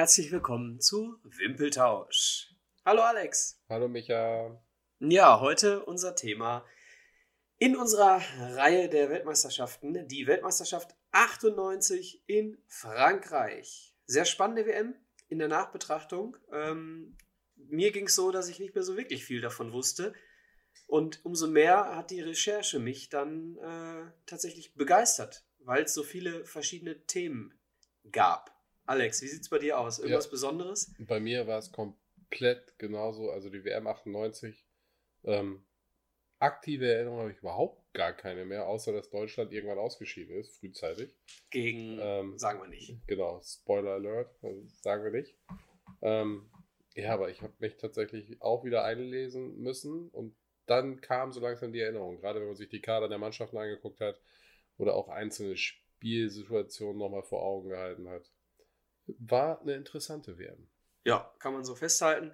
[0.00, 2.54] Herzlich willkommen zu Wimpeltausch.
[2.86, 3.60] Hallo Alex.
[3.68, 4.58] Hallo Micha.
[4.98, 6.64] Ja, heute unser Thema
[7.58, 8.22] in unserer
[8.56, 13.94] Reihe der Weltmeisterschaften, die Weltmeisterschaft 98 in Frankreich.
[14.06, 14.94] Sehr spannende WM
[15.28, 16.34] in der Nachbetrachtung.
[16.50, 17.18] Ähm,
[17.56, 20.14] mir ging es so, dass ich nicht mehr so wirklich viel davon wusste.
[20.86, 26.46] Und umso mehr hat die Recherche mich dann äh, tatsächlich begeistert, weil es so viele
[26.46, 27.52] verschiedene Themen
[28.10, 28.59] gab.
[28.90, 30.00] Alex, wie sieht es bei dir aus?
[30.00, 30.92] Irgendwas ja, Besonderes?
[30.98, 33.30] Bei mir war es komplett genauso.
[33.30, 34.66] Also die WM 98.
[35.22, 35.64] Ähm,
[36.40, 41.14] aktive Erinnerung habe ich überhaupt gar keine mehr, außer dass Deutschland irgendwann ausgeschieden ist, frühzeitig.
[41.50, 42.98] Gegen, ähm, sagen wir nicht.
[43.06, 45.38] Genau, Spoiler Alert, also sagen wir nicht.
[46.02, 46.50] Ähm,
[46.96, 50.34] ja, aber ich habe mich tatsächlich auch wieder einlesen müssen und
[50.66, 54.00] dann kam so langsam die Erinnerung, gerade wenn man sich die Kader der Mannschaften angeguckt
[54.00, 54.20] hat
[54.78, 58.28] oder auch einzelne Spielsituationen nochmal vor Augen gehalten hat.
[59.18, 60.68] War eine interessante WM.
[61.04, 62.32] Ja, kann man so festhalten.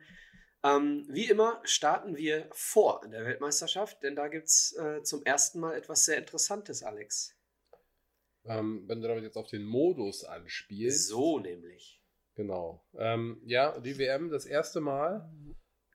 [0.64, 5.60] Ähm, wie immer starten wir vor der Weltmeisterschaft, denn da gibt es äh, zum ersten
[5.60, 7.34] Mal etwas sehr Interessantes, Alex.
[8.44, 11.08] Ähm, wenn du damit jetzt auf den Modus anspielst.
[11.08, 12.02] So nämlich.
[12.34, 12.84] Genau.
[12.94, 15.30] Ähm, ja, die WM das erste Mal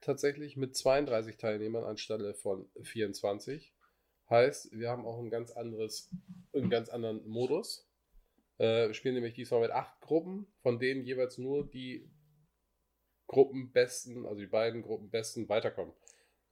[0.00, 3.74] tatsächlich mit 32 Teilnehmern anstelle von 24.
[4.28, 6.10] Heißt, wir haben auch ein ganz anderes,
[6.52, 7.88] einen ganz anderen Modus.
[8.58, 12.10] Äh, wir spielen nämlich diesmal mit acht Gruppen, von denen jeweils nur die
[13.26, 15.94] Gruppenbesten, also die beiden Gruppenbesten weiterkommen.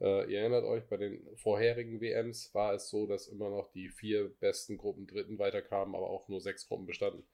[0.01, 3.91] Äh, ihr erinnert euch, bei den vorherigen WMs war es so, dass immer noch die
[3.91, 7.27] vier besten Gruppen Dritten weiterkamen, aber auch nur sechs Gruppen bestanden.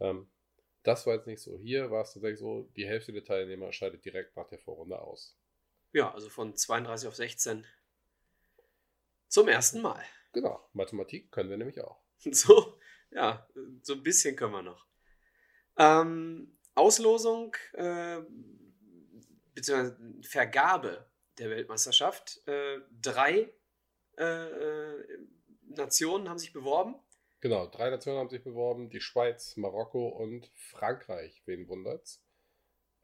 [0.00, 0.28] Ähm,
[0.84, 1.58] das war jetzt nicht so.
[1.58, 5.36] Hier war es tatsächlich so, die Hälfte der Teilnehmer scheidet direkt nach der Vorrunde aus.
[5.92, 7.66] Ja, also von 32 auf 16
[9.26, 10.00] zum ersten Mal.
[10.32, 12.00] Genau, Mathematik können wir nämlich auch.
[12.30, 12.78] So,
[13.16, 13.48] ja,
[13.82, 14.86] so ein bisschen können wir noch.
[15.78, 18.20] Ähm, Auslosung äh,
[19.54, 22.46] beziehungsweise Vergabe der Weltmeisterschaft.
[22.46, 23.52] Äh, drei
[24.18, 25.18] äh, äh,
[25.68, 26.96] Nationen haben sich beworben.
[27.40, 31.42] Genau, drei Nationen haben sich beworben: die Schweiz, Marokko und Frankreich.
[31.46, 32.22] Wen wundert's?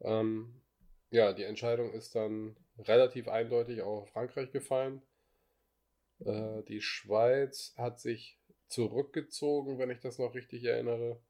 [0.01, 0.61] Ähm,
[1.09, 5.01] ja, die Entscheidung ist dann relativ eindeutig auf Frankreich gefallen.
[6.19, 8.39] Äh, die Schweiz hat sich
[8.73, 11.21] zurückgezogen, wenn ich das noch richtig erinnere.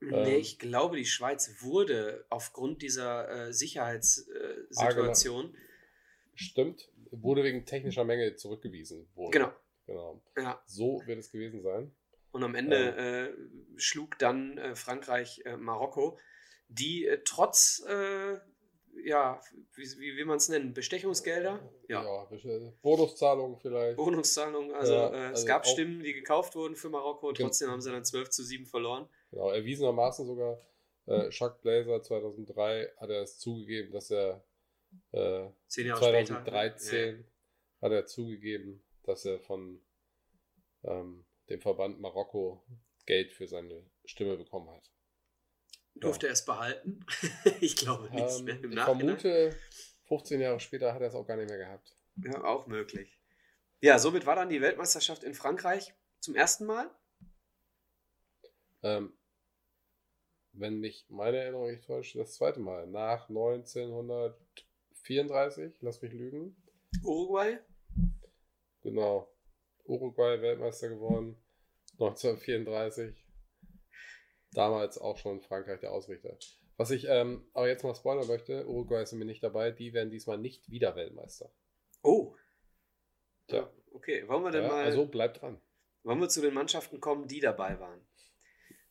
[0.00, 5.46] Nee, ähm, ich glaube, die Schweiz wurde aufgrund dieser äh, Sicherheitssituation.
[5.46, 5.60] Äh, genau.
[6.34, 9.08] Stimmt, wurde wegen technischer Menge zurückgewiesen.
[9.14, 9.30] Wurde.
[9.30, 9.52] Genau.
[9.86, 10.22] genau.
[10.36, 10.62] Ja.
[10.66, 11.94] So wird es gewesen sein.
[12.32, 13.36] Und am Ende ähm.
[13.76, 16.18] äh, schlug dann äh, Frankreich äh, Marokko,
[16.68, 17.84] die äh, trotz,
[19.04, 19.40] ja,
[19.74, 21.60] wie, wie will man es nennen, Bestechungsgelder?
[21.88, 23.96] Ja, ja Bonuszahlungen vielleicht.
[23.96, 27.80] Bonuszahlungen, also, ja, also es gab Stimmen, die gekauft wurden für Marokko, und trotzdem haben
[27.80, 29.08] sie dann 12 zu 7 verloren.
[29.30, 30.60] Genau, erwiesenermaßen sogar.
[31.06, 34.44] Äh, Jacques Blazer 2003 hat er es zugegeben, dass er
[35.12, 37.24] äh, 2013 später.
[37.80, 39.80] hat er zugegeben, dass er von
[40.84, 42.62] ähm, dem Verband Marokko
[43.06, 44.90] Geld für seine Stimme bekommen hat.
[46.00, 47.04] Durfte er es behalten?
[47.60, 48.40] ich glaube nicht.
[48.40, 49.56] Ähm, ich vermute,
[50.08, 51.94] 15 Jahre später hat er es auch gar nicht mehr gehabt.
[52.16, 53.18] Ja, auch möglich.
[53.80, 56.90] Ja, somit war dann die Weltmeisterschaft in Frankreich zum ersten Mal.
[58.82, 59.12] Ähm,
[60.52, 62.86] wenn mich meine Erinnerung nicht täuscht, das zweite Mal.
[62.86, 66.56] Nach 1934, lass mich lügen.
[67.02, 67.58] Uruguay?
[68.82, 69.32] Genau.
[69.84, 71.36] Uruguay Weltmeister geworden.
[71.92, 73.14] 1934.
[74.52, 76.36] Damals auch schon Frankreich der Ausrichter.
[76.76, 80.10] Was ich ähm, aber jetzt mal spoilern möchte, Uruguay ist mir nicht dabei, die werden
[80.10, 81.52] diesmal nicht wieder Weltmeister.
[82.02, 82.34] Oh.
[83.48, 83.70] Ja.
[83.92, 84.84] Okay, wollen wir denn ja, mal.
[84.84, 85.60] Also bleibt dran.
[86.02, 88.00] Wollen wir zu den Mannschaften kommen, die dabei waren?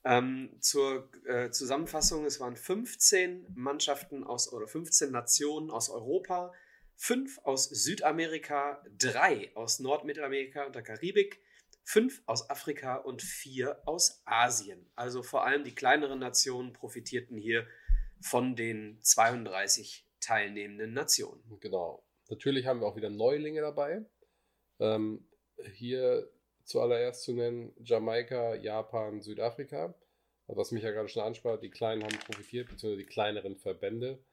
[0.05, 6.53] Ähm, zur äh, Zusammenfassung, es waren 15 Mannschaften aus oder 15 Nationen aus Europa,
[6.95, 11.41] fünf aus Südamerika, drei aus Nordmittelamerika und der Karibik,
[11.89, 14.85] fünf aus Afrika und vier aus Asien.
[14.95, 17.65] Also vor allem die kleineren Nationen profitierten hier
[18.21, 21.41] von den 32 teilnehmenden Nationen.
[21.59, 22.03] Genau.
[22.29, 24.05] Natürlich haben wir auch wieder Neulinge dabei.
[24.79, 25.27] Ähm,
[25.73, 26.29] hier
[26.63, 29.95] zuallererst zu nennen Jamaika, Japan, Südafrika.
[30.45, 34.23] Was mich ja gerade schon ansprach, die Kleinen haben profitiert, beziehungsweise die kleineren Verbände.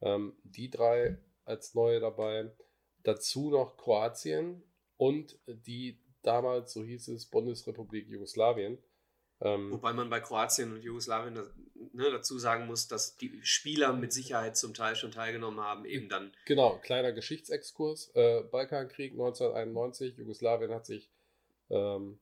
[0.00, 2.50] Ähm, die drei als neue dabei.
[3.02, 4.62] Dazu noch Kroatien
[4.96, 8.78] und die damals, so hieß es, Bundesrepublik Jugoslawien.
[9.40, 14.12] Ähm, Wobei man bei Kroatien und Jugoslawien ne, dazu sagen muss, dass die Spieler mit
[14.12, 16.32] Sicherheit zum Teil schon teilgenommen haben, eben dann.
[16.46, 18.10] Genau, kleiner Geschichtsexkurs.
[18.14, 21.10] Äh, Balkankrieg 1991, Jugoslawien hat sich
[21.70, 22.18] ähm,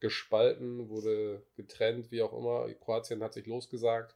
[0.00, 2.72] gespalten, wurde getrennt, wie auch immer.
[2.74, 4.14] Kroatien hat sich losgesagt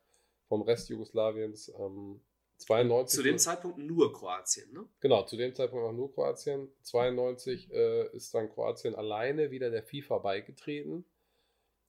[0.49, 1.73] vom Rest Jugoslawiens.
[1.79, 2.21] Ähm,
[2.59, 4.85] 92 Zu dem Zeitpunkt nur Kroatien, ne?
[5.01, 6.69] Genau, zu dem Zeitpunkt auch nur Kroatien.
[6.83, 11.05] 92 äh, ist dann Kroatien alleine wieder der FIFA beigetreten,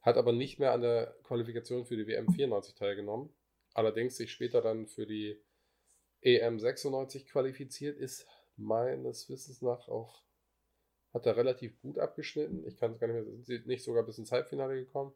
[0.01, 3.33] hat aber nicht mehr an der Qualifikation für die WM 94 teilgenommen.
[3.73, 5.41] Allerdings sich später dann für die
[6.21, 10.23] EM 96 qualifiziert, ist meines Wissens nach auch,
[11.13, 12.65] hat er relativ gut abgeschnitten.
[12.67, 15.13] Ich kann es gar nicht mehr, sind sie nicht sogar bis ins Halbfinale gekommen?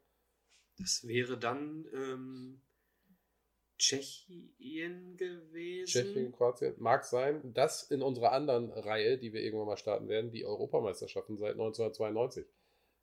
[0.80, 2.62] Das wäre dann ähm,
[3.78, 5.86] Tschechien gewesen.
[5.88, 6.76] Tschechien, Kroatien.
[6.78, 7.42] Mag sein.
[7.54, 12.46] Das in unserer anderen Reihe, die wir irgendwann mal starten werden, die Europameisterschaften seit 1992.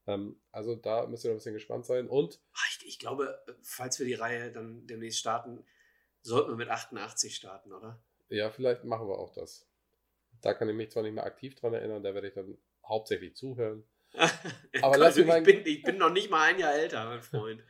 [0.06, 2.08] Ähm, also da müsst ihr noch ein bisschen gespannt sein.
[2.08, 5.64] Und Ah, Ich, ich glaube, falls wir die Reihe dann demnächst starten,
[6.22, 8.02] sollten wir mit 88 starten, oder?
[8.28, 9.66] ja, vielleicht machen wir auch das.
[10.40, 12.56] Da kann ich mich zwar nicht mehr aktiv dran erinnern, da werde ich dann
[12.86, 13.84] hauptsächlich zuhören.
[14.82, 17.62] Aber lass mich ich, bin, ich bin noch nicht mal ein Jahr älter, mein Freund.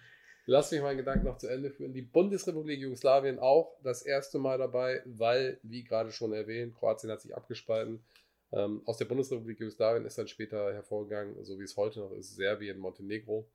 [0.50, 1.93] Lass mich meinen Gedanken noch zu Ende führen.
[1.93, 7.20] Die Bundesrepublik Jugoslawien auch das erste Mal dabei, weil, wie gerade schon erwähnt, Kroatien hat
[7.20, 8.05] sich abgespalten.
[8.50, 12.35] Ähm, aus der Bundesrepublik Jugoslawien ist dann später hervorgegangen, so wie es heute noch ist,
[12.35, 13.49] Serbien, Montenegro,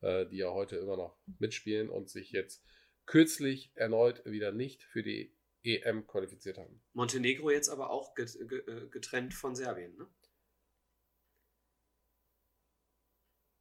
[0.00, 2.64] äh, die ja heute immer noch mitspielen und sich jetzt
[3.06, 5.32] kürzlich erneut wieder nicht für die
[5.62, 6.82] EM qualifiziert haben.
[6.94, 10.08] Montenegro jetzt aber auch äh, getrennt von Serbien, ne?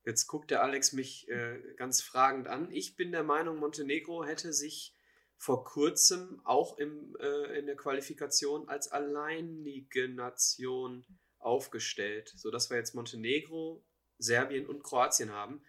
[0.10, 2.72] Jetzt guckt der Alex mich äh, ganz fragend an.
[2.72, 4.96] Ich bin der Meinung, Montenegro hätte sich
[5.38, 11.06] vor kurzem auch im, äh, in der Qualifikation als alleinige Nation
[11.38, 13.86] aufgestellt, sodass wir jetzt Montenegro,
[14.18, 15.62] Serbien und Kroatien haben.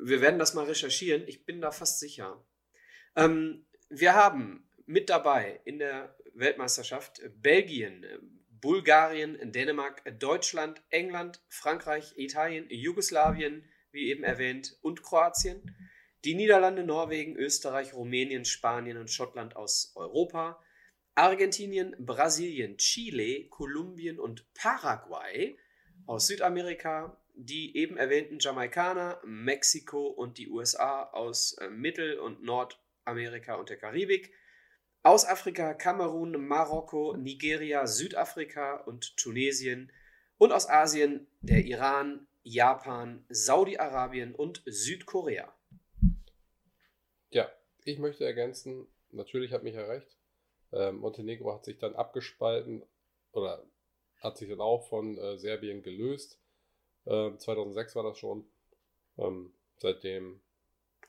[0.00, 1.26] Wir werden das mal recherchieren.
[1.26, 2.46] Ich bin da fast sicher.
[3.16, 12.66] Ähm, wir haben mit dabei in der Weltmeisterschaft Belgien, Bulgarien, Dänemark, Deutschland, England, Frankreich, Italien,
[12.68, 15.76] Jugoslawien, wie eben erwähnt, und Kroatien.
[16.24, 20.62] Die Niederlande, Norwegen, Österreich, Rumänien, Spanien und Schottland aus Europa.
[21.14, 25.56] Argentinien, Brasilien, Chile, Kolumbien und Paraguay
[26.06, 27.16] aus Südamerika.
[27.34, 33.78] Die eben erwähnten Jamaikaner, Mexiko und die USA aus äh, Mittel- und Nordamerika und der
[33.78, 34.34] Karibik.
[35.02, 39.90] Aus Afrika Kamerun, Marokko, Nigeria, Südafrika und Tunesien.
[40.36, 45.54] Und aus Asien der Iran, Japan, Saudi-Arabien und Südkorea.
[47.30, 47.50] Ja,
[47.84, 50.18] ich möchte ergänzen, natürlich hat mich erreicht.
[50.72, 52.82] Ähm, Montenegro hat sich dann abgespalten
[53.32, 53.64] oder
[54.20, 56.38] hat sich dann auch von äh, Serbien gelöst.
[57.06, 58.44] Ähm, 2006 war das schon.
[59.16, 60.42] Ähm, seitdem,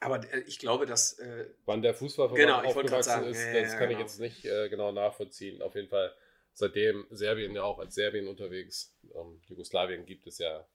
[0.01, 3.61] Aber äh, ich glaube, dass äh, wann der Fußballverband Genau, aufgewachsen sagen, ist, ja, ja,
[3.61, 3.91] das kann genau.
[3.91, 5.61] ich jetzt nicht äh, genau nachvollziehen.
[5.61, 6.13] Auf jeden Fall
[6.53, 8.97] seitdem Serbien ja auch als Serbien unterwegs.
[9.13, 10.67] Ähm, Jugoslawien gibt es ja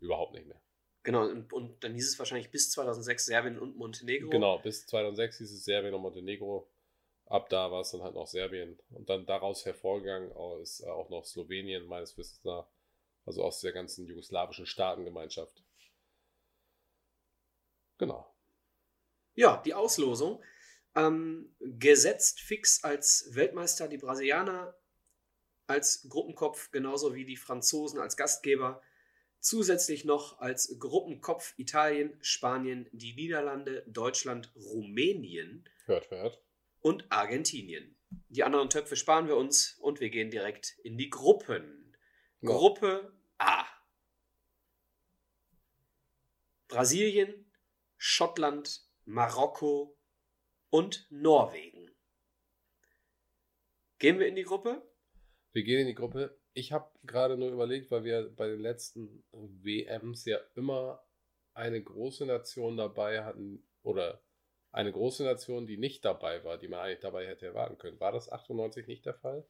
[0.00, 0.60] überhaupt nicht mehr.
[1.02, 4.30] Genau, und, und dann hieß es wahrscheinlich bis 2006 Serbien und Montenegro.
[4.30, 6.70] Genau, bis 2006 hieß es Serbien und Montenegro.
[7.26, 8.78] Ab da war es dann halt noch Serbien.
[8.90, 10.30] Und dann daraus hervorgegangen
[10.62, 12.68] ist auch noch Slowenien, meines Wissens nach.
[13.24, 15.62] Also aus der ganzen jugoslawischen Staatengemeinschaft.
[17.98, 18.29] Genau.
[19.40, 20.44] Ja, die Auslosung.
[20.94, 24.78] Ähm, gesetzt fix als Weltmeister die Brasilianer
[25.66, 28.82] als Gruppenkopf, genauso wie die Franzosen als Gastgeber.
[29.38, 36.44] Zusätzlich noch als Gruppenkopf Italien, Spanien, die Niederlande, Deutschland, Rumänien Hört, hört.
[36.80, 37.96] und Argentinien.
[38.28, 41.96] Die anderen Töpfe sparen wir uns und wir gehen direkt in die Gruppen.
[42.42, 42.50] Ja.
[42.50, 43.64] Gruppe A.
[46.68, 47.50] Brasilien,
[47.96, 49.96] Schottland, Marokko
[50.70, 51.90] und Norwegen.
[53.98, 54.82] Gehen wir in die Gruppe?
[55.52, 56.38] Wir gehen in die Gruppe.
[56.52, 61.04] Ich habe gerade nur überlegt, weil wir bei den letzten WMs ja immer
[61.54, 64.22] eine große Nation dabei hatten oder
[64.72, 68.00] eine große Nation, die nicht dabei war, die man eigentlich dabei hätte erwarten können.
[68.00, 69.44] War das 98 nicht der Fall?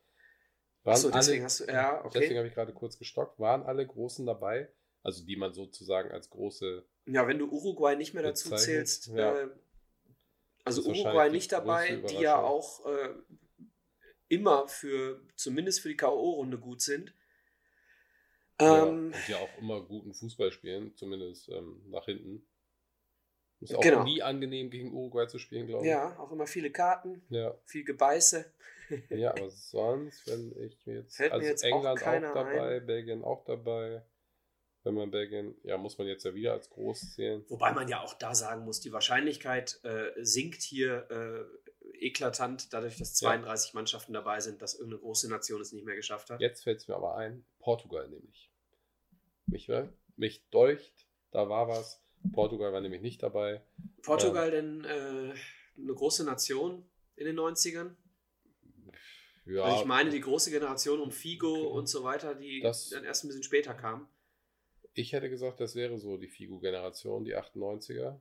[0.83, 1.65] Waren Achso, deswegen hast du.
[1.67, 2.39] Ja, Deswegen okay.
[2.39, 3.39] habe ich gerade kurz gestockt.
[3.39, 4.73] Waren alle Großen dabei?
[5.03, 6.85] Also die man sozusagen als große.
[7.07, 9.07] Ja, wenn du Uruguay nicht mehr dazu Bezeichnet, zählst.
[9.09, 9.41] ja.
[9.43, 9.49] Äh,
[10.65, 13.15] also Uruguay nicht dabei, die ja auch äh,
[14.29, 17.15] immer für, zumindest für die K.O.-Runde gut sind.
[18.61, 22.47] ja, Ähm, und die auch immer guten Fußball spielen, zumindest ähm, nach hinten.
[23.61, 24.05] Ist auch Genau.
[24.05, 25.91] nie angenehm gegen Uruguay zu spielen, glaube ich.
[25.91, 28.51] ja, auch immer viele Karten, Ja, viel Gebeiße.
[29.11, 31.17] ja, aber sonst, wenn ich mir jetzt.
[31.17, 34.03] Fällt mir also jetzt auch England auch, keiner dabei, Belgien auch dabei.
[34.83, 37.45] Wenn man Belgien, ja, muss man jetzt ja wieder als groß zählen.
[37.49, 42.97] Wobei man ja auch da sagen muss, die Wahrscheinlichkeit äh, sinkt hier äh, eklatant, dadurch,
[42.97, 43.29] dass Ja.
[43.29, 46.41] 32 Mannschaften dabei sind, dass irgendeine große Nation es nicht mehr geschafft hat.
[46.41, 48.51] Jetzt fällt es mir aber ein, Portugal nämlich.
[49.47, 49.71] Mich,
[50.17, 52.03] mich deucht, da war was.
[52.33, 53.63] Portugal war nämlich nicht dabei.
[54.03, 55.35] Portugal denn äh,
[55.79, 57.97] eine große Nation in den 90ern.
[59.47, 61.67] Ja, Also ich meine die große Generation um Figo Okay.
[61.67, 64.09] und so weiter, die Das- dann erst ein bisschen später kam.
[64.93, 68.21] Ich hätte gesagt, das wäre so die Figo-Generation, die 98er.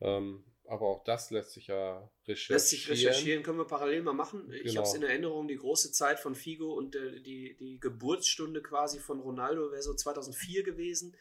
[0.00, 2.54] Ähm, aber auch das lässt sich ja recherchieren.
[2.56, 4.50] Lässt sich recherchieren, können wir parallel mal machen.
[4.52, 4.76] Ich Genau.
[4.76, 8.98] habe es in Erinnerung, die große Zeit von Figo und äh, die, die Geburtsstunde quasi
[8.98, 11.16] von Ronaldo wäre so 2004 gewesen.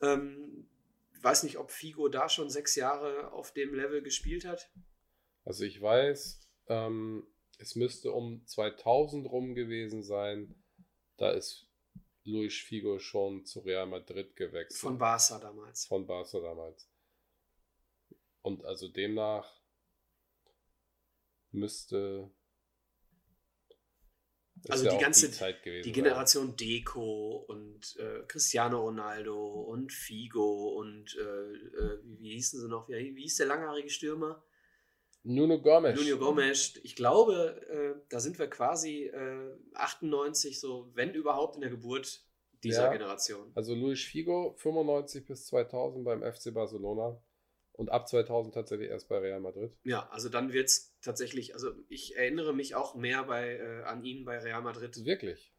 [0.00, 0.68] Ähm,
[1.12, 4.70] ich weiß nicht, ob Figo da schon sechs Jahre auf dem Level gespielt hat.
[5.44, 7.26] Also ich weiß, ähm,
[7.58, 10.62] es müsste um 2000 rum gewesen sein.
[11.16, 11.67] Da ist
[12.28, 14.80] Luis Figo schon zu Real Madrid gewechselt.
[14.80, 15.86] Von Barca damals.
[15.86, 16.88] von Barca damals.
[18.42, 19.60] Und also demnach
[21.50, 22.30] müsste
[24.68, 25.94] Also ja die ganze- Zeit gewesen Die sein.
[26.04, 32.68] Generation Deco und äh, Cristiano Ronaldo und Figo und äh, äh, wie, wie hießen sie
[32.68, 32.88] noch?
[32.88, 34.42] Wie, wie hieß der langhaarige Stürmer?
[35.28, 36.00] Nuno Gomes.
[36.00, 36.80] Nuno Gomes.
[36.82, 42.22] Ich glaube, äh, da sind wir quasi äh, 98, so wenn überhaupt in der Geburt
[42.64, 42.92] dieser Ja.
[42.92, 43.52] Generation.
[43.54, 47.22] Also Luis Figo 95 bis 2000 beim FC Barcelona
[47.72, 49.76] und ab 2000 tatsächlich erst bei Real Madrid.
[49.84, 54.02] Ja, also dann wird es tatsächlich, also ich erinnere mich auch mehr bei, äh, an
[54.04, 55.04] ihn bei Real Madrid.
[55.04, 55.52] Wirklich.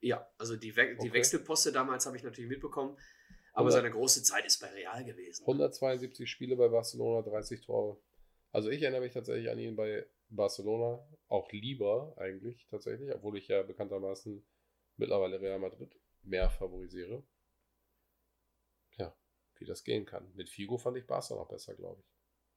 [0.00, 1.12] Ja, also die, We die Okay.
[1.12, 2.96] Wechselposte damals habe ich natürlich mitbekommen,
[3.52, 5.44] aber Hundert- seine große Zeit ist bei Real gewesen.
[5.44, 8.00] 172 Spiele bei Barcelona, 30 Tore.
[8.52, 13.48] Also ich erinnere mich tatsächlich an ihn bei Barcelona, auch lieber eigentlich tatsächlich, obwohl ich
[13.48, 14.44] ja bekanntermaßen
[14.96, 17.24] mittlerweile Real Madrid mehr favorisiere.
[18.96, 19.16] Ja,
[19.56, 20.30] wie das gehen kann.
[20.34, 22.02] Mit Figo fand ich Barca noch besser, glaube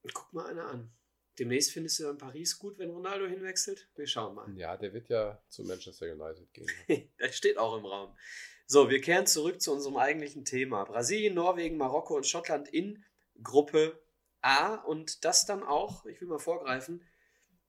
[0.04, 0.14] ich.
[0.14, 0.92] Guck mal einer an.
[1.38, 3.90] Demnächst findest du dann Paris gut, wenn Ronaldo hinwechselt?
[3.94, 4.50] Wir schauen mal.
[4.56, 7.10] Ja, der wird ja zu Manchester United gehen.
[7.18, 8.16] das steht auch im Raum.
[8.66, 10.84] So, wir kehren zurück zu unserem eigentlichen Thema.
[10.84, 13.04] Brasilien, Norwegen, Marokko und Schottland in
[13.42, 14.02] Gruppe
[14.42, 17.02] A und das dann auch, ich will mal vorgreifen,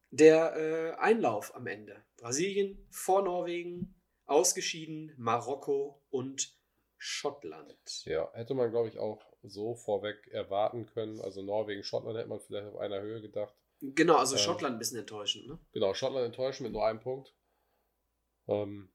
[0.10, 2.04] der äh, Einlauf am Ende.
[2.18, 3.96] Brasilien vor Norwegen,
[4.26, 6.56] ausgeschieden Marokko und
[6.98, 8.06] Schottland.
[8.06, 11.22] Ja, hätte man, glaube ich, auch so vorweg erwarten können.
[11.22, 13.56] Also Norwegen, Schottland hätte man vielleicht auf einer Höhe gedacht.
[13.82, 15.60] Genau, also Ähm, Schottland ein bisschen enttäuschend, ne?
[15.72, 17.36] Genau, Schottland enttäuscht mit nur einem Punkt.
[18.48, 18.90] Ähm,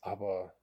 [0.00, 0.54] aber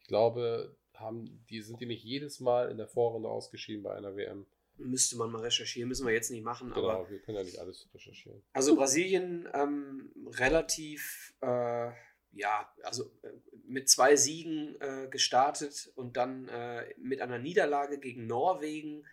[0.00, 4.16] ich glaube, haben, die sind die nicht jedes Mal in der Vorrunde ausgeschieden bei einer
[4.16, 4.46] WM.
[4.78, 7.58] Müsste man mal recherchieren, müssen wir jetzt nicht machen, Genau, aber wir können ja nicht
[7.58, 8.42] alles recherchieren.
[8.52, 11.90] Also Brasilien ähm, relativ, äh,
[12.32, 13.30] ja, also äh,
[13.66, 19.04] mit zwei Siegen äh, gestartet und dann äh, mit einer Niederlage gegen Norwegen,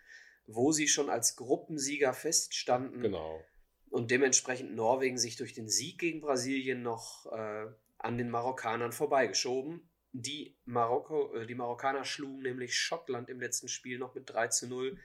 [0.46, 3.40] wo sie schon als Gruppensieger feststanden Genau.
[3.88, 7.66] und dementsprechend Norwegen sich durch den Sieg gegen Brasilien noch äh,
[7.98, 9.88] an den Marokkanern vorbeigeschoben.
[10.12, 14.68] Die, Marokko, äh, die Marokkaner schlugen nämlich Schottland im letzten Spiel noch mit 3 zu
[14.68, 14.98] 0,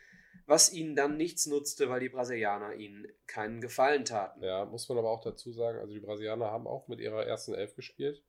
[0.45, 4.43] was ihnen dann nichts nutzte, weil die Brasilianer ihnen keinen Gefallen taten.
[4.43, 7.53] Ja, muss man aber auch dazu sagen, also die Brasilianer haben auch mit ihrer ersten
[7.53, 8.23] Elf gespielt.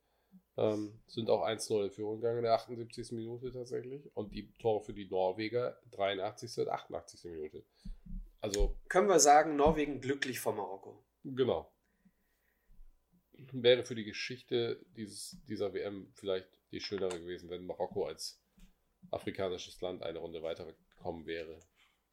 [0.57, 3.11] Ähm, sind auch 1-0 in Führung gegangen in der 78.
[3.13, 4.15] Minute tatsächlich.
[4.15, 6.59] Und die Tore für die Norweger 83.
[6.59, 7.23] und 88.
[7.31, 7.63] Minute.
[8.41, 11.03] Also, Können wir sagen, Norwegen glücklich vor Marokko.
[11.23, 11.71] genau.
[13.53, 18.39] Wäre für die Geschichte dieses, dieser WM vielleicht die schönere gewesen, wenn Marokko als
[19.09, 21.59] afrikanisches Land eine Runde weitergekommen wäre.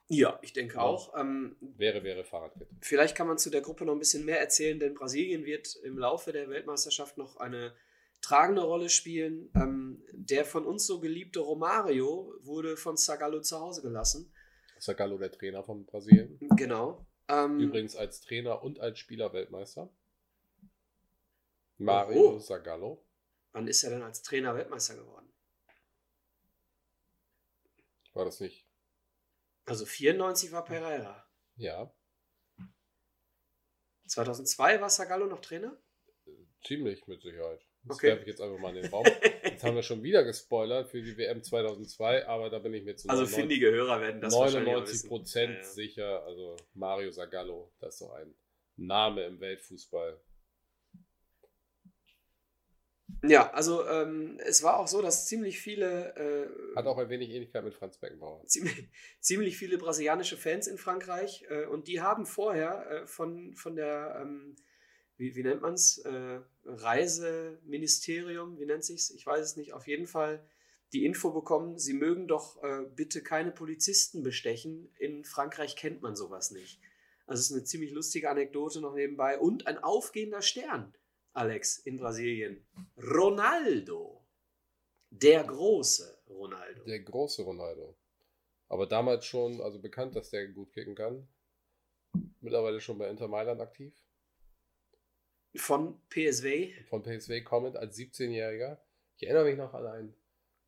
[0.09, 1.15] Ja, ich denke auch.
[1.19, 2.67] Ähm, Wäre, wäre Fahrradkette.
[2.81, 5.99] vielleicht kann man zu der Gruppe noch ein bisschen mehr erzählen, denn Brasilien wird im
[5.99, 7.75] Laufe der Weltmeisterschaft noch eine
[8.23, 9.51] tragende Rolle spielen.
[9.55, 14.33] Ähm, der von uns so geliebte Romario wurde von Zagallo zu Hause gelassen.
[14.81, 16.39] Zagallo, der Trainer von Brasilien.
[16.57, 17.05] Genau.
[17.29, 19.93] Ähm, Übrigens als Trainer und als Spieler Weltmeister.
[21.77, 22.39] Mario Oh.
[22.39, 23.05] Zagallo.
[23.53, 25.31] Wann ist er denn als Trainer Weltmeister geworden?
[28.15, 28.68] War das nicht?
[29.69, 31.27] Also 94 war Pereira.
[31.57, 31.93] Ja,
[34.07, 35.77] 2002 war Zagallo noch Trainer?
[36.65, 37.61] ziemlich mit Sicherheit.
[37.85, 38.09] Das Okay.
[38.09, 39.07] werfe ich jetzt einfach mal in den Raum.
[39.45, 42.97] Jetzt haben wir schon wieder gespoilert für die WM 2002, aber da bin ich mir
[42.97, 45.09] zu Also 99 findige Hörer werden das wahrscheinlich auch 99 wissen.
[45.09, 45.65] Prozent Ja, ja.
[45.65, 46.25] sicher.
[46.25, 48.35] Also Mario Zagallo, das ist so ein
[48.77, 50.21] Name im Weltfußball.
[53.23, 57.31] Ja, also ähm, es war auch so, dass ziemlich viele äh, Hat auch ein wenig
[57.31, 58.45] Ähnlichkeit mit Franz Beckenbauer.
[58.47, 58.89] ziemlich,
[59.21, 64.21] ziemlich viele brasilianische Fans in Frankreich äh, und die haben vorher äh, von, von der,
[64.23, 64.55] ähm,
[65.17, 69.11] wie, wie nennt man es, äh, Reiseministerium, wie nennt sich's?
[69.11, 70.47] Ich weiß es nicht, auf jeden Fall
[70.93, 74.91] die Info bekommen, sie mögen doch äh, bitte keine Polizisten bestechen.
[74.99, 76.81] In Frankreich kennt man sowas nicht.
[77.27, 80.95] Also es ist eine ziemlich lustige Anekdote noch nebenbei und ein aufgehender Stern,
[81.33, 82.67] Alex, in Brasilien.
[82.97, 84.25] Ronaldo.
[85.11, 86.85] Der große Ronaldo.
[86.85, 87.97] Der große Ronaldo.
[88.69, 91.29] Aber damals schon, also bekannt, dass der gut kicken kann.
[92.41, 93.95] mittlerweile schon bei Inter Mailand aktiv.
[95.57, 96.89] Von PSV.
[96.89, 98.79] Von PSV kommend als 17-Jähriger.
[99.17, 100.15] Ich erinnere mich noch an ein,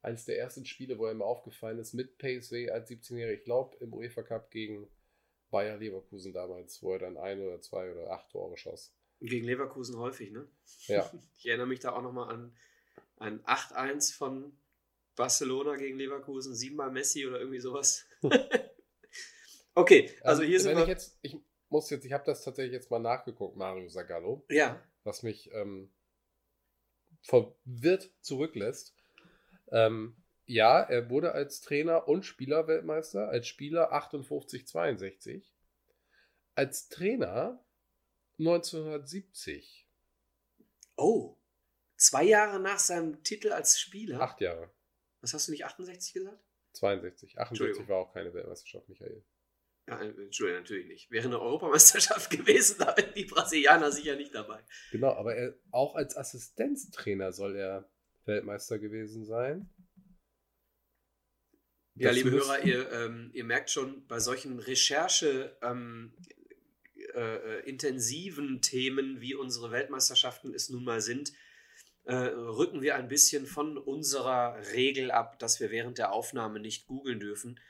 [0.03, 3.33] eines der ersten Spiele, wo er mir aufgefallen ist, mit PSV als 17-Jähriger.
[3.35, 4.89] Ich glaube, im UEFA Cup gegen
[5.51, 8.95] Bayer Leverkusen damals, wo er dann ein oder zwei oder acht Tore schoss.
[9.21, 10.49] Gegen Leverkusen häufig, ne?
[10.87, 11.11] Ja.
[11.37, 12.55] Ich erinnere mich da auch nochmal an
[13.17, 14.59] ein 8-1 von
[15.17, 18.07] Barcelona gegen Leverkusen, siebenmal Messi oder irgendwie sowas.
[19.75, 20.83] okay, also hier Ähm, sind wenn wir.
[20.85, 21.37] ich jetzt, ich
[21.69, 25.93] muss jetzt, ich habe das tatsächlich jetzt mal nachgeguckt, Mario Zagallo, ja, was mich ähm,
[27.23, 28.95] verwirrt zurücklässt.
[29.71, 35.55] Ähm, ja, er wurde als Trainer und Spieler Weltmeister, als Spieler 58, 62,
[36.55, 37.65] als Trainer
[38.41, 39.87] 1970,
[40.97, 41.37] oh,
[41.97, 44.21] zwei Jahre nach seinem Titel als Spieler.
[44.21, 44.73] acht Jahre,
[45.21, 46.43] Was hast du nicht 68 gesagt?
[46.73, 47.89] 62, 78 Entschuldigung.
[47.89, 49.23] war auch keine Weltmeisterschaft, Michael.
[49.89, 51.11] Ja, Entschuldigung, natürlich nicht.
[51.11, 54.65] Wäre eine Europameisterschaft gewesen, da wären die Brasilianer sicher nicht dabei.
[54.91, 57.91] Genau, aber er, auch als Assistenztrainer soll er
[58.25, 59.69] Weltmeister gewesen sein.
[61.97, 66.17] Ja, Das liebe Hörer, ihr, ähm, ihr merkt schon, bei solchen Recherche ähm,
[67.15, 71.33] äh, äh, intensiven Themen, wie unsere Weltmeisterschaften es nun mal sind,
[72.05, 76.87] äh, rücken wir ein bisschen von unserer Regel ab, dass wir während der Aufnahme nicht
[76.87, 77.61] googeln dürfen.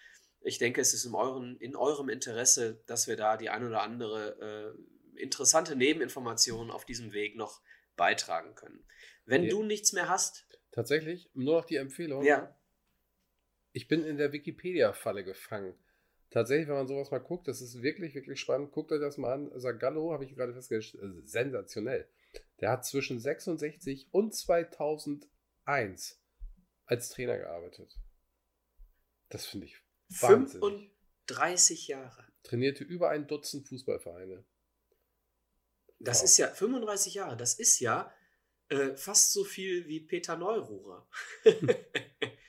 [0.42, 3.82] Ich denke, es ist in, euren, in eurem Interesse, dass wir da die ein oder
[3.82, 4.75] andere
[5.16, 7.61] äh, interessante Nebeninformation auf diesem Weg noch
[7.97, 8.87] beitragen können.
[9.26, 9.50] Wenn Ja.
[9.50, 12.25] du nichts mehr hast, Tatsächlich, nur noch die Empfehlung.
[12.25, 12.56] ja,
[13.73, 15.75] Ich bin in der Wikipedia-Falle gefangen.
[16.30, 18.70] Tatsächlich, wenn man sowas mal guckt, das ist wirklich, wirklich spannend.
[18.72, 19.60] Guckt euch das mal an.
[19.60, 22.08] Zagallo, habe ich gerade festgestellt, äh, sensationell.
[22.60, 26.23] Der hat zwischen 66 und 2001
[26.86, 27.99] als Trainer gearbeitet.
[29.28, 29.76] Das finde ich
[30.21, 30.93] wahnsinnig.
[31.26, 32.25] 35 Jahre.
[32.45, 34.45] Trainierte über ein Dutzend Fußballvereine.
[35.99, 36.25] Das Wow.
[36.25, 37.36] ist ja 35 Jahre.
[37.36, 38.12] Das ist ja
[38.69, 41.08] äh, fast so viel wie Peter Neururer.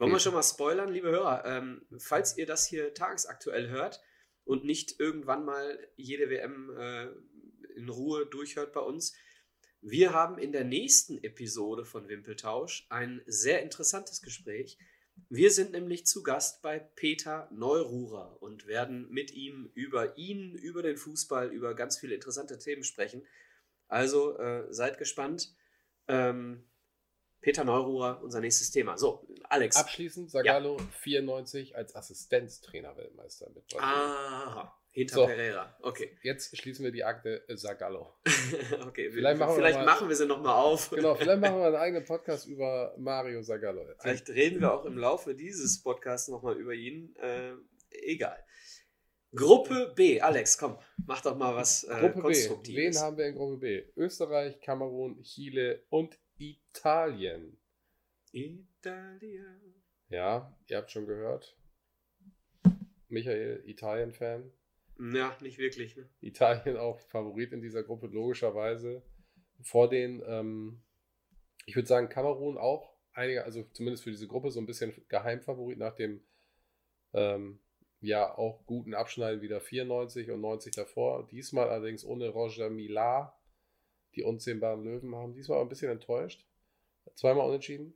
[0.00, 1.44] Wollen wir schon mal spoilern, liebe Hörer?
[1.44, 4.00] Ähm, falls ihr das hier tagesaktuell hört
[4.44, 7.08] und nicht irgendwann mal jede WM äh,
[7.76, 9.12] in Ruhe durchhört bei uns,
[9.82, 14.78] wir haben in der nächsten Episode von Wimpeltausch ein sehr interessantes Gespräch.
[15.28, 20.80] Wir sind nämlich zu Gast bei Peter Neururer und werden mit ihm über ihn, über
[20.80, 23.26] den Fußball, über ganz viele interessante Themen sprechen.
[23.86, 25.54] Also äh, seid gespannt.
[26.08, 26.69] Ähm,
[27.40, 28.98] Peter Neururer, unser nächstes Thema.
[28.98, 29.76] So, Alex.
[29.76, 33.64] Abschließend Zagallo 94 als Assistenztrainer Weltmeister mit.
[33.78, 35.26] Aha, hinter So.
[35.26, 35.74] Pereira.
[35.82, 36.18] Okay.
[36.22, 38.12] Jetzt schließen wir die Akte äh, Zagallo.
[38.86, 39.10] okay.
[39.10, 40.90] Vielleicht machen wir vielleicht noch mal- machen wir sie nochmal auf.
[40.90, 43.86] Genau, vielleicht machen wir einen eigenen Podcast über Mario Zagallo.
[44.00, 47.14] Vielleicht reden wir auch im Laufe dieses Podcasts nochmal über ihn.
[47.16, 47.52] Äh,
[47.90, 48.36] egal.
[49.34, 50.20] Gruppe B.
[50.20, 50.76] Alex, komm,
[51.06, 52.20] mach doch mal was äh, Gruppe B.
[52.22, 52.96] Konstruktives.
[52.96, 53.84] Wen haben wir in Gruppe B?
[53.96, 57.58] Österreich, Kamerun, Chile und Italien.
[58.32, 59.74] Italien.
[60.08, 61.56] Ja, ihr habt schon gehört.
[63.08, 64.50] Michael, Italien-Fan.
[65.12, 65.96] Ja, nicht wirklich.
[65.96, 66.08] Ne?
[66.20, 69.02] Italien auch Favorit in dieser Gruppe, logischerweise.
[69.60, 70.82] Vor den, ähm,
[71.66, 75.78] ich würde sagen, Kamerun auch einige, also zumindest für diese Gruppe so ein bisschen Geheimfavorit
[75.78, 76.22] nach dem
[77.12, 77.60] ähm,
[78.00, 81.26] ja auch guten Abschneiden wieder 94 und 90 davor.
[81.26, 83.39] Diesmal allerdings ohne Roger Millar.
[84.14, 86.46] Die unzähmbaren Löwen haben diesmal ein bisschen enttäuscht.
[87.14, 87.94] Zweimal unentschieden.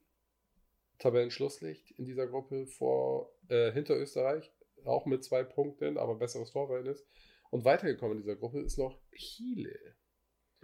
[0.99, 4.53] Tabellenschlusslicht in dieser Gruppe vor äh, hinter Österreich,
[4.85, 7.05] auch mit zwei Punkten, aber besseres Torverhältnis.
[7.51, 9.79] Und weitergekommen in dieser Gruppe ist noch Chile.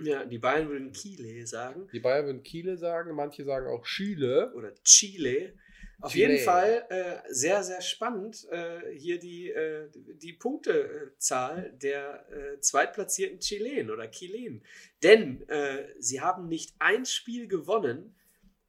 [0.02, 1.88] Ja, die Bayern würden Chile sagen.
[1.92, 4.52] Die Bayern würden Chile sagen, manche sagen auch Chile.
[4.54, 5.54] Oder Chile.
[6.00, 6.32] Auf Chile.
[6.32, 13.40] jeden Fall äh, sehr, sehr spannend äh, hier die, äh, die Punktezahl der äh, zweitplatzierten
[13.40, 14.64] Chilen oder Chilen.
[15.02, 18.14] Denn äh, sie haben nicht ein Spiel gewonnen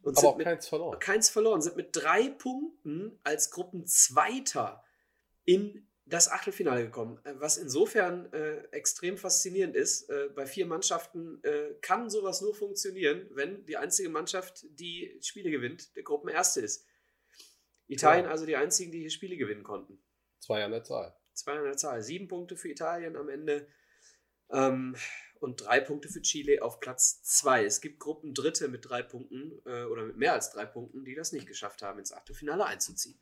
[0.02, 1.00] und Aber sind auch mit keins verloren.
[1.00, 4.84] keins verloren, sind mit drei Punkten als Gruppenzweiter
[5.46, 7.20] in das Achtelfinale gekommen.
[7.24, 10.10] Äh, Was insofern äh, extrem faszinierend ist.
[10.10, 15.50] Äh, bei vier Mannschaften äh, kann sowas nur funktionieren, wenn die einzige Mannschaft, die Spiele
[15.52, 16.86] gewinnt, der Gruppenerste ist.
[17.92, 18.32] Italien Ja.
[18.32, 20.02] also die einzigen, die hier Spiele gewinnen konnten.
[20.40, 21.16] Zwei an der Zahl.
[21.34, 22.02] Zwei an der Zahl.
[22.02, 23.68] Sieben Punkte für Italien am Ende
[24.50, 24.96] ähm,
[25.40, 27.64] und drei Punkte für Chile auf Platz zwei.
[27.66, 31.16] Es gibt Gruppen Dritte mit drei Punkten äh, oder mit mehr als drei Punkten, die
[31.16, 33.20] das nicht geschafft haben, ins Achtelfinale einzuziehen.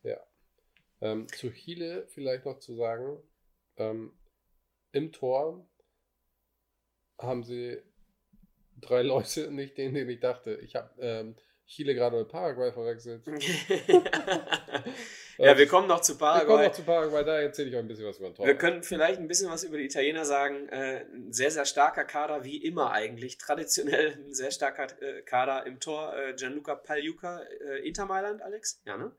[1.01, 3.21] Ähm, zu Chile vielleicht noch zu sagen,
[3.77, 4.11] ähm,
[4.91, 5.69] im Tor
[7.17, 7.81] haben sie
[8.77, 10.55] drei Leute, nicht den, den ich dachte.
[10.55, 11.35] Ich habe ähm,
[11.69, 13.23] Chile gerade mit Paraguay verwechselt.
[15.41, 16.65] Ja, wir kommen noch zu Wir kommen Paraguay.
[16.67, 18.45] noch zu Paraguay, da erzähle ich euch ein bisschen was über den Tor.
[18.45, 20.67] Wir können vielleicht ein bisschen was über die Italiener sagen.
[20.67, 23.37] Äh, ein sehr, sehr starker Kader, wie immer eigentlich.
[23.37, 26.13] Traditionell ein sehr starker äh, Kader im Tor.
[26.13, 27.39] Äh, Gianluca Pagliuca,
[27.85, 28.81] Inter Mailand, Alex?
[28.83, 29.13] Ja, ne?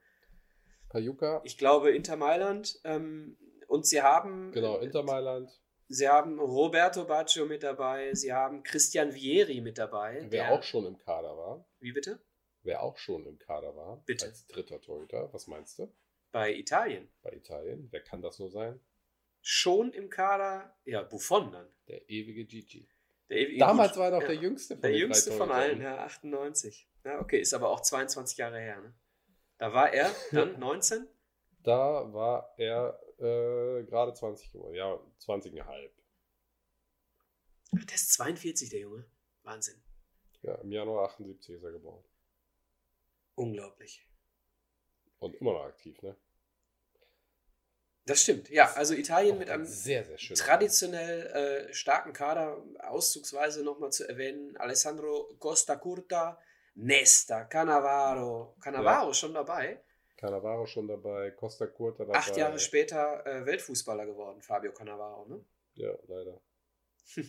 [0.91, 2.79] Pajuka, Ich glaube Inter Mailand.
[2.85, 5.49] Ähm, und sie haben, genau, Inter Mailand.
[5.89, 8.13] sie haben Roberto Baggio mit dabei.
[8.13, 10.19] Sie haben Christian Vieri mit dabei.
[10.29, 11.65] Wer der- auch schon im Kader war.
[11.79, 12.21] Wie bitte?
[12.63, 14.03] Wer auch schon im Kader war.
[14.05, 14.27] Bitte.
[14.27, 15.33] Als dritter Torhüter.
[15.33, 15.93] Was meinst du?
[16.31, 17.11] Bei Italien.
[17.23, 17.89] Bei Italien.
[17.91, 18.79] Wer kann das nur sein?
[19.43, 21.67] Schon im Kader, ja, Buffon dann.
[21.89, 22.89] Der ewige Gigi.
[23.31, 24.27] Der ewige- Damals gut, war er noch ja.
[24.29, 26.89] der jüngste von Der jüngste von allen, ja, 98.
[27.05, 28.81] Ja, okay, ist aber auch 22 Jahre her.
[28.83, 28.95] Ne?
[29.57, 31.09] Da war er dann 19.
[31.63, 34.75] Da war er äh, gerade 20 geworden.
[34.75, 34.95] Ja,
[35.25, 35.91] 20,5.
[37.77, 39.05] Ach, Der ist 42, der Junge.
[39.43, 39.83] Wahnsinn.
[40.43, 42.05] Ja, im Januar 78 ist er geboren.
[43.35, 44.07] Unglaublich.
[45.19, 46.17] Und immer noch aktiv, ne?
[48.07, 48.49] Das stimmt.
[48.49, 50.37] Ja, also Italien mit einem sehr, sehr schön.
[50.37, 56.39] traditionell äh, starken Kader, auszugsweise nochmal zu erwähnen, Alessandro Costa Curta,
[56.75, 58.57] Nesta, Cannavaro.
[58.61, 59.81] Cannavaro schon dabei.
[60.17, 62.19] Cannavaro schon dabei, Costa Curta dabei.
[62.19, 65.27] Acht Jahre später äh, Weltfußballer geworden, Fabio Cannavaro.
[65.27, 65.45] Ne?
[65.75, 66.41] Ja, leider.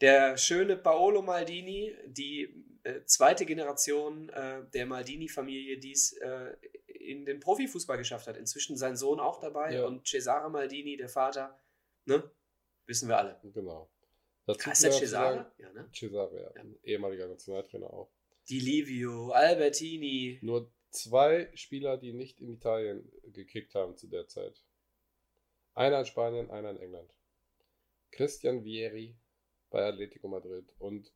[0.00, 6.54] Der schöne Paolo Maldini, die äh, zweite Generation äh, der Maldini-Familie, die es äh,
[6.86, 8.36] in den Profifußball geschafft hat.
[8.36, 9.86] Inzwischen sein Sohn auch dabei Ja.
[9.86, 11.58] und Cesare Maldini, der Vater,
[12.04, 12.30] ne?
[12.86, 13.40] Wissen wir alle.
[13.42, 13.90] Genau.
[14.44, 15.52] Dazu Heißt der Cesare?
[15.58, 15.88] Ja, ne?
[15.92, 16.42] Cesare, ja.
[16.54, 16.60] Ja.
[16.60, 18.12] Ein ehemaliger Nationaltrainer auch.
[18.48, 20.38] Di Livio, Albertini.
[20.42, 24.64] Nur zwei Spieler, die nicht in Italien gekickt haben zu der Zeit.
[25.74, 27.12] Einer in Spanien, einer in England.
[28.12, 29.18] Christian Vieri
[29.70, 31.12] bei Atletico Madrid und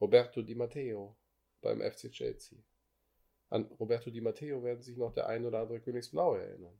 [0.00, 1.16] Roberto Di Matteo
[1.60, 2.58] beim FC Chelsea.
[3.48, 6.78] An Roberto Di Matteo werden sich noch der ein oder andere Königsblaue erinnern.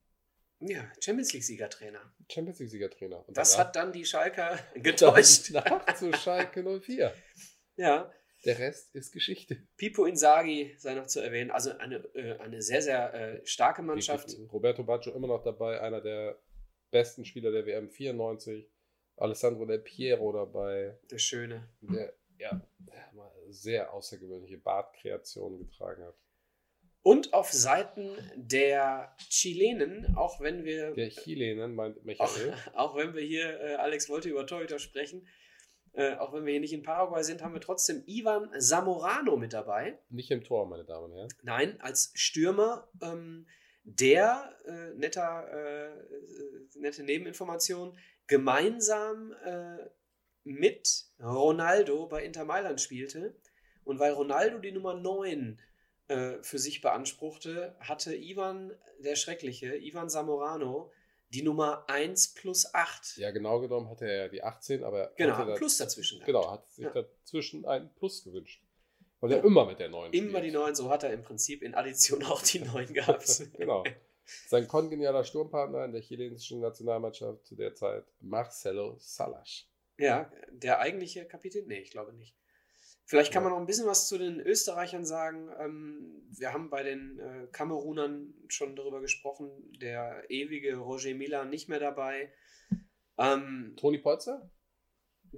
[0.61, 2.01] Ja, Champions League-Siegertrainer.
[2.31, 3.29] Champions League-Siegertrainer.
[3.29, 5.51] Und Das danach- hat dann die Schalker getäuscht.
[5.55, 7.13] Danach zu Schalke 04.
[7.77, 8.13] ja.
[8.45, 9.57] Der Rest ist Geschichte.
[9.77, 11.51] Pipo Inzaghi sei noch zu erwähnen.
[11.51, 14.37] Also eine, äh, eine sehr, sehr äh, starke Mannschaft.
[14.53, 16.39] Roberto Baggio immer noch dabei, einer der
[16.93, 18.71] besten Spieler der WM 94.
[19.17, 21.69] Alessandro Del Piero dabei, Der Schöne.
[21.81, 22.61] der ja
[23.15, 26.15] mal sehr außergewöhnliche Bartkreationen getragen hat.
[27.03, 32.55] Und auf Seiten der Chilenen, auch wenn wir Der Chilenen meint auch, Michael.
[32.75, 35.27] auch wenn wir hier, äh, Alex wollte über Torhüter sprechen,
[35.93, 39.53] äh, auch wenn wir hier nicht in Paraguay sind, haben wir trotzdem Ivan Zamorano mit
[39.53, 39.99] dabei.
[40.11, 41.29] Nicht im Tor, meine Damen und Herren.
[41.43, 43.47] Nein, als Stürmer, ähm,
[43.85, 49.79] der, äh, netter, äh, äh, nette Nebeninformation, gemeinsam äh,
[50.45, 53.35] mit Ronaldo bei Inter Mailand spielte.
[53.85, 55.61] Und weil Ronaldo die Nummer 9
[56.09, 60.93] äh, für sich beanspruchte, hatte Ivan, der Schreckliche, Ivan Zamorano,
[61.31, 63.17] die Nummer 1 plus 8.
[63.17, 66.19] Ja, genau genommen hatte er ja die 18, aber genau, hat ein Plus dazwischen.
[66.21, 66.27] gehabt.
[66.27, 66.91] genau, hat sich Ja.
[66.93, 68.63] dazwischen ein Plus gewünscht.
[69.21, 70.63] Weil er immer mit der 9 Immer die spielt.
[70.63, 73.43] 9, so hat er im Prinzip in Addition auch die 9 gehabt.
[73.57, 73.83] genau.
[74.49, 79.69] Sein kongenialer Sturmpartner in der chilenischen Nationalmannschaft zu der Zeit, Marcelo Salas.
[79.99, 81.67] Ja, der eigentliche Kapitän?
[81.67, 82.37] Nee, ich glaube nicht.
[83.05, 83.49] Vielleicht kann Ja.
[83.49, 85.49] man noch ein bisschen was zu den Österreichern sagen.
[85.61, 89.49] Ähm, wir haben bei den äh, Kamerunern schon darüber gesprochen.
[89.81, 92.33] Der ewige Roger Miller nicht mehr dabei.
[93.17, 94.51] Ähm, Toni Polzer?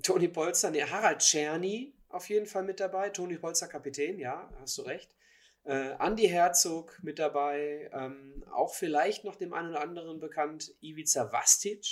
[0.03, 3.11] Toni Polster, nee, Harald Czerny auf jeden Fall mit dabei.
[3.11, 5.15] Toni Polster Kapitän, ja, hast du recht.
[5.69, 7.91] Äh, Andi Herzog mit dabei.
[7.93, 11.85] Ähm, auch vielleicht noch dem einen oder anderen bekannt Ivica Vastic.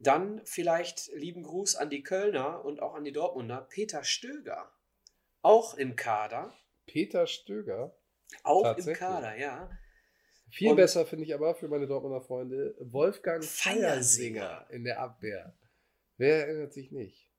[0.00, 3.60] Dann vielleicht lieben Gruß an die Kölner und auch an die Dortmunder.
[3.70, 4.72] Peter Stöger.
[5.40, 6.52] Auch im Kader.
[6.86, 7.96] Peter Stöger.
[8.42, 8.92] Auch im.
[8.94, 9.70] Kader, ja.
[10.50, 14.40] Viel Und- besser finde ich aber für meine Dortmunder Freunde Wolfgang Feiersinger.
[14.40, 15.56] Feiersinger in der Abwehr.
[16.16, 17.30] Wer erinnert sich nicht?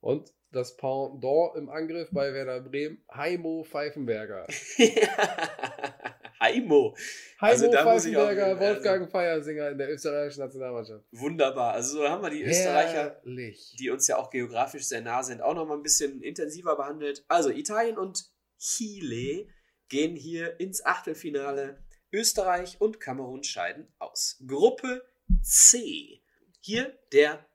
[0.00, 4.46] Und das Pendant im Angriff bei Werder Bremen, Heimo Pfeifenberger.
[6.40, 6.96] Heimo.
[7.40, 11.04] Heimo Also ich auch- Pfeifenberger, also- Wolfgang Feiersinger in der österreichischen Nationalmannschaft.
[11.12, 11.72] Wunderbar.
[11.74, 13.20] Also so haben wir die Österreicher.
[13.24, 13.76] Herrlich.
[13.78, 17.24] die uns ja auch geografisch sehr nah sind, auch noch mal ein bisschen intensiver behandelt.
[17.28, 18.24] Also Italien und
[18.58, 19.46] Chile
[19.88, 21.82] gehen hier ins Achtelfinale.
[22.12, 24.42] Österreich und Kamerun scheiden aus.
[24.46, 25.02] Gruppe
[25.42, 26.22] C.
[26.60, 27.46] Hier der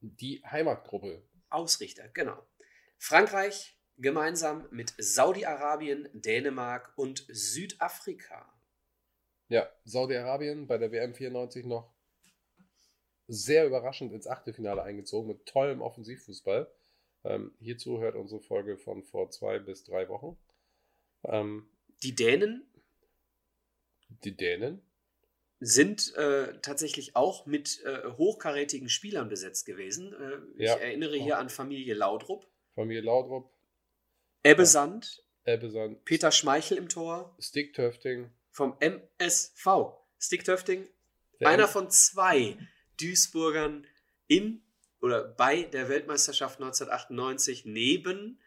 [0.00, 1.22] Die Heimatgruppe.
[1.54, 2.46] Ausrichter, genau.
[2.98, 8.52] Frankreich gemeinsam mit Saudi-Arabien, Dänemark und Südafrika.
[9.48, 11.94] Ja, Saudi-Arabien bei der WM 94 noch
[13.26, 16.70] sehr überraschend ins Achtelfinale eingezogen mit tollem Offensivfußball.
[17.24, 20.36] Ähm, hierzu hört unsere Folge von vor zwei bis drei Wochen.
[21.24, 21.68] Ähm,
[22.02, 22.68] Die Dänen,
[24.08, 24.82] die Dänen,
[25.60, 30.12] sind äh, tatsächlich auch mit äh, hochkarätigen Spielern besetzt gewesen.
[30.12, 30.74] Äh, Ja.
[30.76, 33.50] Ich erinnere hier an Familie Laudrup, Familie Laudrup,
[34.42, 38.30] Ebbe Sand, Ebbesand, Peter Schmeichel im Tor Stick Töfting.
[38.50, 39.66] vom MSV.
[40.18, 40.88] Stick Töfting,
[41.40, 42.56] der einer M- von zwei
[43.00, 43.86] Duisburgern
[44.26, 44.62] in
[45.02, 48.38] oder bei der Weltmeisterschaft 1998 neben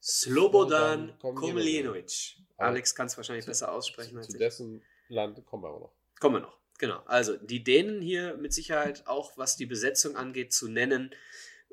[0.00, 2.36] Slobodan Komljenovic.
[2.58, 4.38] Alex kann es wahrscheinlich besser aussprechen als Zu ich.
[4.38, 5.92] dessen Land kommen wir aber noch.
[6.20, 6.58] Kommen wir noch.
[6.78, 7.00] Genau.
[7.06, 11.14] Also die Dänen hier mit Sicherheit auch, was die Besetzung angeht, zu nennen.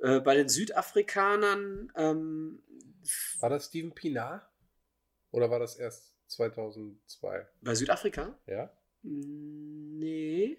[0.01, 2.63] Äh, bei den Südafrikanern, ähm,
[3.39, 4.49] War das Steven Pinar?
[5.31, 7.47] Oder war das erst 2002?
[7.61, 8.37] bei Südafrika?
[8.47, 8.71] Ja?
[9.01, 10.57] Nee.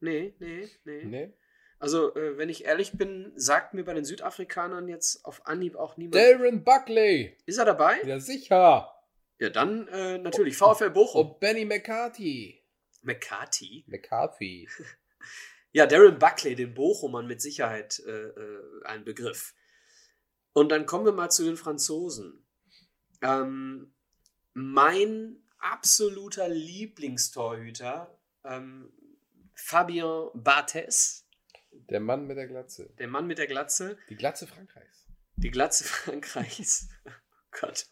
[0.00, 1.04] Nee, nee, nee.
[1.04, 1.32] Nee?
[1.78, 5.96] Also, äh, wenn ich ehrlich bin, sagt mir bei den Südafrikanern jetzt auf Anhieb auch
[5.96, 6.14] niemand.
[6.14, 7.36] Darren Buckley!
[7.46, 8.00] Ist er dabei?
[8.04, 8.93] Ja, sicher!
[9.38, 11.30] Ja, dann äh, natürlich VfL Bochum.
[11.32, 12.62] Und Benny McCarthy.
[13.02, 13.84] McCarthy.
[13.88, 14.68] McCarthy.
[15.72, 19.54] Ja, Darren Buckley, den Bochumern mit Sicherheit äh, äh, ein Begriff.
[20.52, 22.46] Und dann kommen wir mal zu den Franzosen.
[23.22, 23.92] Ähm,
[24.52, 28.92] mein absoluter Lieblingstorhüter, ähm,
[29.56, 31.26] Fabien Barthez,
[31.72, 32.92] Der Mann mit der Glatze.
[32.98, 35.06] der Mann mit der Glatze, Die Glatze Frankreichs.
[35.36, 36.88] die Glatze Frankreichs.
[37.60, 37.88] Gott.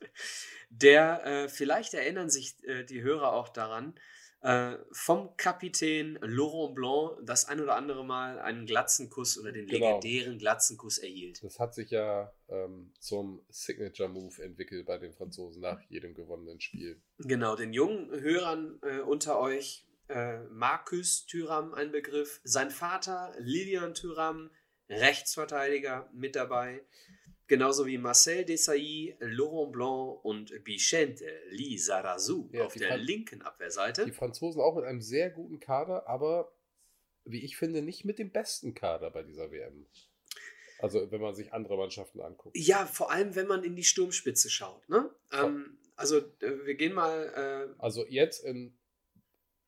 [0.70, 3.94] Der, äh, vielleicht erinnern sich äh, die Hörer auch daran,
[4.42, 9.98] äh, vom Kapitän Laurent Blanc das ein oder andere Mal einen Glatzenkuss oder den Genau.
[10.00, 11.42] legendären Glatzenkuss erhielt.
[11.44, 17.00] Das hat sich ja ähm, zum Signature-Move entwickelt bei den Franzosen nach jedem gewonnenen Spiel.
[17.18, 23.94] Genau, den jungen Hörern äh, unter euch, äh, Marcus Thuram ein Begriff, sein Vater Lilian
[23.94, 24.50] Thuram,
[25.00, 26.84] Rechtsverteidiger mit dabei,
[27.46, 34.04] genauso wie Marcel Desailly, Laurent Blanc und Vicente Lizarazu Ja, auf der Fran- linken Abwehrseite.
[34.04, 36.52] Die Franzosen auch mit einem sehr guten Kader, aber
[37.24, 39.86] wie ich finde, nicht mit dem besten Kader bei dieser WM.
[40.80, 42.56] Also, wenn man sich andere Mannschaften anguckt.
[42.58, 44.88] Ja, vor allem, wenn man in die Sturmspitze schaut.
[44.88, 45.08] Ne?
[45.30, 47.72] Ähm, also, äh, wir gehen mal.
[47.78, 48.76] Also, jetzt im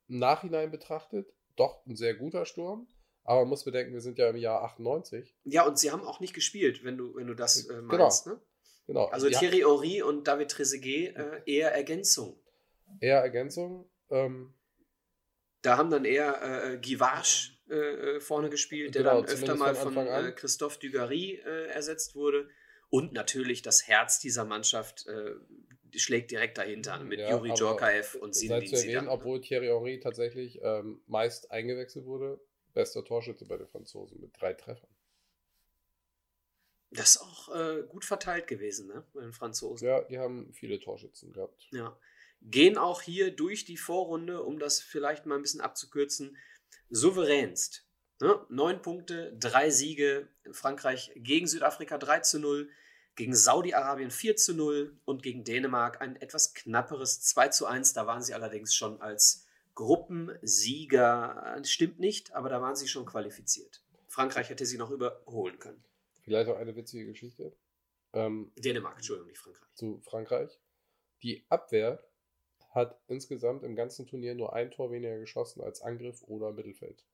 [0.08, 2.88] Nachhinein betrachtet, doch ein sehr guter Sturm.
[3.24, 5.34] Aber man muss bedenken, wir sind ja im Jahr 98.
[5.44, 7.82] Äh, ja, und sie haben auch nicht gespielt, wenn du, wenn du das äh, Genau.
[7.96, 8.26] meinst.
[8.26, 8.40] Ne?
[8.86, 9.06] Genau.
[9.06, 12.38] Also, die Thierry Henry und David Trezeguet äh, eher Ergänzung.
[13.00, 13.88] eher Ergänzung.
[14.10, 14.52] Ähm,
[15.62, 17.74] Da haben dann eher äh, Givage äh,
[18.16, 22.14] äh, vorne gespielt, der Genau, dann öfter mal von von äh, Christophe Dugarry äh, ersetzt
[22.14, 22.48] wurde.
[22.90, 25.32] Und natürlich das Herz dieser Mannschaft äh,
[25.96, 29.10] schlägt direkt dahinter mit Ja, Juri aber Djorkaeff und Zinedine Zidane.
[29.10, 32.38] obwohl Thierry Henry tatsächlich ähm, meist eingewechselt wurde,
[32.74, 34.90] bester Torschütze bei den Franzosen mit drei Treffern.
[36.90, 39.04] Das ist auch äh, gut verteilt gewesen, ne?
[39.12, 39.86] Bei den Franzosen.
[39.86, 41.66] Ja, die haben viele Torschützen gehabt.
[41.72, 41.98] Ja.
[42.40, 46.36] Gehen auch hier durch die Vorrunde, um das vielleicht mal ein bisschen abzukürzen,
[46.90, 47.88] souveränst.
[48.20, 48.46] Ne?
[48.48, 50.28] Neun Punkte, drei Siege.
[50.52, 52.70] Frankreich gegen Südafrika 3 zu 0,
[53.16, 57.92] gegen Saudi-Arabien 4 zu 0 und gegen Dänemark ein etwas knapperes 2 zu 1.
[57.94, 59.43] Da waren sie allerdings schon als
[59.74, 61.60] Gruppensieger.
[61.64, 63.82] Stimmt nicht, aber da waren sie schon qualifiziert.
[64.08, 65.84] Frankreich hätte sie noch überholen können.
[66.22, 67.56] Vielleicht auch eine witzige Geschichte
[68.14, 69.74] ähm, Dänemark, Entschuldigung, nicht Frankreich.
[69.74, 70.60] zu Frankreich.
[71.22, 72.02] Die Abwehr
[72.70, 77.04] hat insgesamt im ganzen Turnier nur ein Tor weniger geschossen als Angriff oder Mittelfeld.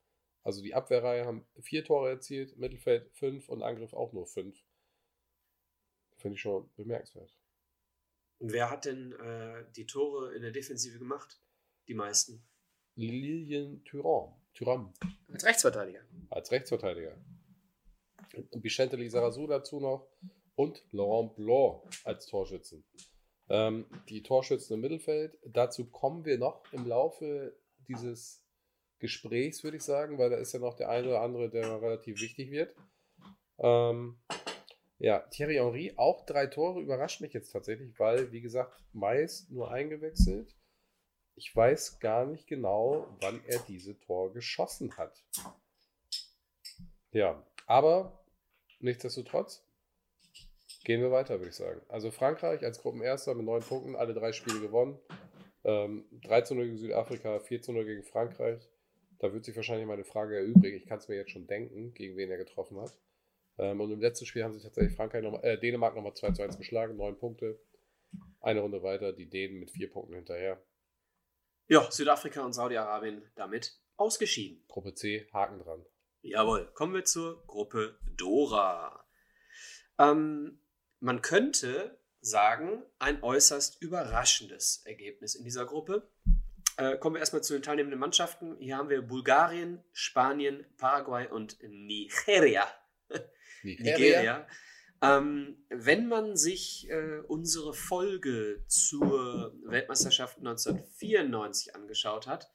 [0.42, 4.62] Also die Abwehrreihe haben vier Tore erzielt, Mittelfeld fünf und Angriff auch nur fünf.
[6.16, 7.35] Finde ich schon bemerkenswert.
[8.38, 11.40] Und wer hat denn äh, die Tore in der Defensive gemacht?
[11.88, 12.46] Die meisten.
[12.96, 14.92] Lilian Thuram, Thuram
[15.33, 16.00] Als Rechtsverteidiger.
[16.31, 17.16] als Rechtsverteidiger.
[18.50, 20.09] Und Vicente Lizarazu dazu noch
[20.55, 22.85] und Laurent Blanc als Torschützen.
[23.48, 27.57] Ähm, die Torschützen im Mittelfeld, dazu kommen wir noch im Laufe
[27.88, 28.44] dieses
[29.00, 32.20] Gesprächs, würde ich sagen, weil da ist ja noch der eine oder andere, der relativ
[32.20, 32.76] wichtig wird.
[33.59, 34.20] Ähm,
[34.98, 39.70] ja, Thierry Henry, auch drei Tore, überrascht mich jetzt tatsächlich, weil, wie gesagt, meist nur
[39.70, 40.55] eingewechselt.
[41.40, 45.24] Ich weiß gar nicht genau, wann er diese Tor geschossen hat.
[47.12, 48.22] Ja, aber
[48.81, 49.64] nichtsdestotrotz
[50.85, 51.81] gehen wir weiter, würde ich sagen.
[51.88, 54.98] Also Frankreich als Gruppenerster mit neun Punkten, alle drei Spiele gewonnen.
[55.64, 58.68] Ähm, 3 zu 0 gegen Südafrika, 4 zu 0 gegen Frankreich.
[59.18, 60.76] Da wird sich wahrscheinlich meine Frage erübrigen.
[60.76, 62.92] Ich kann es mir jetzt schon denken, gegen wen er getroffen hat.
[63.57, 66.42] Ähm, und im letzten Spiel haben sich tatsächlich Frankreich noch äh, Dänemark nochmal 2 zu
[66.42, 67.59] 1 geschlagen, neun Punkte.
[68.42, 70.61] Eine Runde weiter, die Dänen mit vier Punkten hinterher.
[71.71, 74.65] Ja, Südafrika und Saudi-Arabien damit ausgeschieden.
[74.67, 75.87] Gruppe C, Haken dran.
[76.21, 79.07] Jawohl, kommen wir zur Gruppe Dora.
[79.97, 80.61] Ähm,
[80.99, 86.11] man könnte sagen, ein äußerst überraschendes Ergebnis in dieser Gruppe.
[86.77, 88.57] Äh, kommen wir erstmal zu den teilnehmenden Mannschaften.
[88.59, 92.67] Hier haben wir Bulgarien, Spanien, Paraguay und Nigeria.
[93.63, 93.97] Nigeria.
[93.97, 94.47] Nigeria.
[95.03, 102.51] Ähm, wenn man sich äh, unsere Folge zur Weltmeisterschaft 1994 angeschaut hat,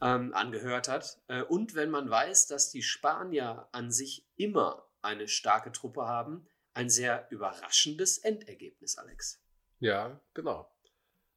[0.00, 5.28] ähm, angehört hat, äh, und wenn man weiß, dass die Spanier an sich immer eine
[5.28, 9.42] starke Truppe haben, ein sehr überraschendes Endergebnis, Alex.
[9.78, 10.70] Ja, genau.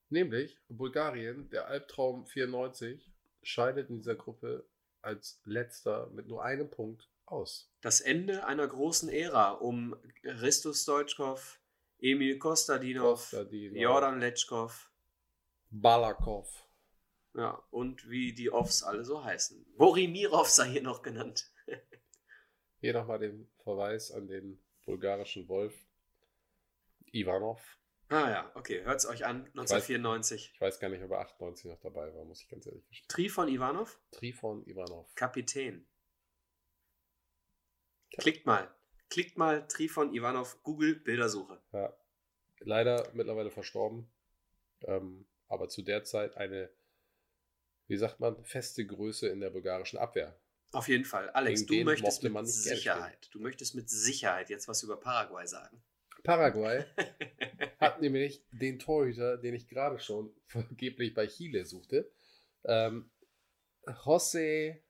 [0.09, 3.11] Nämlich Bulgarien, der Albtraum 94,
[3.43, 4.65] scheidet in dieser Gruppe
[5.01, 7.71] als letzter mit nur einem Punkt aus.
[7.81, 11.59] Das Ende einer großen Ära um Ristus Stoichkov,
[11.99, 13.81] Emil Kostadinov, Kostadinov.
[13.81, 14.91] Jordan Letschkov,
[15.69, 16.67] Balakov.
[17.35, 19.65] ja, und wie die Offs alle so heißen.
[19.77, 21.51] Borimirov sei hier noch genannt.
[22.81, 25.75] Hier nochmal den Verweis an den bulgarischen Wolf
[27.11, 27.77] Ivanov.
[28.07, 30.51] Ah ja, okay, hört's euch an, 1994.
[30.53, 33.09] Ich weiß gar nicht, ob er 98 noch dabei war, muss ich ganz ehrlich gestehen.
[33.09, 35.13] Trifon Ivanov, Trifon Ivanov.
[35.15, 35.88] Kapitän.
[38.17, 38.73] Klickt mal.
[39.09, 41.59] Klickt mal Trifon Ivanov, Google Bildersuche.
[41.73, 41.93] Ja.
[42.59, 44.09] Leider mittlerweile verstorben.
[44.81, 46.69] Ähm, aber zu der Zeit eine,
[47.87, 50.39] wie sagt man, feste Größe in der bulgarischen Abwehr.
[50.71, 51.29] Auf jeden Fall.
[51.31, 55.81] Alex, Gegen du möchtest mit Sicherheit, du möchtest mit Sicherheit jetzt was über Paraguay sagen.
[56.23, 56.85] Paraguay
[57.79, 62.11] hat nämlich den Torhüter, den ich gerade schon vergeblich bei Chile suchte.
[62.65, 63.09] Ähm,
[63.85, 64.81] José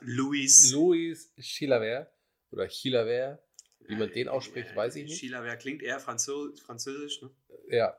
[0.00, 0.72] Luis.
[0.72, 2.10] Luis Chilaver
[2.50, 3.38] oder Chilaver,
[3.80, 5.20] wie man den ausspricht, weiß ich nicht.
[5.20, 7.30] Chilaver klingt eher Franzö französisch, ne?
[7.68, 7.98] Ja,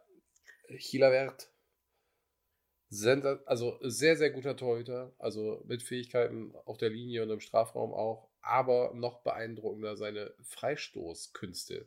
[0.77, 1.51] Chilavert.
[3.45, 8.29] Also sehr, sehr guter Torhüter, also mit Fähigkeiten auf der Linie und im Strafraum auch,
[8.41, 11.85] aber noch beeindruckender seine Freistoßkünste.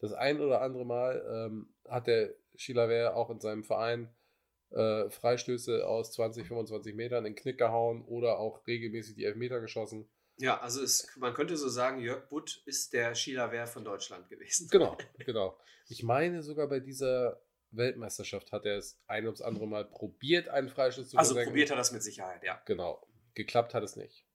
[0.00, 4.14] Das ein oder andere Mal ähm, hat der Chilavert auch in seinem Verein
[4.74, 9.60] äh, Freistöße aus 20, 25 Metern in den Knick gehauen oder auch regelmäßig die Elfmeter
[9.60, 10.08] geschossen.
[10.36, 14.68] Ja, also es, man könnte so sagen, Jörg Butt ist der Chilaver von Deutschland gewesen.
[14.70, 15.56] Genau, genau.
[15.88, 20.68] Ich meine sogar bei dieser Weltmeisterschaft hat er es ein ums andere Mal probiert, einen
[20.68, 21.52] Freistoß zu Also versenken.
[21.52, 22.60] probiert er das mit Sicherheit, ja.
[22.66, 23.06] Genau.
[23.34, 24.26] Geklappt hat es nicht.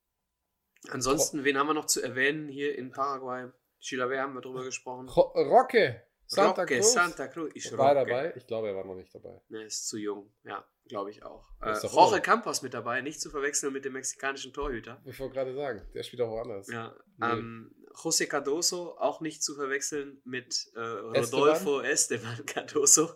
[0.90, 3.50] Ansonsten, wen haben wir noch zu erwähnen hier in Paraguay?
[3.80, 5.10] Chilaver haben wir drüber gesprochen.
[5.10, 7.52] Ro Roque Santa Roque, Cruz Santa Cruz.
[7.56, 8.08] Ich war Roque.
[8.08, 8.34] dabei.
[8.36, 9.42] Ich glaube, er war noch nicht dabei.
[9.50, 10.32] Ne, ist zu jung.
[10.44, 11.50] Ja, glaube ich auch.
[11.62, 12.22] Äh, Jorge irre.
[12.22, 15.02] Campos mit dabei, nicht zu verwechseln mit dem mexikanischen Torhüter.
[15.06, 16.68] Ich wollte gerade sagen, der spielt auch woanders.
[16.68, 17.26] Ja, Nee.
[17.32, 21.24] ähm, José Cardoso, auch nicht zu verwechseln mit äh, Esteban?
[21.24, 23.10] Rodolfo Esteban Cardoso.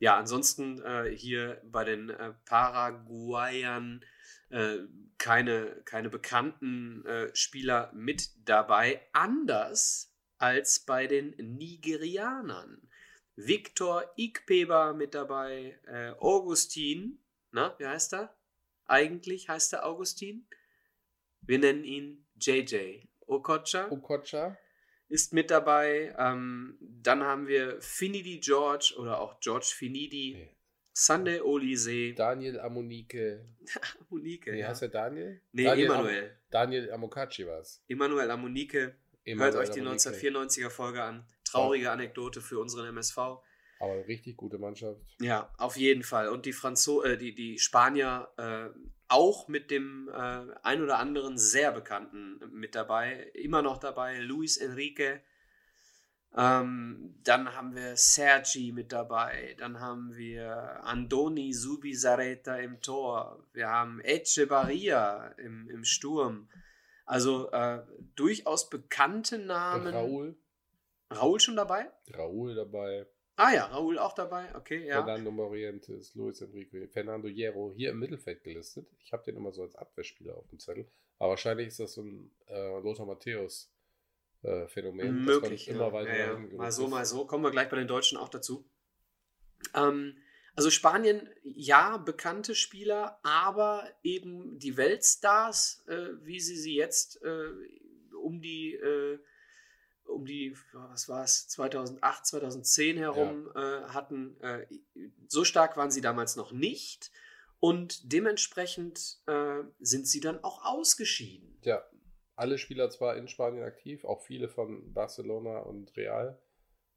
[0.00, 4.04] Ja, ansonsten äh, hier bei den äh, Paraguayern
[4.50, 4.78] äh,
[5.18, 12.88] keine, keine bekannten äh, Spieler mit dabei, anders als bei den Nigerianern.
[13.36, 17.18] Victor Ikpeba mit dabei, äh, Augustin,
[17.50, 18.36] na, wie heißt er?
[18.86, 20.46] Eigentlich heißt er Augustin.
[21.40, 23.06] Wir nennen ihn JJ.
[23.26, 24.56] Okocha Okocha,
[25.08, 26.14] ist mit dabei.
[26.18, 30.56] Ähm, dann haben wir Finidi George oder auch George Finidi, Nee.
[30.92, 33.44] Sunday Olise, Daniel Amunike.
[34.00, 34.52] Amunike.
[34.52, 34.68] Nee, ja.
[34.68, 35.40] heißt er Daniel?
[35.52, 36.24] Nee, Daniel Emanuel.
[36.24, 37.82] Am Daniel Amokachi war es.
[37.88, 38.94] Emanuel Amunike.
[39.26, 41.24] Hört euch die 1994er Folge an.
[41.44, 43.18] Traurige Anekdote für unseren MSV.
[43.80, 45.00] Aber eine richtig gute Mannschaft.
[45.20, 46.28] Ja, auf jeden Fall.
[46.28, 48.68] Und die Franzo äh, die, die Spanier äh,
[49.08, 54.56] auch mit dem äh, ein oder anderen sehr bekannten mit dabei, immer noch dabei, Luis
[54.56, 55.20] Enrique.
[56.36, 63.68] Ähm, dann haben wir Sergi mit dabei, dann haben wir Andoni Subizarreta im Tor, wir
[63.68, 66.48] haben Echevarria im, im Sturm.
[67.04, 67.82] Also äh,
[68.14, 69.94] durchaus bekannte Namen.
[69.94, 70.36] Raúl.
[71.10, 71.90] Raúl schon dabei?
[72.14, 73.06] Raúl dabei.
[73.36, 75.04] Ah ja, Raúl auch dabei, okay, ja.
[75.04, 78.86] Fernando Morientes, Luis Enrique, Fernando Hierro hier im Mittelfeld gelistet.
[79.00, 80.88] Ich habe den immer so als Abwehrspieler auf dem Zettel.
[81.18, 83.72] Aber wahrscheinlich ist das so ein äh, Lothar Matthäus
[84.42, 85.68] äh, Möglich.
[85.68, 85.92] Immer ja.
[85.92, 86.56] weiter ja, ja.
[86.56, 87.26] Mal so, mal so.
[87.26, 88.64] Kommen wir gleich bei den Deutschen auch dazu.
[89.74, 90.16] Ähm,
[90.56, 97.50] also Spanien, ja, bekannte Spieler, aber eben die Weltstars, äh, wie sie sie jetzt äh,
[98.16, 99.18] um die, äh,
[100.04, 104.40] um die, was war es, 2008, 2010 herum äh, hatten.
[104.40, 104.66] Äh,
[105.26, 107.10] so stark waren sie damals noch nicht.
[107.58, 111.58] Und dementsprechend äh, sind sie dann auch ausgeschieden.
[111.62, 111.82] Ja,
[112.36, 116.38] alle Spieler zwar in Spanien aktiv, auch viele von Barcelona und Real,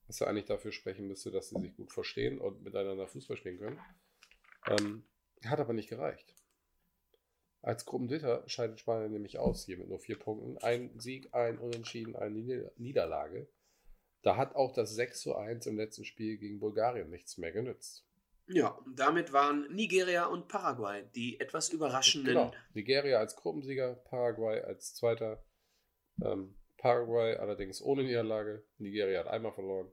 [0.07, 3.59] was ja eigentlich dafür sprechen müsste, dass sie sich gut verstehen und miteinander Fußball spielen
[3.59, 3.79] können.
[4.67, 5.03] Ähm,
[5.45, 6.33] hat aber nicht gereicht.
[7.61, 10.57] Als Gruppendritter scheidet Spanien nämlich aus, hier mit nur vier Punkten.
[10.59, 13.49] Ein Sieg, ein Unentschieden, eine Nieder- Niederlage.
[14.21, 18.05] Da hat auch das 6 zu 1 im letzten Spiel gegen Bulgarien nichts mehr genützt.
[18.47, 22.33] Ja, und damit waren Nigeria und Paraguay die etwas überraschenden.
[22.33, 22.53] Genau.
[22.73, 25.43] Nigeria als Gruppensieger, Paraguay als Zweiter.
[26.23, 28.63] Ähm, Paraguay allerdings ohne Niederlage.
[28.77, 29.91] Nigeria hat einmal verloren.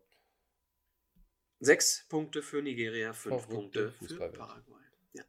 [1.65, 4.29] Sechs Punkte für Nigeria, fünf Verrückte Punkte für.
[4.31, 4.83] Paraguay.
[5.13, 5.25] Ja.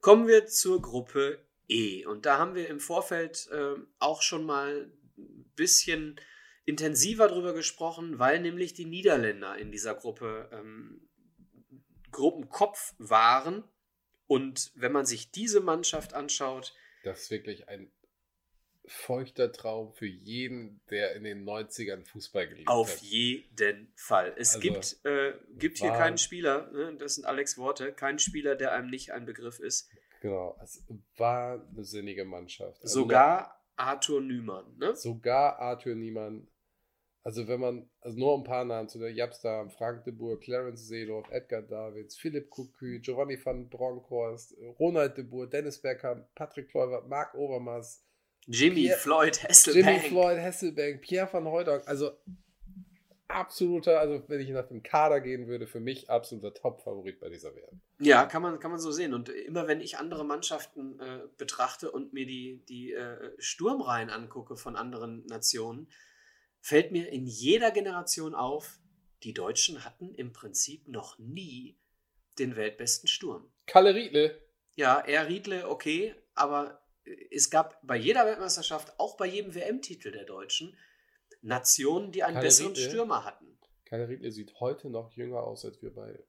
[0.00, 1.38] Kommen wir zur Gruppe
[1.68, 2.04] E.
[2.06, 6.20] Und da haben wir im Vorfeld äh, auch schon mal ein bisschen
[6.64, 11.08] intensiver drüber gesprochen, weil nämlich die Niederländer in dieser Gruppe ähm,
[12.10, 13.64] Gruppenkopf waren.
[14.26, 17.92] Und wenn man sich diese Mannschaft anschaut, Das ist wirklich ein
[18.86, 23.00] feuchter Traum für jeden, der in den 90ern Fußball geliebt Auf hat.
[23.02, 24.34] jeden Fall.
[24.36, 28.54] Es Also, gibt, äh, gibt hier keinen Spieler, ne, das sind Alex Worte, keinen Spieler,
[28.54, 29.90] der einem nicht ein Begriff ist.
[30.20, 30.82] Genau, es
[31.16, 32.82] war eine sinnige Mannschaft.
[32.82, 34.76] Also Sogar Arthur Nümann.
[34.78, 34.94] Ne?
[34.96, 36.48] sogar Arthur Niemann.
[37.22, 40.86] Also wenn man, also nur ein paar Namen zu der Japstam, Frank de Boer, Clarence
[40.86, 47.08] Seedorf, Edgar Davids, Philipp Cocu, Giovanni van Bronckhorst, Ronald de Boer, Dennis Bergkamp, Patrick Kluivert,
[47.08, 48.00] Marc Overmars,
[48.46, 50.02] Jimmy Pierre- Floyd Jimmy Hasselbank.
[50.06, 52.12] Floyd, Hasselbank, Pierre van Hooydonk, also
[53.28, 57.54] absoluter, also wenn ich nach dem Kader gehen würde, für mich absoluter Top-Favorit bei dieser
[57.54, 57.80] WM.
[57.98, 59.14] Ja, kann man, kann man so sehen.
[59.14, 64.56] Und immer wenn ich andere Mannschaften äh, betrachte und mir die, die äh, Sturmreihen angucke
[64.56, 65.90] von anderen Nationen,
[66.60, 68.78] fällt mir in jeder Generation auf,
[69.22, 71.76] die Deutschen hatten im Prinzip noch nie
[72.38, 73.50] den weltbesten Sturm.
[73.66, 74.38] Kalle Riedle,
[74.76, 76.80] Ja, er Riedle, okay, aber
[77.30, 80.76] es gab bei jeder Weltmeisterschaft, auch bei jedem WM-Titel der Deutschen,
[81.42, 82.88] Nationen, die einen Kalle besseren Riedle?
[82.88, 83.58] Stürmer hatten.
[83.84, 86.26] Kalle Riedle sieht heute noch jünger aus als wir beide.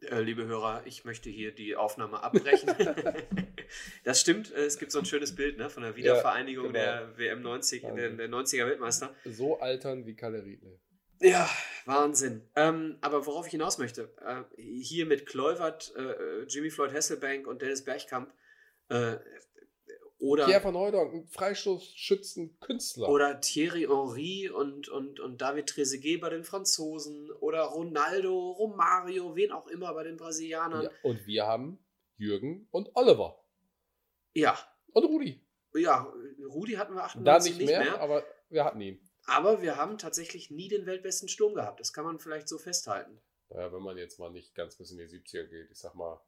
[0.00, 2.70] Äh, liebe Hörer, ich möchte hier die Aufnahme abbrechen.
[4.04, 6.78] das stimmt, äh, es gibt so ein schönes Bild ne, von der Wiedervereinigung genau.
[6.78, 9.14] der WM 90, der, der 90er Weltmeister.
[9.24, 10.80] So altern wie Kalle Riedle.
[11.20, 11.48] Ja,
[11.84, 12.48] Wahnsinn.
[12.56, 17.62] Ähm, aber worauf ich hinaus möchte, äh, hier mit Kluivert, äh, Jimmy Floyd Hasselbank und
[17.62, 18.34] Dennis Bergkamp
[18.92, 19.18] äh,
[20.18, 23.08] oder, Pierre van Hooydonk, ein Freistoßschützen-Künstler.
[23.08, 29.50] oder Thierry Henry und, und, und David Trezeguet bei den Franzosen oder Ronaldo, Romario, wen
[29.50, 30.84] auch immer bei den Brasilianern.
[30.84, 31.84] Ja, und wir haben
[32.16, 33.42] Jürgen und Oliver.
[34.34, 34.56] Ja,
[34.92, 35.44] Und Rudi.
[35.74, 36.12] ja,
[36.48, 39.00] Rudi hatten wir Da 98 nicht mehr, aber wir hatten ihn.
[39.26, 41.80] Aber wir haben tatsächlich nie den weltbesten Sturm gehabt.
[41.80, 43.20] Das kann man vielleicht so festhalten.
[43.48, 46.20] Naja, wenn man jetzt mal nicht ganz bis in die 70er geht, ich sag mal,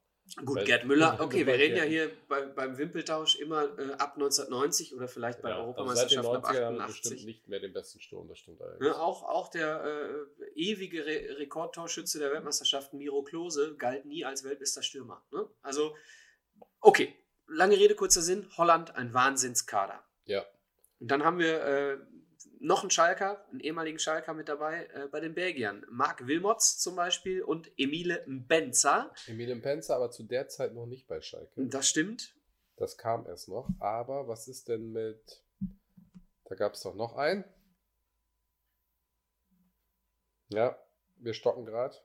[0.44, 4.14] Gut, Weil- Gerd Müller, okay, wir reden ja hier bei, beim Wimpeltausch immer äh, ab
[4.14, 7.26] 1990 oder vielleicht bei ja, also Europameisterschaften ab 90ern bestimmt 88.
[7.26, 8.84] nicht mehr den besten Sturm, das stimmt allerdings.
[8.84, 14.44] Ne, auch, auch der äh, ewige Re Rekordtorschütze der Weltmeisterschaften, Miro Klose, galt nie als
[14.44, 15.22] weltbester Stürmer.
[15.30, 15.46] Ne?
[15.62, 15.94] Also,
[16.80, 17.14] okay,
[17.46, 18.48] lange Rede, kurzer Sinn.
[18.56, 20.02] Holland, ein Wahnsinnskader.
[20.24, 20.44] Ja.
[21.00, 21.98] Und dann haben wir äh,
[22.64, 25.84] noch einen Schalker, einen ehemaligen Schalker mit dabei äh, bei den Belgiern.
[25.90, 29.12] Marc Wilmots zum Beispiel und Emile Mbenza.
[29.26, 31.52] Emilien Penzer, aber zu der Zeit noch nicht bei Schalke.
[31.66, 32.34] Das stimmt.
[32.76, 33.68] Das kam erst noch.
[33.80, 35.44] Aber was ist denn mit.
[36.44, 37.44] Da gab es doch noch einen.
[40.48, 40.76] Ja,
[41.16, 41.96] wir stocken gerade.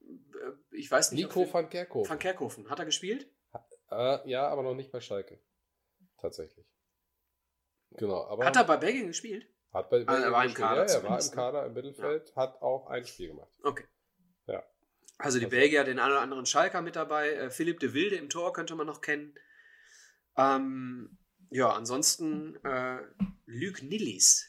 [0.00, 1.22] Äh, Ich weiß nicht.
[1.22, 2.08] Nico van Kerkhoff.
[2.08, 2.68] van Kerkhoven.
[2.70, 3.30] Hat er gespielt?
[3.90, 5.40] Äh, ja, aber noch nicht bei Schalke.
[6.18, 6.66] Tatsächlich.
[7.92, 9.46] Genau, aber Hat er bei Belgien gespielt?
[9.72, 10.54] Hat bei Ah, er war im.
[10.54, 11.30] Kader Ja, er war im ne?
[11.32, 13.48] Kader im Mittelfeld, hat auch ein Spiel gemacht.
[13.62, 13.84] Okay.
[14.46, 14.62] Ja.
[15.18, 17.30] Also die Also- Belgier, den einen oder anderen Schalker mit dabei.
[17.32, 19.34] Äh, Philipp de Wilde im Tor könnte man noch kennen.
[20.36, 21.18] Ähm,
[21.50, 22.98] ja, ansonsten äh,
[23.46, 24.46] Luc Nillis.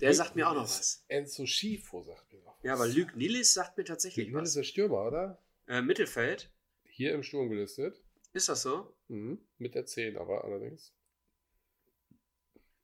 [0.00, 1.04] Der sagt mir auch noch was.
[1.08, 2.62] Enzo Schifo sagt mir noch was.
[2.64, 4.60] Ja, aber Luc Nillis sagt mir tatsächlich Luc Nilles ist was.
[4.60, 5.42] der Stürmer, oder?
[5.66, 6.50] Äh, Mittelfeld.
[6.84, 8.00] Hier im Sturm gelistet.
[8.32, 8.94] Ist das so?
[9.08, 9.40] Mhm.
[9.58, 10.92] Mit der 10 aber allerdings.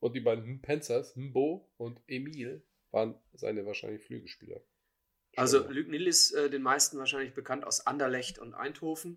[0.05, 4.61] Und die beiden Panzers, Mbo und Emil, waren seine wahrscheinlich Flügelspieler.
[5.35, 5.75] Also Stürmer.
[5.77, 9.17] Luc Nillis, äh, den meisten wahrscheinlich bekannt aus Anderlecht und Eindhoven.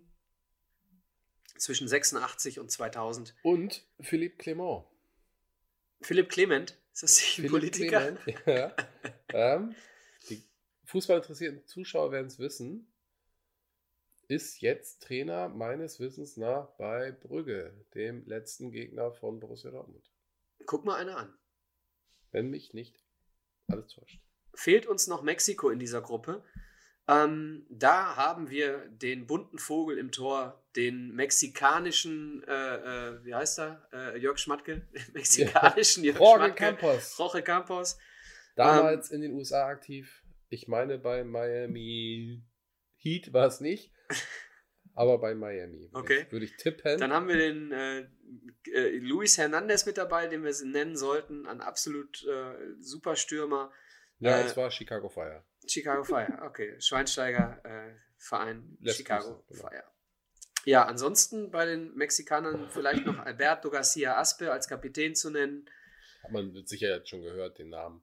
[1.58, 3.34] Zwischen 86 und 2000.
[3.42, 4.86] Und Philippe Clement.
[6.00, 8.16] Philipp Clement, ist das nicht ein Philipp Politiker?
[8.16, 8.76] Clement, ja.
[9.34, 9.74] ähm,
[10.30, 10.42] die
[10.84, 12.90] fußballinteressierten Zuschauer werden es wissen.
[14.26, 20.10] Ist jetzt Trainer meines Wissens nach bei Brügge, dem letzten Gegner von Borussia Dortmund.
[20.66, 21.38] Guck mal einer an.
[22.30, 23.02] Wenn mich nicht
[23.68, 24.20] alles täuscht.
[24.54, 26.44] fehlt uns noch Mexiko in dieser Gruppe.
[27.06, 33.60] Ähm, da haben wir den bunten Vogel im Tor, den mexikanischen, äh, äh, wie heißt
[33.60, 33.88] er?
[33.92, 34.86] Äh, Jörg Schmatke?
[35.14, 36.76] mexikanischen Jörg Jorge Schmatke.
[36.76, 37.16] Campos.
[37.16, 37.98] Jorge Campos.
[38.56, 40.22] Damals in den USA aktiv.
[40.50, 42.42] Ich meine, bei Miami
[42.96, 43.90] Heat war es nicht.
[44.98, 45.92] Aber bei Miami.
[45.92, 46.22] würde Okay.
[46.26, 46.98] Ich, würde ich tippen.
[46.98, 48.00] Dann haben wir den äh,
[48.72, 51.46] äh, Luis Hernandez mit dabei, den wir nennen sollten.
[51.46, 53.70] Ein absolut äh, super Stürmer.
[54.18, 55.44] ja, äh, es war Chicago Fire.
[55.68, 56.80] Chicago Fire, okay.
[56.80, 59.68] Schweinsteiger, äh, Verein Lässt Chicago grüßen, genau.
[59.68, 59.84] Fire.
[60.64, 65.70] Ja, ansonsten bei den Mexikanern vielleicht noch Alberto Garcia Aspe als Kapitän zu nennen.
[66.24, 68.02] Hat man mit Sicherheit schon gehört, den Namen.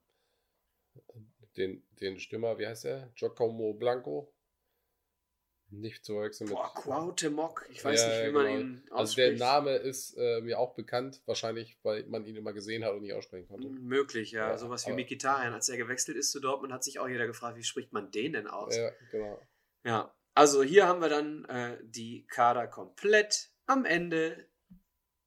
[1.57, 3.11] Den, den Stürmer, wie heißt er?
[3.15, 4.33] Giacomo Blanco.
[5.79, 6.55] Nicht zu verwechseln mit.
[6.57, 8.57] Boah, Cuauhtémoc, ich weiß Ja, nicht, wie man genau.
[8.59, 9.39] ihn Also der ausspricht.
[9.39, 13.13] Name ist äh, mir auch bekannt, wahrscheinlich, weil man ihn immer gesehen hat und nicht
[13.13, 13.67] aussprechen konnte.
[13.69, 14.49] Möglich, ja.
[14.51, 15.53] Ja, Sowas wie Mikitarian.
[15.53, 18.33] Als er gewechselt ist zu Dortmund, hat sich auch jeder gefragt, wie spricht man den
[18.33, 18.75] denn aus?
[18.75, 19.41] Ja, genau.
[19.83, 23.51] Ja, also hier haben wir dann äh, die Kader komplett.
[23.67, 24.47] Am Ende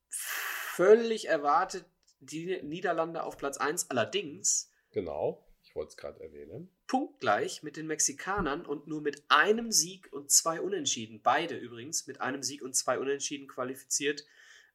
[0.08, 1.86] völlig erwartet
[2.20, 5.44] die Niederlande auf Platz 1, allerdings Genau.
[5.78, 6.68] Wollte es gerade erwähnen.
[6.88, 11.22] punktgleich mit den Mexikanern und nur mit einem Sieg und zwei Unentschieden.
[11.22, 14.24] Beide übrigens mit einem Sieg und zwei Unentschieden qualifiziert.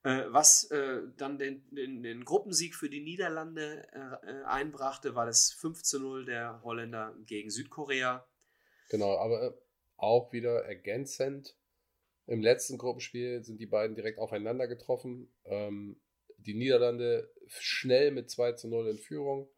[0.04, 5.26] Äh, was äh, dann den, den, den Gruppensieg für die Niederlande äh, äh, einbrachte, war
[5.26, 8.26] das 5 zu 0 der Holländer gegen Südkorea.
[8.90, 9.52] Genau, aber äh,
[9.98, 11.58] auch wieder ergänzend.
[12.28, 15.34] Im letzten Gruppenspiel sind die beiden direkt aufeinander getroffen.
[15.44, 16.00] Ähm,
[16.38, 19.50] die Niederlande schnell mit 2 zu 0 in Führung.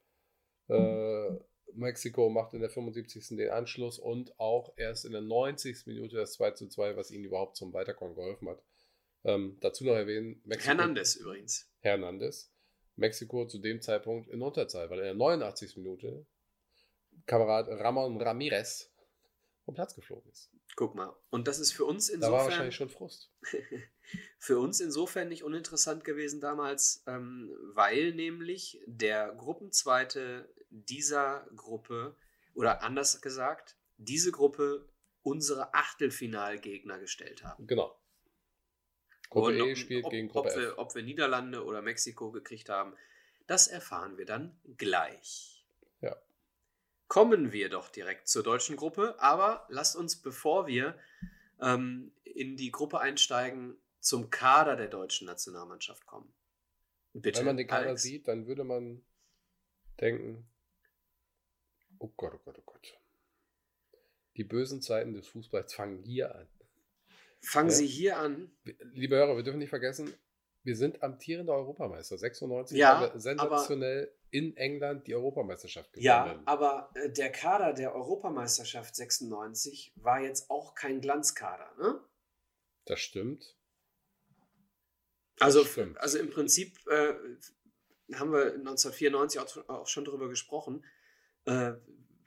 [0.67, 1.39] Äh,
[1.73, 3.37] Mexiko macht in der 75.
[3.37, 5.85] den Anschluss und auch erst in der 90.
[5.87, 8.63] Minute das 2 zu 2, was ihnen überhaupt zum Weiterkommen geholfen hat.
[9.23, 11.69] Ähm, dazu noch erwähnen, Mexiko, Hernandez übrigens.
[11.79, 12.51] Hernandez.
[12.95, 15.77] Mexiko zu dem Zeitpunkt in Unterzahl, weil in der 89.
[15.77, 16.25] Minute
[17.25, 18.91] Kamerad Ramon Ramirez
[19.65, 20.51] vom Platz geflogen ist.
[20.75, 21.15] Guck mal.
[21.29, 23.31] Und das ist für uns Da war insofern, wahrscheinlich schon Frust.
[24.37, 32.15] für uns insofern nicht uninteressant gewesen damals, ähm, weil nämlich der Gruppenzweite dieser Gruppe,
[32.53, 34.89] oder anders gesagt, diese Gruppe
[35.21, 37.65] unsere Achtelfinalgegner gestellt haben.
[37.67, 37.97] Genau.
[39.29, 42.69] Gruppe Und E spielt ob, gegen Gruppe ob wir, ob wir Niederlande oder Mexiko gekriegt
[42.69, 42.93] haben,
[43.47, 45.54] das erfahren wir dann gleich.
[47.15, 50.99] Kommen wir doch direkt zur deutschen Gruppe, aber lasst uns, bevor wir
[51.61, 56.33] ähm, in die Gruppe einsteigen, zum Kader der deutschen Nationalmannschaft kommen.
[57.13, 57.39] Bitte.
[57.39, 58.01] Wenn man den Kader Alex.
[58.01, 59.01] sieht, dann würde man
[60.01, 60.45] denken,
[61.99, 62.99] oh Gott, oh Gott, oh Gott.
[64.35, 66.49] Die bösen Zeiten des Fußballs fangen hier an.
[67.39, 67.75] Fangen Ja.
[67.75, 68.51] Sie hier an.
[68.91, 70.13] Liebe Hörer, wir dürfen nicht vergessen,
[70.65, 72.17] wir sind amtierender Europameister.
[72.17, 76.05] 96 Ja, haben wir sensationell in England die Europameisterschaft gewonnen.
[76.05, 81.99] Ja, aber äh, der Kader der Europameisterschaft 96 war jetzt auch kein Glanzkader, ne?
[82.85, 83.55] Das stimmt.
[85.39, 85.99] Also, stimmt.
[85.99, 87.13] also im Prinzip äh,
[88.15, 90.83] haben wir 1994 auch, auch schon drüber gesprochen,
[91.45, 91.73] äh,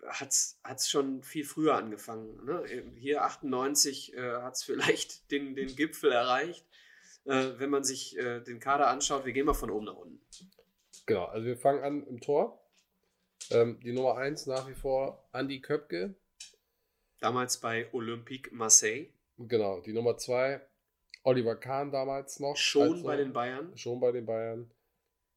[0.07, 2.45] hat es schon viel früher angefangen.
[2.45, 2.65] Ne?
[2.97, 6.65] Hier 98 äh, hat es vielleicht den, den Gipfel erreicht.
[7.29, 10.21] Äh, wenn man sich äh, den Kader anschaut, wir gehen mal von oben nach unten.
[11.07, 12.65] Genau, also wir fangen an im Tor.
[13.51, 16.15] Ähm, die Nummer 1 nach wie vor Andy Köpke.
[17.21, 19.09] Damals bei Olympique Marseille,
[19.41, 20.61] Genau, die Nummer 2
[21.23, 22.57] Oliver Kahn damals noch.
[22.57, 23.77] schon Also- bei den Bayern.
[23.77, 24.71] Schon bei den Bayern.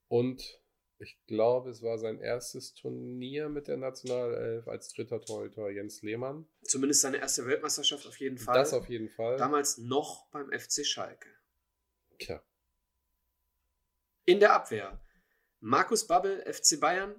[0.08, 0.60] Und
[1.00, 6.48] ich glaube, es war sein erstes Turnier mit der Nationalelf als dritter Torhüter Jens Lehmann.
[6.64, 8.56] Zumindest seine erste Weltmeisterschaft auf jeden Fall.
[8.56, 9.38] Das auf jeden Fall.
[9.38, 11.28] Damals noch beim FC Schalke.
[12.22, 12.44] Tja,
[14.26, 15.00] In der Abwehr
[15.60, 17.16] Markus Babbel, FC Bayern,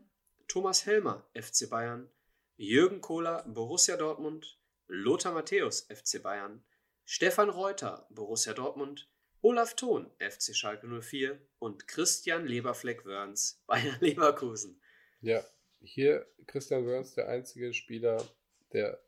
[0.49, 2.11] Thomas Helmer, FC Bayern,
[2.57, 6.65] Jürgen Kohler, Borussia Dortmund, Lothar Matthäus, FC Bayern,
[7.05, 9.09] Stefan Reuter, Borussia Dortmund,
[9.41, 14.81] Olaf Thon, FC Schalke 04 und Christian Leberfleck-Wörns, Bayer Leverkusen.
[15.21, 15.45] ja.
[15.85, 18.25] Hier Christian Wörns, der einzige Spieler,
[18.73, 19.03] der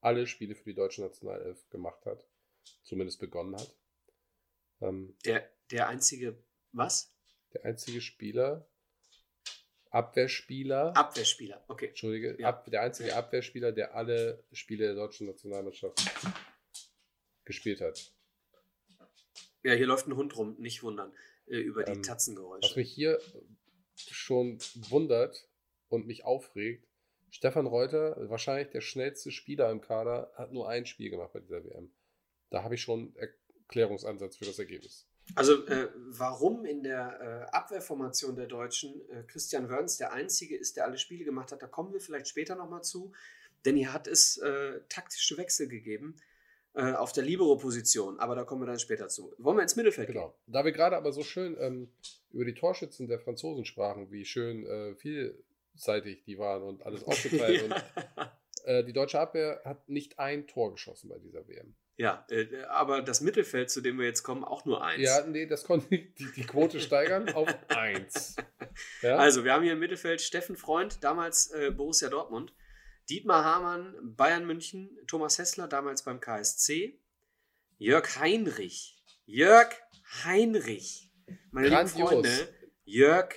[0.00, 2.24] alle Spiele für die deutsche Nationalelf gemacht hat.
[2.84, 3.74] Zumindest begonnen hat.
[4.82, 6.36] Ähm, Der, der einzige,
[6.72, 7.14] was?
[7.54, 8.66] der einzige Spieler,
[9.90, 11.62] Abwehrspieler, Abwehrspieler.
[11.68, 11.88] Okay.
[11.88, 12.48] Entschuldige, Ja.
[12.48, 16.00] ab, der einzige Abwehrspieler, der alle Spiele der deutschen Nationalmannschaft
[17.44, 18.12] gespielt hat.
[19.62, 21.12] Ja, hier läuft ein Hund rum, nicht wundern,
[21.46, 22.78] äh, über die Ähm, Was Tatzengeräusche.
[22.78, 23.20] mich hier
[23.96, 24.58] schon
[24.88, 25.46] wundert
[25.88, 26.88] und mich aufregt,
[27.30, 31.64] Stefan Reuter, wahrscheinlich der schnellste Spieler im Kader, hat nur ein Spiel gemacht bei dieser
[31.64, 31.94] WM.
[32.50, 33.14] Da habe ich schon
[33.72, 35.06] Erklärungsansatz für das Ergebnis.
[35.34, 40.76] Also, äh, warum in der äh, Abwehrformation der Deutschen äh, Christian Wörns der Einzige ist,
[40.76, 43.12] der alle Spiele gemacht hat, da kommen wir vielleicht später nochmal zu.
[43.64, 46.16] Denn hier hat es äh, taktische Wechsel gegeben
[46.74, 48.18] äh, auf der Libero-Position.
[48.18, 49.32] Aber da kommen wir dann später zu.
[49.38, 50.34] Wollen wir ins Mittelfeld Genau.
[50.46, 51.88] Da wir gerade aber so schön ähm,
[52.30, 57.60] über die Torschützen der Franzosen sprachen, wie schön äh, vielseitig die waren und alles aufgeteilt.
[57.60, 57.74] gehen?
[58.64, 61.74] und, die deutsche Abwehr hat nicht ein Tor geschossen bei dieser WM.
[61.96, 65.02] Ja, äh, aber das Mittelfeld, zu dem wir jetzt kommen, auch nur eins.
[65.02, 68.36] Ja, nee, das konnte die, die Quote steigern auf eins.
[69.02, 69.16] Ja?
[69.16, 72.52] Also, wir haben hier im Mittelfeld Steffen Freund, damals äh, Borussia Dortmund.
[73.10, 76.98] Dietmar Hamann, Bayern München, Thomas Hessler, damals beim KSC,
[77.78, 78.96] Jörg Heinrich.
[79.26, 79.74] Jörg
[80.24, 81.10] Heinrich.
[81.50, 82.10] Meine lieben Grandios.
[82.10, 82.48] Freunde,
[82.84, 83.34] Jörg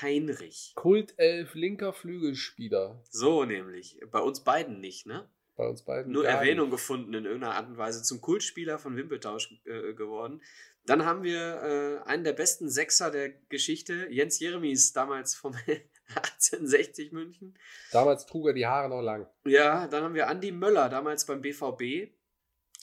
[0.00, 0.72] Heinrich.
[0.76, 3.02] Kultelf linker Flügelspieler.
[3.10, 4.00] So nämlich.
[4.10, 5.28] Bei uns beiden nicht, ne?
[5.56, 6.12] Bei uns beiden.
[6.12, 6.76] Nur Erwähnung nicht.
[6.78, 10.40] gefunden in irgendeiner Art und Weise zum Kultspieler von Wimpeltausch äh, geworden.
[10.84, 15.54] Dann haben wir äh, einen der besten Sechser der Geschichte, Jens Jeremies, damals vom
[16.14, 17.58] 1860 München.
[17.92, 19.28] Damals trug er die Haare noch lang.
[19.44, 22.12] Ja, dann haben wir Andi Möller, damals beim BVB.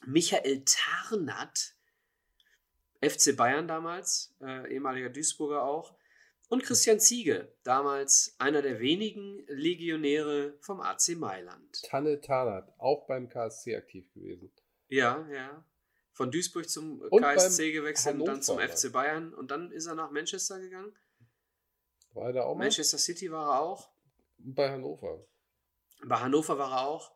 [0.05, 1.75] Michael Tarnath,
[3.01, 5.95] FC Bayern damals, äh, ehemaliger Duisburger auch.
[6.49, 11.83] Und Christian Ziege, damals einer der wenigen Legionäre vom AC Mailand.
[11.83, 14.51] Tanne Tarnath, auch beim KSC aktiv gewesen.
[14.87, 15.63] Ja, ja.
[16.11, 19.31] Von Duisburg zum Und KSC gewechselt und dann zum FC Bayern.
[19.33, 20.91] Und dann ist er nach Manchester gegangen.
[22.13, 22.63] War er da auch mal?
[22.63, 23.91] Manchester City war er auch.
[24.39, 25.23] Bei Hannover.
[26.03, 27.15] Bei Hannover war er auch.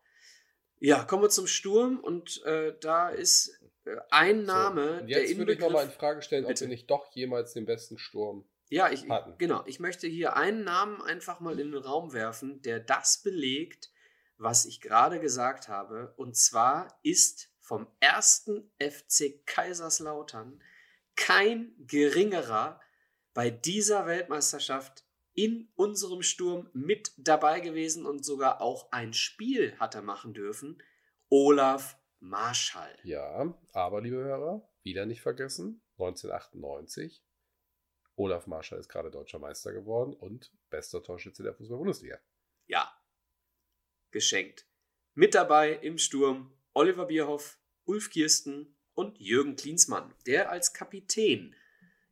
[0.80, 2.00] Ja, kommen wir zum Sturm.
[2.00, 5.92] Und äh, da ist äh, ein Name, So, und der jetzt würde ich nochmal in.
[5.92, 6.62] Frage stellen, ob Bitte.
[6.62, 8.48] wir nicht doch jemals den besten Sturm.
[8.74, 9.38] Ja, ich, hatten.
[9.38, 9.64] genau.
[9.68, 13.92] Ich möchte hier einen Namen einfach mal in den Raum werfen, der das belegt,
[14.38, 16.16] was ich gerade gesagt habe.
[16.18, 20.60] Und zwar ist vom ersten FC Kaiserslautern
[21.16, 22.82] kein geringerer
[23.36, 25.06] bei dieser Weltmeisterschaft
[25.36, 30.82] in unserem Sturm mit dabei gewesen und sogar auch ein Spiel hat er machen dürfen.
[31.30, 32.98] Olaf Marschall.
[33.04, 37.24] Ja, aber liebe Hörer, wieder nicht vergessen, 1998.
[38.16, 42.20] Olaf Marschall ist gerade deutscher Meister geworden und bester Torschütze der Fußball-Bundesliga.
[42.68, 42.92] Ja,
[44.12, 44.68] geschenkt.
[45.16, 51.56] Mit dabei im Sturm Oliver Bierhoff, Ulf Kirsten und Jürgen Klinsmann, der als Kapitän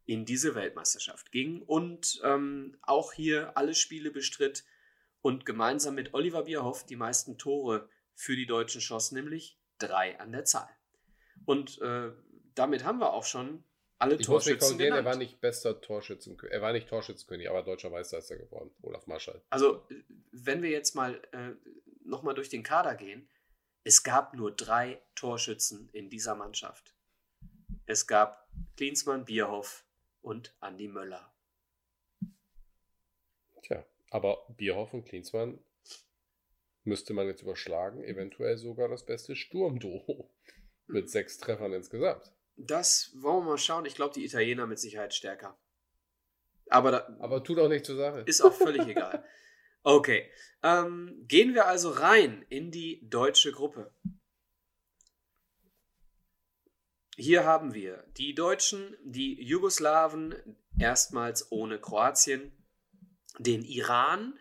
[0.06, 4.66] in diese Weltmeisterschaft ging und ähm, auch hier alle Spiele bestritt
[5.22, 10.32] und gemeinsam mit Oliver Bierhoff die meisten Tore für die Deutschen schoss, nämlich drei an
[10.32, 10.70] der Zahl.
[11.45, 12.12] Und äh,
[12.56, 13.64] damit haben wir auch schon
[14.02, 16.54] alle Ich muss Torschützen korrigieren, er war nicht bester Torschützenkönig.
[16.54, 18.72] Er war nicht Torschützenkönig, aber deutscher Meister ist er geworden.
[18.82, 19.41] Olaf Marschall.
[19.52, 19.88] Also,
[20.32, 21.52] wenn wir jetzt mal äh,
[22.04, 23.30] nochmal durch den Kader gehen,
[23.84, 26.95] es gab nur drei Torschützen in dieser Mannschaft.
[27.86, 29.86] Es gab Klinsmann, Bierhoff
[30.22, 31.32] und Andi Möller.
[33.62, 35.60] Tja, aber Bierhoff und Klinsmann
[36.84, 38.04] müsste man jetzt überschlagen.
[38.04, 40.32] Eventuell sogar das beste Sturmduo.
[40.88, 42.34] Mit sechs Treffern insgesamt.
[42.68, 43.86] Das wollen wir mal schauen.
[43.86, 45.57] Ich glaube, die Italiener mit Sicherheit stärker.
[46.70, 48.22] Aber da Aber tut auch nicht zur Sache.
[48.26, 49.24] ist auch völlig egal.
[49.84, 50.30] Okay,
[50.62, 53.91] ähm, gehen wir also rein in die deutsche Gruppe.
[57.18, 60.36] Hier haben wir die Deutschen, die Jugoslawen,
[60.78, 62.51] erstmals ohne Kroatien,
[63.38, 64.38] den Iran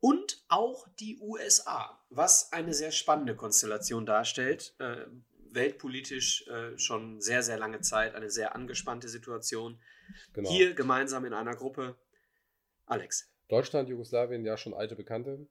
[0.00, 4.74] und auch die USA, was eine sehr spannende Konstellation darstellt.
[4.78, 5.06] Äh,
[5.56, 9.80] weltpolitisch äh, schon sehr, sehr lange Zeit eine sehr angespannte Situation.
[10.32, 10.48] Genau.
[10.48, 11.96] Hier gemeinsam in einer Gruppe.
[12.84, 13.32] Alex.
[13.48, 15.48] Deutschland, Jugoslawien, ja schon alte Bekannte.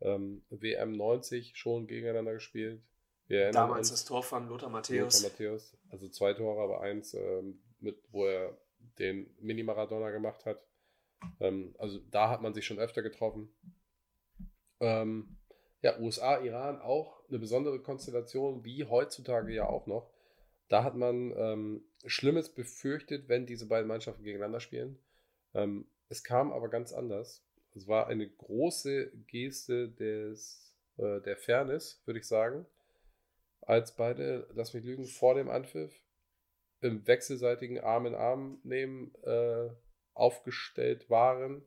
[0.00, 2.82] Ähm, WM 90 schon gegeneinander gespielt.
[3.28, 5.22] Damals das Tor von Lothar Lothar Matthäus.
[5.22, 5.76] Matthäus.
[5.88, 8.58] Also zwei Tore, aber eins, ähm, mit, wo er
[8.98, 10.62] den Mini-Maradona gemacht hat.
[11.40, 13.48] Ähm, also da hat man sich schon öfter getroffen.
[14.80, 15.33] Ähm,
[15.84, 20.10] ja, USA, Iran auch eine besondere Konstellation, wie heutzutage ja auch noch.
[20.68, 24.98] Da hat man ähm, Schlimmes befürchtet, wenn diese beiden Mannschaften gegeneinander spielen.
[25.52, 27.46] Ähm, es kam aber ganz anders.
[27.74, 32.64] Es war eine große Geste des, äh, der Fairness, würde ich sagen,
[33.60, 35.92] als beide, lass mich lügen, vor dem Anpfiff
[36.80, 39.68] im wechselseitigen Arm in Arm nehmen äh,
[40.14, 41.62] aufgestellt waren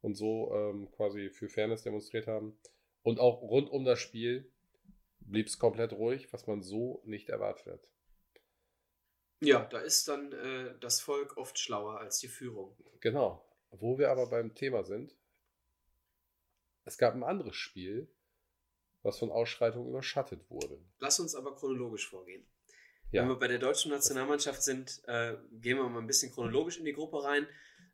[0.00, 2.56] und so ähm, quasi für Fairness demonstriert haben.
[3.08, 4.52] Und auch rund um das Spiel
[5.20, 7.90] blieb es komplett ruhig, was man so nicht erwartet hat.
[9.40, 12.76] Ja, da ist dann äh, das Volk oft schlauer als die Führung.
[13.00, 13.50] Genau.
[13.70, 15.16] Wo wir aber beim Thema sind,
[16.84, 18.14] es gab ein anderes Spiel,
[19.00, 20.78] was von Ausschreitungen überschattet wurde.
[20.98, 22.46] Lass uns aber chronologisch vorgehen.
[23.10, 23.22] Ja.
[23.22, 26.84] Wenn wir bei der deutschen Nationalmannschaft sind, äh, gehen wir mal ein bisschen chronologisch in
[26.84, 27.48] die Gruppe rein.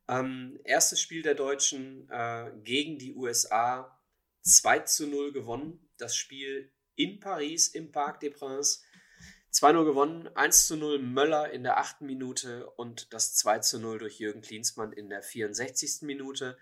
[0.09, 3.97] Ähm, erstes Spiel der Deutschen äh, gegen die USA
[4.45, 5.89] 2 zu 0 gewonnen.
[5.99, 8.85] Das Spiel in Paris im Parc des Princes.
[9.55, 12.01] 2-0 gewonnen, 1 zu 0 Möller in der 8.
[12.01, 16.03] Minute und das 2 zu 0 durch Jürgen Klinsmann in der 64.
[16.03, 16.59] Minute.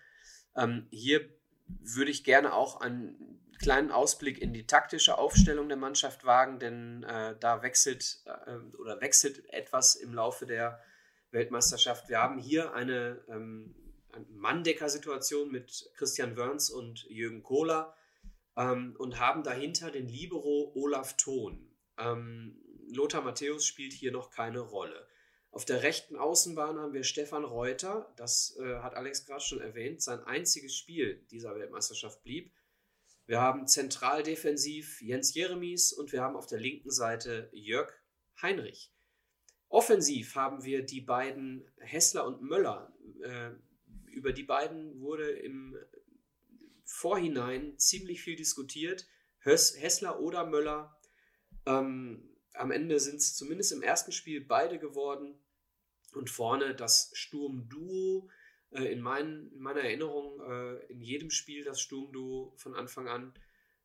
[0.55, 1.27] Ähm, hier
[1.67, 7.03] würde ich gerne auch einen kleinen Ausblick in die taktische Aufstellung der Mannschaft wagen, denn
[7.05, 10.79] äh, da wechselt äh, oder wechselt etwas im Laufe der
[11.31, 12.11] Weltmeisterschaft.
[12.11, 13.82] Wir haben hier eine, ähm, eine
[14.31, 17.97] Manndecker-Situation mit Christian Wörns und Jürgen Kohler.
[18.57, 21.75] ähm, und haben dahinter den Libero Olaf Thon.
[21.99, 22.59] Ähm,
[22.89, 25.07] Lothar Matthäus spielt hier noch keine Rolle.
[25.51, 30.03] Auf der rechten Außenbahn haben wir Stefan Reuter, das äh, hat Alex gerade schon erwähnt,
[30.03, 32.53] sein einziges Spiel dieser Weltmeisterschaft blieb.
[33.27, 37.93] Wir haben zentral defensiv Jens Jeremies und wir haben auf der linken Seite Jörg
[38.41, 38.93] Heinrich.
[39.69, 42.93] Offensiv haben wir die beiden Hessler und Möller.
[43.23, 43.51] Äh,
[44.13, 45.77] über die beiden wurde im
[46.85, 49.07] Vorhinein ziemlich viel diskutiert.
[49.41, 50.97] Hessler oder Möller.
[51.67, 55.39] Ähm, am Ende sind es zumindest im ersten Spiel beide geworden.
[56.15, 58.31] Und vorne das Sturm-Duo.
[58.71, 63.35] Äh, in, mein, in, meiner Erinnerung äh, in jedem Spiel das Sturm-Duo von Anfang an.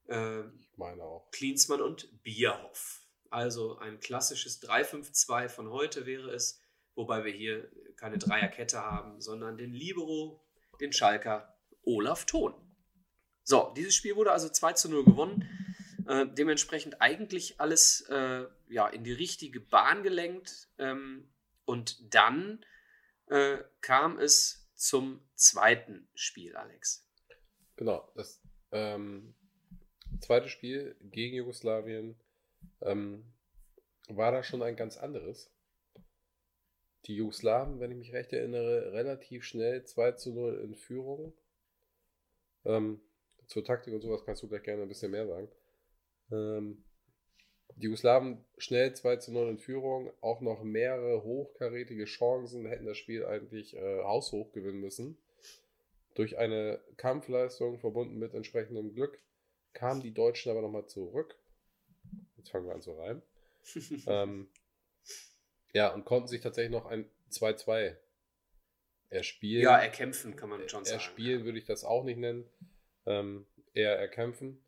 [0.08, 1.32] Äh, ich meine auch.
[1.32, 3.08] Klinsmann und Bierhoff.
[3.30, 6.62] Also ein klassisches 3-5-2 von heute wäre es,
[6.96, 10.42] wobei wir hier keine Dreierkette haben, sondern den Libero,
[10.80, 12.54] den Schalker Olaf Thon.
[13.44, 15.50] So, dieses Spiel wurde also 2 zu 0 gewonnen.
[16.08, 20.70] Äh, dementsprechend eigentlich alles äh, ja, in die richtige Bahn gelenkt.
[20.78, 21.30] Ähm,
[21.66, 22.64] und dann
[23.28, 27.10] äh, kam es zum zweiten Spiel, Alex.
[27.76, 28.42] Genau, das
[28.72, 29.36] ähm,
[30.22, 32.20] zweite Spiel gegen Jugoslawien
[32.82, 33.34] ähm,
[34.08, 35.52] war da schon ein ganz anderes.
[37.08, 41.34] Die Jugoslawen, wenn ich mich recht erinnere, relativ schnell 2 zu 0 in Führung.
[42.66, 43.02] Ähm,
[43.48, 45.50] zur Taktik und sowas kannst du gleich gerne ein bisschen mehr sagen.
[46.32, 46.84] Ähm,
[47.76, 52.98] die Jugoslawen schnell 2 zu 0 in Führung, auch noch mehrere hochkarätige Chancen, hätten das
[52.98, 55.18] Spiel eigentlich äh, haushoch gewinnen müssen.
[56.16, 59.20] Durch eine Kampfleistung verbunden mit entsprechendem Glück
[59.74, 61.38] kamen die Deutschen aber nochmal zurück
[62.38, 63.22] Jetzt fangen wir an zu reimen.
[64.08, 64.48] ähm,
[65.78, 67.96] ja, und konnten sich tatsächlich noch ein 2-2
[69.10, 69.62] erspielen.
[69.62, 70.96] Ja, erkämpfen kann man schon sagen.
[70.96, 72.50] Erspielen würde ich das auch nicht nennen.
[73.06, 74.66] Ähm, eher erkämpfen.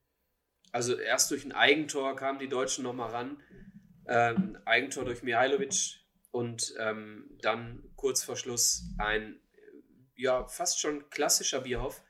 [0.71, 3.41] Also erst durch ein Eigentor kamen die Deutschen nochmal ran.
[4.07, 5.99] Ähm, Eigentor durch Mihailovic
[6.29, 9.41] und ähm, dann kurz vor Schluss ein
[10.15, 12.03] ja fast schon klassischer Bierhoff,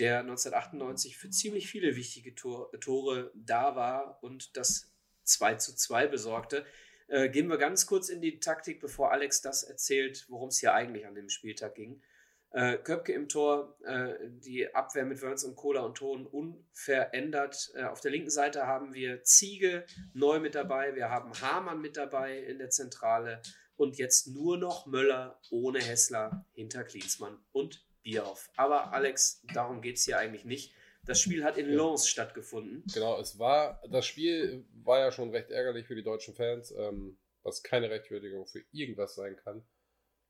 [0.00, 6.08] der 1998 für ziemlich viele wichtige Tor Tore da war und das 2 zu 2
[6.08, 6.66] besorgte.
[7.08, 10.74] Äh, gehen wir ganz kurz in die Taktik, bevor Alex das erzählt, worum es hier
[10.74, 12.02] eigentlich an dem Spieltag ging.
[12.50, 17.72] Äh, Köpke im Tor, äh, die Abwehr mit Wörns und Kohler und Ton unverändert.
[17.74, 21.96] Äh, auf der linken Seite haben wir Ziege neu mit dabei, wir haben Hamann mit
[21.96, 23.42] dabei in der Zentrale
[23.76, 28.48] und jetzt nur noch Möller ohne Hessler hinter Klinsmann und Bierhoff.
[28.56, 30.72] Aber Alex, darum geht es hier eigentlich nicht.
[31.06, 31.76] Das Spiel hat in ja.
[31.76, 32.82] Lens stattgefunden.
[32.92, 37.18] Genau, es war, das Spiel war ja schon recht ärgerlich für die deutschen Fans, ähm,
[37.42, 39.62] was keine Rechtfertigung für irgendwas sein kann.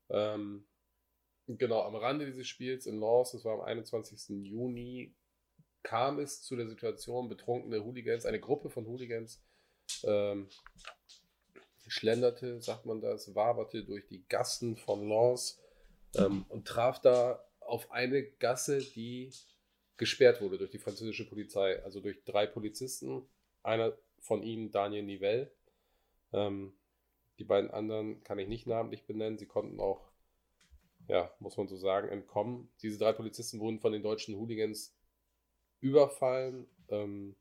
[0.09, 0.65] Ähm,
[1.47, 4.45] genau, am Rande dieses Spiels in Lens, das war am 21.
[4.45, 5.15] Juni,
[5.83, 9.41] kam es zu der Situation, betrunkene Hooligans, eine Gruppe von Hooligans,
[10.03, 10.49] ähm,
[11.87, 15.61] schlenderte, sagt man das, waberte durch die Gassen von Lens
[16.15, 19.31] ähm, und traf da auf eine Gasse, die
[19.97, 23.27] gesperrt wurde durch die französische Polizei, also durch drei Polizisten.
[23.63, 25.51] Einer von ihnen, Daniel Nivelle.
[26.33, 26.73] Ähm,
[27.39, 29.37] die beiden anderen kann ich nicht namentlich benennen.
[29.37, 30.11] Sie konnten auch,
[31.07, 32.69] ja, muss man so sagen, entkommen.
[32.81, 34.95] Diese drei Polizisten wurden von den deutschen Hooligans
[35.79, 37.35] überfallen, ähm,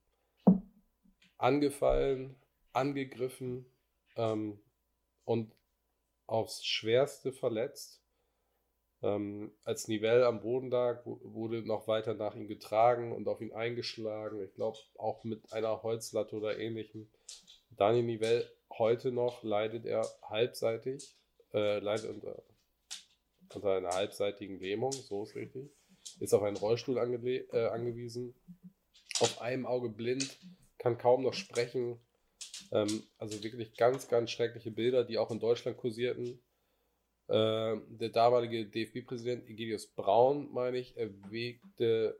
[1.39, 2.37] angefallen,
[2.73, 3.67] angegriffen
[4.17, 4.59] ähm,
[5.25, 5.55] und
[6.27, 8.04] aufs Schwerste verletzt.
[9.05, 13.53] Ähm, als Nivelle am Boden lag, wurde noch weiter nach ihm getragen und auf ihn
[13.53, 14.43] eingeschlagen.
[14.43, 17.11] Ich glaube, auch mit einer Holzlatte oder ähnlichem.
[17.77, 21.15] Daniel Nivelle, heute noch leidet er halbseitig,
[21.53, 22.43] äh, leidet unter,
[23.55, 25.71] unter einer halbseitigen Lähmung, so ist richtig.
[26.21, 28.35] Ist auf einen Rollstuhl äh, angewiesen.
[29.21, 30.39] Auf einem Auge blind,
[30.79, 32.01] kann kaum noch sprechen.
[32.73, 36.41] Ähm, also wirklich ganz, ganz schreckliche Bilder, die auch in Deutschland kursierten.
[37.27, 42.19] Äh, der damalige DFB-Präsident Egidius Braun, meine ich, erwägte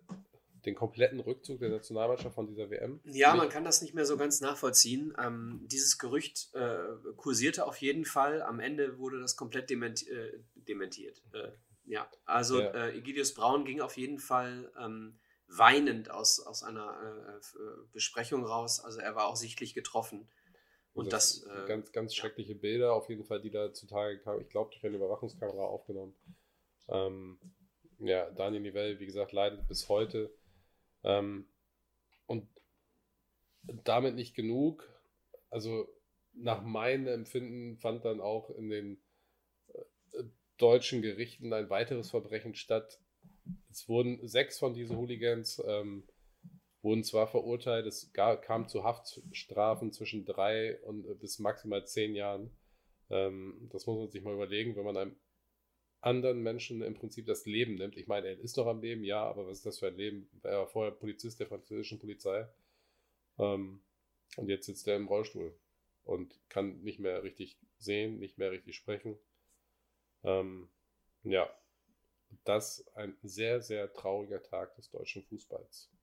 [0.65, 3.01] den kompletten Rückzug der Nationalmannschaft von dieser WM.
[3.05, 5.15] Ja, man kann das nicht mehr so ganz nachvollziehen.
[5.23, 6.79] Ähm, dieses Gerücht äh,
[7.17, 8.43] kursierte auf jeden Fall.
[8.43, 11.23] Am Ende wurde das komplett dementi äh, dementiert.
[11.33, 11.51] Äh,
[11.85, 12.71] ja, also ja.
[12.71, 18.81] Äh, Egidius Braun ging auf jeden Fall ähm, weinend aus, aus einer äh, Besprechung raus.
[18.81, 20.29] Also er war auch sichtlich getroffen.
[20.95, 24.41] Und das, das äh, ganz, ganz schreckliche Bilder, auf jeden Fall, die da zutage kamen.
[24.41, 26.15] Ich glaube, durch eine Überwachungskamera aufgenommen.
[26.89, 27.39] Ähm,
[27.99, 30.33] ja, Daniel Nivelle, wie gesagt, leidet bis heute.
[31.03, 31.49] Ähm,
[32.27, 32.49] und
[33.85, 34.89] damit nicht genug.
[35.51, 35.89] Also
[36.33, 39.03] nach meinem Empfinden fand dann auch in den
[40.13, 40.25] äh,
[40.59, 43.01] deutschen Gerichten ein weiteres Verbrechen statt.
[43.71, 46.07] Es wurden sechs von diesen Hooligans ähm,
[46.85, 52.51] wurden zwar verurteilt, es kam zu Haftstrafen zwischen drei und äh, bis maximal zehn Jahren.
[53.11, 55.17] Ähm, das muss man sich mal überlegen, wenn man einem
[56.03, 57.97] anderen Menschen im Prinzip das Leben nimmt.
[57.97, 60.29] Ich meine, er ist noch am Leben, ja, aber was ist das für ein Leben?
[60.43, 62.47] Er war vorher Polizist der französischen Polizei.
[63.39, 63.83] Ähm,
[64.37, 65.59] und jetzt sitzt er im Rollstuhl
[66.05, 69.19] und kann nicht mehr richtig sehen, nicht mehr richtig sprechen.
[70.23, 70.69] Ähm,
[71.23, 71.49] ja,
[72.45, 75.94] das ein sehr, sehr trauriger Tag des deutschen Fußballs.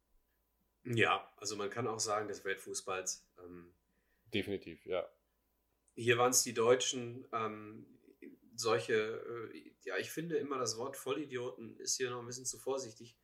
[0.84, 3.28] Ja, also man kann auch sagen, des Weltfußballs.
[3.40, 3.74] Ähm,
[4.34, 5.08] Definitiv, ja.
[5.96, 7.86] hier waren es die Deutschen, ähm,
[8.56, 12.58] solche, äh, ja, ich finde immer das Wort Vollidioten ist hier noch ein bisschen zu
[12.58, 13.18] vorsichtig,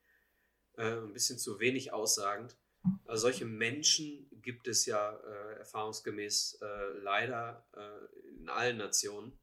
[0.73, 2.57] äh, ein bisschen zu wenig aussagend.
[3.05, 9.37] Also solche Menschen gibt es ja äh, erfahrungsgemäß äh, leider äh, in allen Nationen.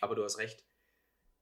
[0.00, 0.64] Aber du hast recht,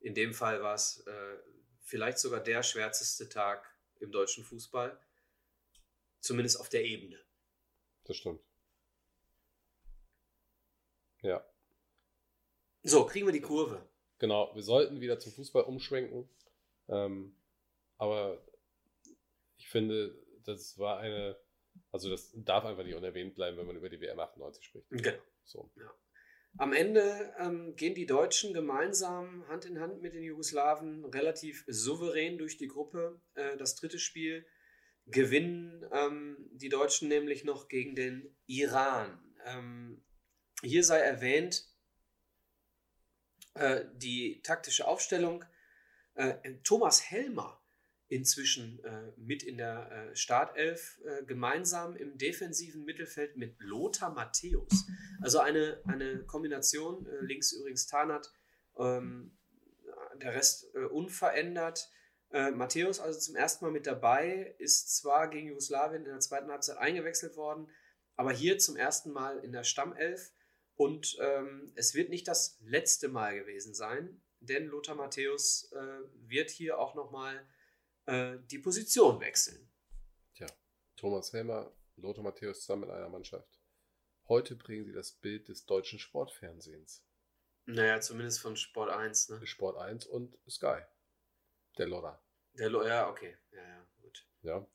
[0.00, 1.38] in dem Fall war es äh,
[1.80, 3.68] vielleicht sogar der schwärzeste Tag
[4.00, 4.98] im deutschen Fußball,
[6.20, 7.18] zumindest auf der Ebene.
[8.04, 8.40] Das stimmt.
[11.22, 11.44] Ja,
[12.84, 13.84] So, kriegen wir die Kurve.
[14.18, 14.54] genau.
[14.54, 16.28] Wir sollten wieder zum Fußball umschwenken.
[16.88, 17.34] Ähm,
[17.96, 18.40] aber
[19.56, 21.36] ich finde, das war eine,
[21.90, 24.86] also das darf einfach nicht unerwähnt bleiben, wenn man über die WM 98 spricht.
[24.90, 25.18] Genau.
[25.44, 25.70] So.
[26.56, 32.38] Am Ende ähm, gehen die Deutschen gemeinsam Hand in Hand mit den Jugoslawen relativ souverän
[32.38, 33.20] durch die Gruppe.
[33.34, 34.46] Äh, das dritte Spiel
[35.10, 39.18] gewinnen ähm, die Deutschen nämlich noch gegen den Iran.
[39.44, 40.04] Ähm,
[40.62, 41.66] hier sei erwähnt,
[43.54, 45.44] äh, die taktische Aufstellung.
[46.14, 46.34] Äh,
[46.64, 47.62] Thomas Helmer
[48.08, 54.86] inzwischen äh, mit in der äh, Startelf, äh, gemeinsam im defensiven Mittelfeld mit Lothar Matthäus.
[55.20, 58.32] Also eine, eine Kombination, äh, links übrigens Tarnat,
[58.78, 59.36] ähm,
[60.22, 61.88] der Rest unverändert.
[62.30, 66.50] Äh, Matthäus also zum ersten Mal mit dabei, ist zwar gegen Jugoslawien in der zweiten
[66.50, 67.70] Halbzeit eingewechselt worden,
[68.16, 70.32] aber hier zum ersten Mal in der Stammelf.
[70.74, 76.50] Und ähm, es wird nicht das letzte Mal gewesen sein, denn Lothar Matthäus äh, wird
[76.50, 77.44] hier auch nochmal
[78.06, 79.68] äh, die Position wechseln.
[80.98, 83.60] Thomas Helmer, Lothar Matthäus zusammen in einer Mannschaft.
[84.26, 87.04] Heute bringen sie das Bild des deutschen Sportfernsehens.
[87.66, 89.28] Naja, zumindest von Sport 1.
[89.28, 89.46] Ne?
[89.46, 90.82] Sport 1 und Sky.
[91.78, 92.22] Der Lodder.
[92.58, 93.36] Der Lo ja, okay.
[93.52, 94.26] Ja, ja, gut.
[94.42, 94.66] Ja.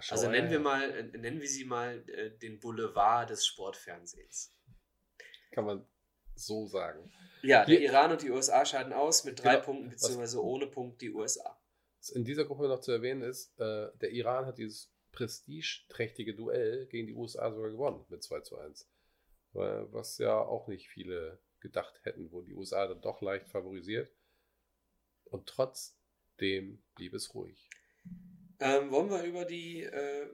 [0.00, 4.56] Schau Also nennen wir mal, äh, nennen wir sie mal äh, den Boulevard des Sportfernsehens.
[5.50, 5.86] Kann man
[6.36, 7.12] so sagen.
[7.42, 9.64] Ja, der Hier- Iran und die USA scheiden aus mit drei Genau.
[9.64, 11.60] Punkten, beziehungsweise ohne Punkt die USA.
[11.98, 16.86] Was in dieser Gruppe noch zu erwähnen ist, äh, der Iran hat dieses prestigeträchtige Duell
[16.86, 18.88] gegen die USA sogar gewonnen mit 2 zu 1.
[19.52, 24.10] Weil- Was ja auch nicht viele gedacht hätten, wo die USA dann doch leicht favorisiert.
[25.30, 27.68] Und trotzdem blieb es ruhig.
[28.58, 30.26] Ähm, wollen wir über die äh,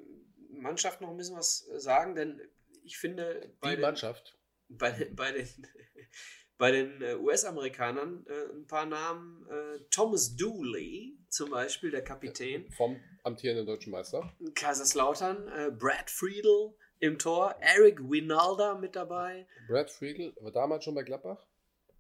[0.51, 2.15] Mannschaft noch ein bisschen was äh, sagen?
[2.15, 2.41] Denn
[2.83, 4.37] ich finde, bei Die den, Mannschaft,
[4.69, 5.49] bei, den- bei den,
[6.59, 9.47] bei den äh, US-Amerikanern äh, ein paar Namen.
[9.49, 12.71] Äh, Thomas Dooley zum Beispiel, der Kapitän.
[12.73, 14.33] vom amtierenden deutschen Meister.
[14.55, 19.47] Kaiserslautern, äh, Brad Friedel im Tor, Eric Winalda mit dabei.
[19.69, 21.45] Brad Friedel war damals schon bei Gladbach?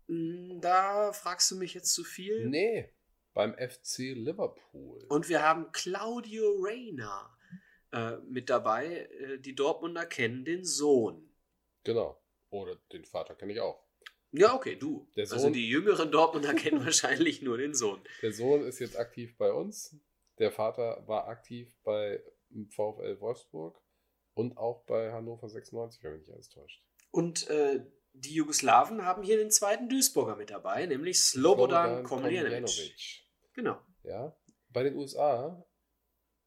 [0.08, 2.48] Mm, Da fragst du mich jetzt zu viel.
[2.48, 2.92] Nee,
[3.34, 5.04] beim FC Liverpool.
[5.08, 7.36] Und wir haben Claudio Reyna
[7.92, 9.08] äh, mit dabei.
[9.20, 11.28] Äh, die Dortmunder kennen den Sohn.
[11.84, 12.20] Genau.
[12.50, 13.84] Oder den Vater kenne ich auch.
[14.32, 15.08] Ja, okay, du.
[15.16, 18.00] Der also Sohn- die jüngeren Dortmunder kennen wahrscheinlich nur den Sohn.
[18.22, 19.96] Der Sohn ist jetzt aktiv bei uns.
[20.38, 22.22] Der Vater war aktiv bei
[22.70, 23.80] VfL Wolfsburg
[24.34, 26.82] und auch bei Hannover 96, wenn mich nicht alles täuscht.
[27.10, 27.84] Und äh,
[28.20, 32.50] die Jugoslawen haben hier den zweiten Duisburger mit dabei, nämlich Slobodan Komljenovic.
[32.50, 33.24] Komljenovic.
[33.52, 33.80] Genau.
[34.02, 34.36] Ja.
[34.70, 35.66] Bei den USA,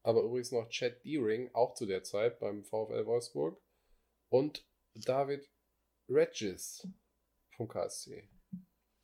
[0.04, 3.62] aber übrigens noch Chad Deering, auch zu der Zeit beim VfL Wolfsburg.
[4.30, 5.50] Und David
[6.08, 6.88] Regis
[7.56, 8.30] vom KSC.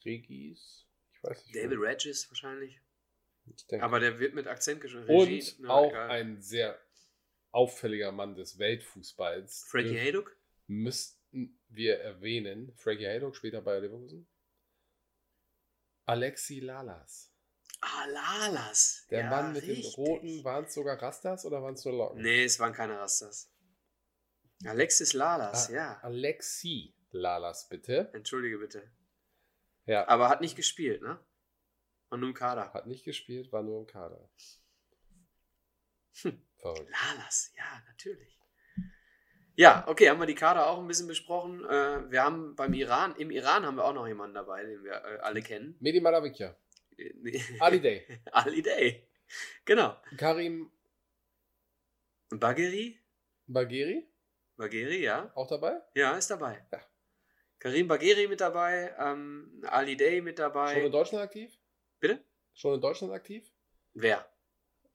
[0.04, 0.88] Regis?
[1.14, 1.56] Ich weiß nicht.
[1.56, 2.82] David Regis wahrscheinlich.
[3.46, 3.86] Ich denke.
[3.86, 5.08] Aber der wird mit Akzent geschrieben.
[5.08, 6.10] Und na, auch egal.
[6.10, 6.80] ein sehr
[7.52, 9.66] auffälliger Mann des Weltfußballs.
[9.70, 10.36] Frankie Hayduk?
[10.68, 11.25] Müssten
[11.70, 12.74] wir erwähnen.
[12.78, 14.28] Frankie Hayduk, später bei Leverkusen.
[16.06, 17.32] Alexi Lalas.
[17.82, 19.06] Ah, Lalas.
[19.10, 19.96] Der Ja, Mann mit richtig.
[19.96, 22.22] den roten, waren es sogar Rastas oder waren es nur Locken?
[22.22, 23.52] Nee, es waren keine Rastas.
[24.66, 26.00] Alexis Lalas, Ah, ja.
[26.02, 28.10] Alexi Lalas, bitte.
[28.14, 28.90] Entschuldige bitte.
[29.86, 31.20] Ja, Aber hat nicht gespielt, ne?
[32.10, 32.74] War nur im Kader.
[32.74, 34.30] hat nicht gespielt, war nur im Kader.
[36.22, 36.42] Hm.
[36.58, 36.90] Verrückt.
[36.90, 38.40] Lalas, ja, natürlich.
[39.58, 41.64] Ja, okay, haben wir die Kader auch ein bisschen besprochen.
[41.66, 44.94] Äh, wir haben beim Iran, im Iran haben wir auch noch jemanden dabei, den wir
[44.94, 45.78] äh, alle kennen.
[45.80, 46.58] Medi Malavikia.
[46.98, 47.42] Äh, nee.
[47.60, 48.06] Ali Day.
[48.32, 49.08] Ali Day.
[49.64, 49.96] Genau.
[50.18, 50.72] Karim
[52.30, 53.00] Bagheri?
[53.48, 54.08] Bagheri,
[54.58, 55.32] Bagheri, ja.
[55.36, 55.80] auch dabei?
[55.94, 56.66] Ja, ist dabei.
[56.72, 56.82] Ja.
[57.60, 60.82] Karim Bagheri mit dabei, ähm, Ali Day mit Schon dabei.
[60.82, 61.58] in Deutschland aktiv?
[62.00, 62.24] Bitte?
[62.54, 63.50] Schon in Deutschland aktiv?
[63.94, 64.26] Wer?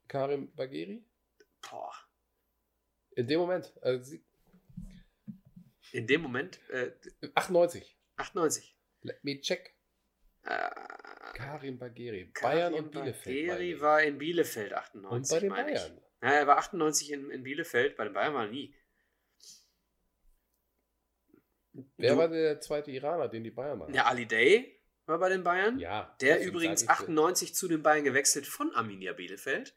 [0.08, 1.02] Karim Bagheri?
[1.62, 1.94] Boah.
[3.12, 3.72] In dem Moment.
[3.80, 4.16] Also
[5.93, 6.93] In dem Moment, äh,
[7.34, 7.97] 98.
[8.16, 8.76] 98.
[9.03, 9.74] Let me check.
[10.43, 10.70] Äh,
[11.34, 12.32] Karim Bagheri.
[12.41, 13.49] Bayern und Bielefeld.
[13.49, 15.11] Bagheri war in Bielefeld 98.
[15.11, 15.78] und bei den meine ich.
[15.80, 16.01] Bayern.
[16.22, 18.74] Ja, er war 98 in, in Bielefeld, bei den Bayern war er nie.
[21.97, 23.95] Wer Du- war der zweite Iraner, den die Bayern machen?
[23.95, 25.78] Ja, Ali Day war bei den Bayern.
[25.78, 26.14] Ja.
[26.20, 29.74] Der übrigens sag ich, 98 zu den Bayern gewechselt von Arminia Bielefeld.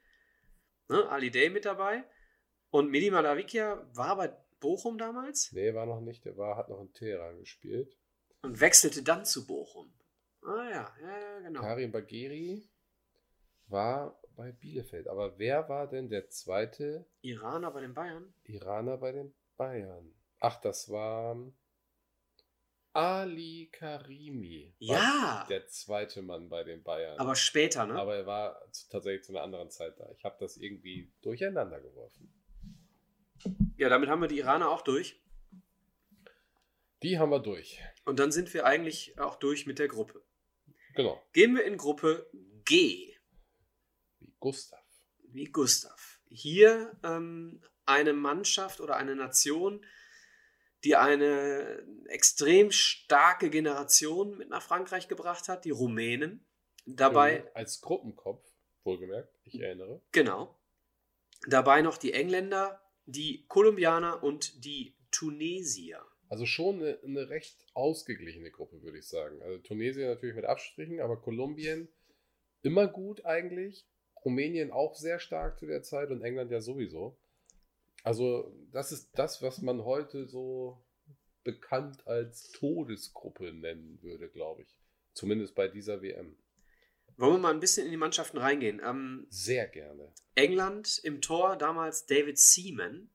[0.90, 2.04] Ne, Ali Day mit dabei.
[2.72, 6.24] Und Midi Malavikia war bei Bochum damals Nee, war noch nicht.
[6.26, 7.96] Der war, hat noch in Teheran gespielt.
[8.42, 9.94] und wechselte dann zu Bochum.
[10.42, 11.62] Ah ja, ja, ja genau.
[11.62, 12.70] Karim Bagheri
[13.68, 15.08] war bei Bielefeld.
[15.08, 18.34] Aber wer war denn der zweite Iraner bei den Bayern?
[18.44, 20.14] Iraner bei den Bayern?
[20.40, 21.38] Ach, das war
[22.94, 24.76] Ali Karimi.
[24.78, 27.18] Ja, Der zweite Mann bei den Bayern.
[27.20, 27.96] aber später, ne?
[27.96, 28.62] Aber er war
[28.92, 30.12] tatsächlich zu einer anderen Zeit da.
[30.16, 32.32] Ich habe das irgendwie durcheinander geworfen.
[33.78, 35.22] Ja, damit haben wir die Iraner auch durch.
[37.02, 37.80] Die haben wir durch.
[38.06, 40.24] Und dann sind wir eigentlich auch durch mit der Gruppe.
[40.96, 41.22] Genau.
[41.34, 42.30] Gehen wir in Gruppe
[42.66, 43.16] G,
[44.20, 44.80] Wie Gustav.
[45.20, 46.20] wie Gustav.
[46.30, 49.86] Hier ähm, eine Mannschaft oder eine Nation,
[50.84, 56.46] die eine extrem starke Generation mit nach Frankreich gebracht hat, die Rumänen.
[56.86, 57.50] Dabei.
[57.54, 58.46] Als Gruppenkopf,
[58.84, 60.02] wohlgemerkt, ich erinnere.
[60.12, 60.60] genau,
[61.48, 66.02] dabei noch die Engländer, die Kolumbianer und die Tunesier.
[66.30, 69.42] Also schon eine, eine recht ausgeglichene Gruppe, würde ich sagen.
[69.44, 71.88] Also Tunesien natürlich mit Abstrichen, aber Kolumbien
[72.62, 73.86] immer gut eigentlich.
[74.26, 77.18] Rumänien auch sehr stark zu der Zeit und England ja sowieso.
[78.04, 80.84] Also das ist das, was man heute so
[81.44, 84.78] bekannt als Todesgruppe nennen würde, glaube ich.
[85.14, 86.38] Zumindest bei dieser WM.
[87.18, 88.82] Wollen wir mal ein bisschen in die Mannschaften reingehen?
[88.84, 90.12] Ähm, Sehr gerne.
[90.36, 93.10] England im Tor damals David Seaman.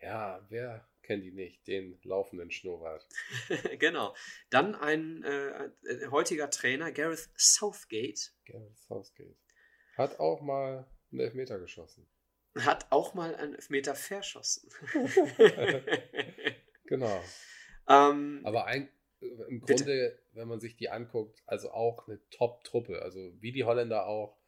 [0.00, 1.66] Ja, wer kennt ihn nicht?
[1.66, 3.06] Den laufenden Schnurrbart.
[3.78, 4.14] genau.
[4.50, 9.36] Dann ein äh, äh, heutiger Trainer, Gareth Southgate, Gareth Southgate.
[9.96, 12.06] Hat auch mal einen Elfmeter geschossen.
[12.58, 14.70] hat auch mal einen Elfmeter verschossen.
[16.86, 17.22] Genau.
[17.88, 18.90] ähm, Aber ein,
[19.48, 19.84] im Bitte.
[19.84, 23.00] Grunde, wenn man sich die anguckt, also auch eine Top-Truppe.
[23.02, 24.38] Also wie die Holländer auch.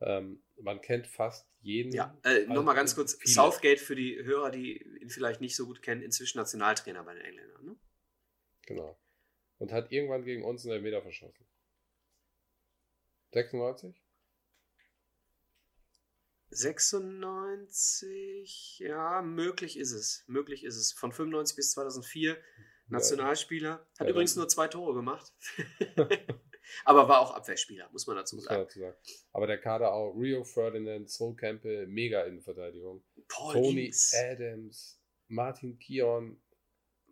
[0.00, 1.92] Ähm, man kennt fast jeden.
[1.92, 3.14] ja, äh, Also nochmal ganz kurz.
[3.14, 3.32] viele.
[3.32, 7.22] Southgate für die Hörer, die ihn vielleicht nicht so gut kennen, inzwischen Nationaltrainer bei den
[7.24, 7.64] Engländern.
[7.64, 7.76] Ne?
[8.66, 8.98] Genau.
[9.58, 11.46] Und hat irgendwann gegen uns einen Elfmeter verschossen.
[13.32, 13.94] 96?
[16.50, 20.24] 96, ja, möglich ist es.
[20.26, 20.92] Möglich ist es.
[20.92, 22.36] Von 95 bis 2004
[22.92, 23.72] Nationalspieler.
[23.98, 25.32] Hat Ja, übrigens nur zwei Tore gemacht.
[26.84, 28.62] Aber war auch Abwehrspieler, muss man dazu Muss man sagen.
[28.68, 28.96] dazu sagen.
[29.32, 30.12] Aber der Kader auch.
[30.14, 33.02] Rio Ferdinand, Sol Campbell, mega Innenverteidigung.
[33.28, 36.40] Paul Tony Ings, Adams, Martin Kion,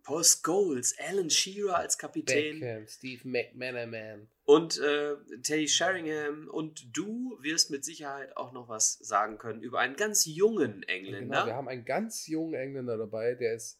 [0.03, 4.29] Paul Scholes, Alan Shearer als Kapitän Beckham, Steve McManaman.
[4.45, 6.47] und äh, Teddy Sheringham.
[6.49, 10.87] Und du wirst mit Sicherheit auch noch was sagen können über einen ganz jungen Genau,
[10.87, 11.55] wir Engländer.
[11.55, 13.79] haben einen ganz jungen Engländer dabei, der ist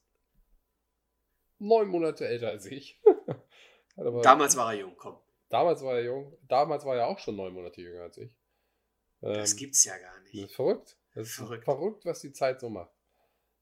[1.61, 2.99] neun Monate älter als ich.
[4.23, 5.17] Damals war er jung, komm.
[5.49, 6.37] damals war er jung.
[6.47, 8.31] Damals war er auch schon neun Monate jünger als ich.
[9.19, 10.45] Das Ähm, gibt's ja gar Das nicht.
[10.45, 10.97] ist verrückt.
[11.13, 11.65] Das ist Verrückt.
[11.65, 12.05] verrückt.
[12.05, 12.91] was die Zeit so macht.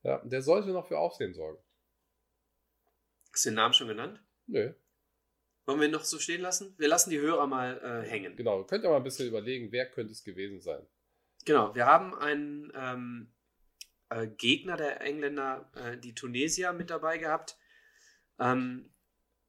[0.03, 1.57] Ja, der sollte noch für Aufsehen sorgen.
[3.33, 4.23] Hast du den Namen schon genannt?
[4.47, 4.73] Nö.
[5.65, 6.73] Wollen wir ihn noch so stehen lassen?
[6.77, 8.35] Wir lassen die Hörer mal äh, hängen.
[8.35, 8.63] Genau.
[8.63, 10.85] Könnt ihr mal ein bisschen überlegen, wer könnte es gewesen sein?
[11.45, 13.33] Genau, wir haben einen ähm,
[14.09, 17.57] äh, Gegner der Engländer, äh, die Tunesier, mit dabei gehabt.
[18.39, 18.89] Ähm,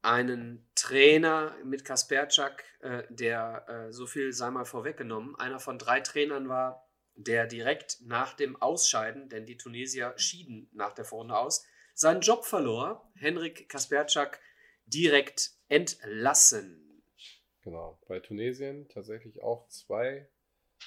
[0.02, 6.00] einen Trainer mit Kasperczak, äh, der, äh, so viel sei mal vorweggenommen, einer von drei
[6.00, 11.66] Trainern war, der direkt nach dem Ausscheiden, denn die Tunesier schieden nach der Vorrunde aus,
[11.94, 13.10] seinen Job verlor.
[13.14, 14.40] Henrik Kasperczak
[14.86, 17.04] direkt entlassen.
[17.62, 18.00] Genau.
[18.08, 20.28] Bei Tunesien tatsächlich auch zwei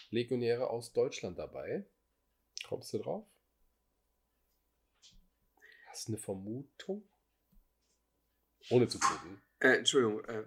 [0.10, 1.86] Legionäre aus Deutschland dabei.
[2.68, 3.28] Kommst du drauf?
[5.88, 7.08] Hast du eine Vermutung?
[8.70, 9.42] Ohne zu gucken.
[9.60, 10.44] Äh, Entschuldigung, äh,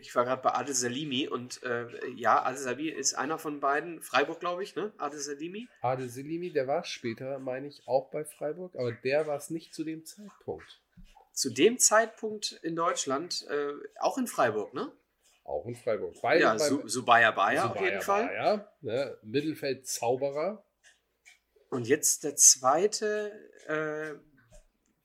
[0.00, 1.86] ich war gerade bei Adel Salimi und äh,
[2.16, 4.02] ja, Adel Salimi ist einer von beiden.
[4.02, 4.92] Freiburg, glaube ich, ne?
[4.98, 5.68] Adel Salimi.
[5.80, 9.72] Adel Selimi, der war später, meine ich, auch bei Freiburg, aber der war es nicht
[9.74, 10.80] zu dem Zeitpunkt.
[11.32, 14.92] Zu dem Zeitpunkt in Deutschland, äh, auch in Freiburg, ne?
[15.44, 16.14] Auch in Freiburg.
[16.20, 18.26] Beide ja, beim- Su Subaya Bayer auf Subaya jeden Fall.
[18.26, 19.18] Bayer, ne?
[19.22, 20.64] Mittelfeld Zauberer.
[21.70, 23.32] Und jetzt der zweite,
[23.66, 24.14] äh,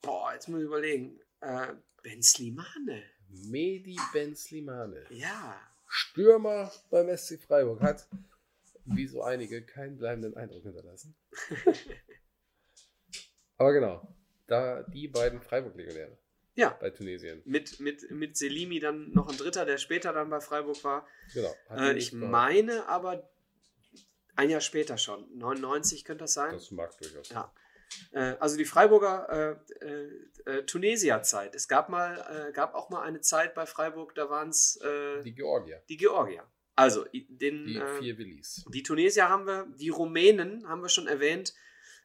[0.02, 1.68] boah, jetzt muss ich überlegen, äh,
[2.08, 3.04] Ben Slimane.
[3.28, 5.04] Medi Ben Slimane.
[5.10, 5.60] Ja.
[5.90, 8.08] Stürmer beim SC Freiburg hat,
[8.86, 11.14] wie so einige, keinen bleibenden Eindruck hinterlassen.
[13.58, 14.08] Aber genau,
[14.48, 16.18] da die beiden Freiburg-Legionäre
[16.56, 16.70] Ja.
[16.80, 17.42] bei Tunesien.
[17.44, 21.06] Mit, mit, mit Selimi dann noch ein Dritter, der später dann bei Freiburg war.
[21.34, 21.54] Genau.
[21.72, 23.30] Äh, ich meine aber
[24.38, 25.28] ein Jahr später schon.
[25.38, 26.54] 99 könnte das sein.
[26.54, 27.28] Das mag durchaus.
[27.30, 27.52] Ja.
[28.12, 31.56] Äh, also die Freiburger äh, äh, äh, Tunesier-Zeit.
[31.56, 35.22] Es gab, mal, äh, gab auch mal eine Zeit bei Freiburg, da waren es äh,
[35.24, 36.44] Die die, Georgier, Georgier.
[36.76, 38.64] Also den, die vier Willis.
[38.72, 41.54] die Tunesier haben wir, die Rumänen haben wir schon erwähnt.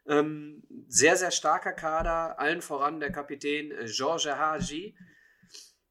[0.07, 4.97] Ähm, sehr, sehr starker Kader, allen voran der Kapitän äh, George Hagi.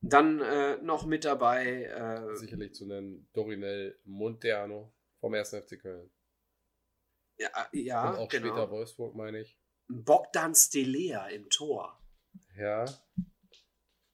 [0.04, 5.50] Dann noch mit dabei Sicherlich zu nennen Dorinel Monteano vom 1.
[5.52, 6.10] FC Köln.
[7.38, 8.48] ja, ja Und auch genau.
[8.48, 9.61] später Wolfsburg, meine ich.
[10.04, 12.00] Bogdan Stelea im Tor.
[12.58, 12.86] Ja.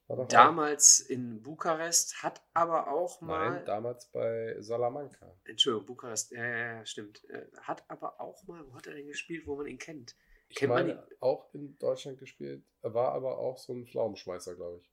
[0.08, 3.50] Doch auch- Damals in Bukarest, hat aber auch mal.
[3.56, 5.38] Nein, damals bei Salamanca.
[5.44, 7.24] Entschuldigung, Bukarest, ja, ja, ja, stimmt.
[7.30, 10.16] Äh, Hat aber auch mal, wo hat er denn gespielt, wo man ihn kennt?
[10.50, 12.64] Ich Kennt man meine, auch in Deutschland gespielt.
[12.82, 14.90] Er war aber auch so ein Pflaumenschmeißer, glaube ich.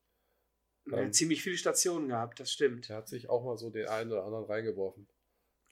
[0.90, 1.12] Er hat Ähm.
[1.12, 2.88] ziemlich viele Stationen gehabt, das stimmt.
[2.88, 5.08] Der hat sich auch mal so den einen oder anderen reingeworfen.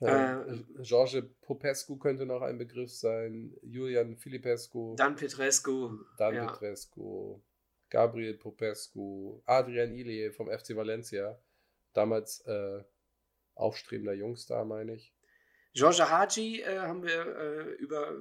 [0.03, 3.57] Äh, Ähm, George Popescu könnte noch ein Begriff sein.
[3.63, 5.99] Julian Filipescu, Dann Petrescu.
[6.19, 6.47] Dan ja.
[6.47, 7.41] Petrescu,
[7.89, 11.39] Gabriel Popescu, Adrian Ilie vom FC Valencia.
[11.93, 12.83] Damals äh,
[13.55, 15.15] aufstrebender Jungstar, meine ich.
[15.75, 18.15] George Hagi äh, haben wir äh, über,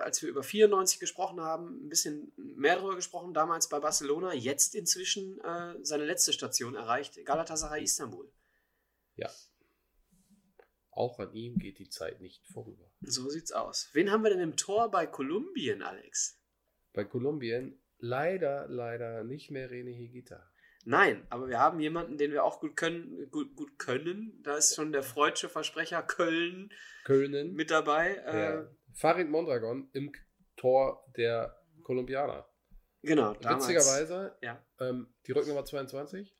[0.00, 4.74] als wir über 94 gesprochen haben, ein bisschen mehr darüber gesprochen, damals bei Barcelona, jetzt
[4.74, 8.30] inzwischen äh, seine letzte Station erreicht, Galatasaray Istanbul.
[9.16, 9.30] Ja.
[10.98, 12.90] Auch an ihm geht die Zeit nicht vorüber.
[13.02, 13.88] So sieht's aus.
[13.92, 16.42] Wen haben wir denn im Tor bei Kolumbien, Alex?
[16.92, 20.50] Bei Kolumbien leider, leider nicht mehr René Higuita.
[20.84, 23.30] Nein, aber wir haben jemanden, den wir auch gut können.
[23.30, 24.40] Gut, gut können.
[24.42, 26.72] Da ist schon der freudsche Versprecher Köln
[27.04, 27.52] Köln.
[27.52, 28.16] mit dabei.
[28.16, 28.66] Äh.
[28.94, 30.10] Farid Mondragon im
[30.56, 32.48] Tor der Kolumbianer.
[33.02, 33.68] Genau, damals.
[33.68, 34.66] Witzigerweise, Ja.
[34.80, 36.36] ähm, die Rücknummer 22,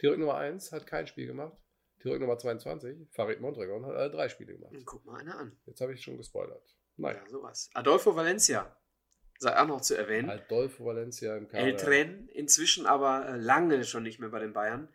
[0.00, 1.61] die Rücknummer 1 hat kein Spiel gemacht.
[2.02, 4.74] Die Rücknummer 22, Farid Mondragon, hat alle drei Spiele gemacht.
[4.84, 5.56] Guck mal einer an.
[5.66, 6.76] Jetzt habe ich schon gespoilert.
[6.96, 7.70] Naja, Ja, sowas.
[7.74, 8.76] Adolfo Valencia,
[9.38, 10.28] sei auch noch zu erwähnen.
[10.28, 11.64] Adolfo Valencia im Kader.
[11.64, 14.88] El Tren, inzwischen aber äh, lange schon nicht mehr bei den Bayern.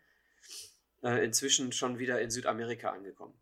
[1.02, 3.38] Äh, inzwischen schon wieder in Südamerika angekommen.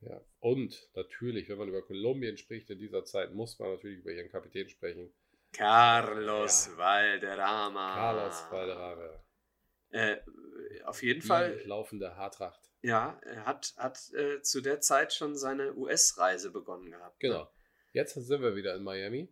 [0.00, 0.20] Ja.
[0.40, 4.30] Und natürlich, wenn man über Kolumbien spricht in dieser Zeit, muss man natürlich über ihren
[4.30, 5.12] Kapitän sprechen.
[5.52, 6.76] Carlos Ja.
[6.78, 7.94] Valderrama.
[7.94, 9.24] Carlos Valderrama.
[9.90, 10.16] Äh,
[10.84, 12.60] auf jeden Die Fall, laufende Haartracht.
[12.82, 17.20] Ja, er hat, hat äh, zu der Zeit schon seine US-Reise begonnen gehabt.
[17.20, 17.48] Genau.
[17.92, 19.28] Jetzt sind wir wieder in Miami.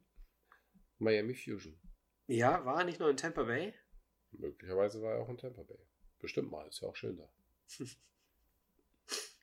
[0.99, 1.79] Miami Fusion.
[2.27, 3.75] Ja, war er nicht noch in Tampa Bay?
[4.33, 5.79] Möglicherweise war er auch in Tampa Bay.
[6.21, 7.29] Bestimmt mal, ist ja auch schön da.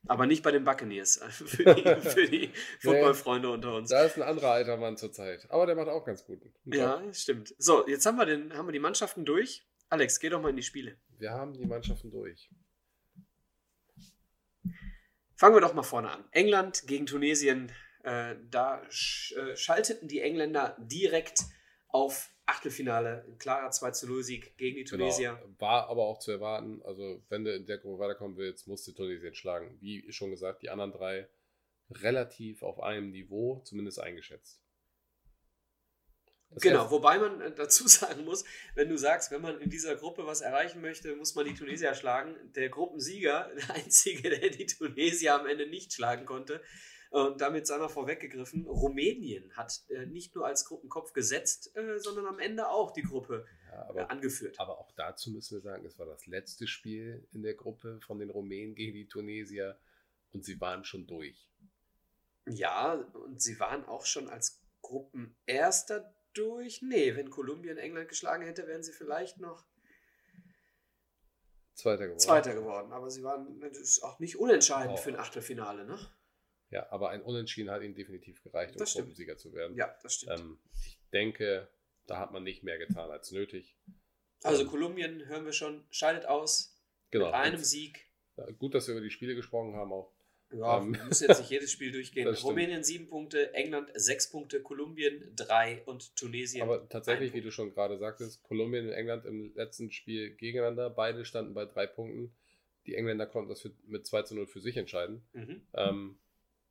[0.08, 1.18] Aber nicht bei den Buccaneers.
[1.18, 3.90] für die, für die Footballfreunde unter uns.
[3.90, 5.50] Da ist ein anderer alter Mann zurzeit.
[5.50, 6.40] Aber der macht auch ganz gut.
[6.64, 7.54] Ja, stimmt.
[7.58, 9.68] So, jetzt haben wir, den, haben wir die Mannschaften durch.
[9.90, 10.98] Alex, geh doch mal in die Spiele.
[11.18, 12.50] Wir haben die Mannschaften durch.
[15.38, 16.26] Fangen wir doch mal vorne an.
[16.32, 17.72] England gegen Tunesien.
[18.04, 21.44] Äh, da sch äh, schalteten die Engländer direkt
[21.90, 23.24] auf Achtelfinale.
[23.28, 25.36] Ein klarer 2 zu 0 Sieg gegen die Tunesier.
[25.36, 25.60] Genau.
[25.60, 26.82] War aber auch zu erwarten.
[26.84, 29.78] Also, wenn du in der Gruppe weiterkommen willst, musst du Tunesien schlagen.
[29.80, 31.30] Wie schon gesagt, die anderen drei
[31.92, 34.62] relativ auf einem Niveau, zumindest eingeschätzt.
[36.50, 38.44] Das Genau, wobei man äh, dazu sagen muss,
[38.76, 41.94] wenn du sagst, wenn man in dieser Gruppe was erreichen möchte, muss man die Tunesier
[41.94, 42.36] schlagen.
[42.54, 46.62] Der Gruppensieger, der einzige, der die Tunesier am Ende nicht schlagen konnte,
[47.10, 52.26] und damit sei mal vorweggegriffen, Rumänien hat äh, nicht nur als Gruppenkopf gesetzt, äh, sondern
[52.26, 54.60] am Ende auch die Gruppe Ja, äh, aber, angeführt.
[54.60, 58.20] aber auch dazu müssen wir sagen, es war das letzte Spiel in der Gruppe von
[58.20, 59.80] den Rumänen gegen die Tunesier
[60.34, 61.50] und sie waren schon durch.
[62.46, 66.82] Ja, und sie waren auch schon als Gruppenerster durch.
[66.82, 69.66] Nee, wenn Kolumbien England geschlagen hätte, wären sie vielleicht noch
[71.74, 72.20] Zweiter geworden.
[72.20, 72.92] Zweiter geworden.
[72.92, 75.02] Aber sie waren das ist auch nicht unentscheidend Oh.
[75.02, 76.00] für ein Achtelfinale, ne?
[76.70, 78.84] Ja, aber ein Unentschieden hat ihnen definitiv gereicht, um.
[78.86, 79.78] Gruppensieger zu werden.
[79.78, 80.40] Ja, das stimmt.
[80.40, 81.70] Ähm, ich denke,
[82.08, 83.78] da hat man nicht mehr getan als nötig.
[84.44, 86.74] also ähm, Kolumbien, hören wir schon, scheidet aus
[87.12, 87.28] Genau.
[87.28, 88.08] mit einem Sieg.
[88.36, 90.12] ja, gut, dass wir über die Spiele gesprochen haben auch.
[90.52, 92.28] Ja, ähm, wir müssen jetzt nicht jedes Spiel durchgehen.
[92.28, 96.64] Rumänien sieben Punkte, England sechs Punkte, Kolumbien drei und Tunesien.
[96.64, 101.26] Aber tatsächlich, wie du schon gerade sagtest, Kolumbien und England im letzten Spiel gegeneinander, beide
[101.26, 102.36] standen bei drei Punkten.
[102.86, 105.28] Die Engländer konnten das für, mit 2 zu 0 für sich entscheiden.
[105.34, 106.20] Mhm, Ähm,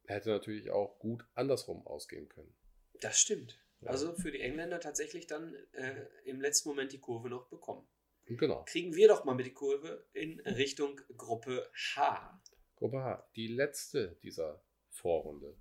[0.07, 2.55] hätte natürlich auch gut andersrum ausgehen können.
[3.01, 3.59] das stimmt.
[3.83, 3.91] Ja.
[3.91, 7.87] Also für die Engländer tatsächlich dann äh, im letzten Moment die Kurve noch bekommen.
[8.25, 8.65] Genau.
[8.65, 12.41] Kriegen wir doch mal mit die Kurve in Richtung Gruppe H.
[12.77, 15.55] Gruppe H, die letzte dieser Vorrunde.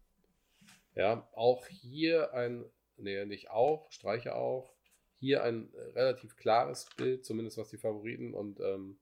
[0.95, 2.65] Ja, auch hier ein,
[2.97, 4.73] nee, nicht auch, streiche auch,
[5.19, 8.99] hier ein relativ klares Bild, zumindest was die Favoriten und ähm,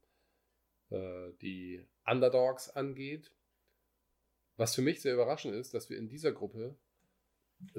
[0.89, 3.31] äh, die Underdogs angeht.
[4.57, 6.75] Was für mich sehr überraschend ist, dass wir in dieser Gruppe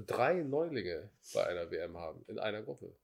[0.07, 2.97] drei Neulinge bei einer WM haben, in einer Gruppe.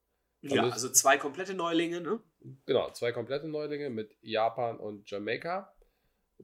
[0.42, 2.20] Ja, das- also zwei komplette Neulinge, ne?
[2.66, 5.72] Genau, zwei komplette Neulinge mit Japan und Jamaika.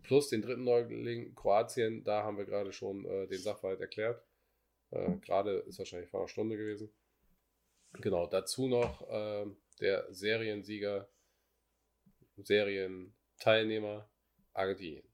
[0.02, 4.22] Plus den dritten Neuling Kroatien, da haben wir gerade schon äh, den Sachverhalt erklärt.
[4.90, 6.92] Äh, gerade ist wahrscheinlich vor einer Stunde gewesen.
[7.94, 9.46] Genau, dazu noch äh,
[9.80, 11.08] der Seriensieger,
[12.36, 14.08] Serienteilnehmer
[14.52, 15.08] Argentinien.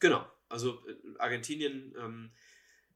[0.00, 0.26] Genau.
[0.48, 2.32] Also äh, Argentinien ähm,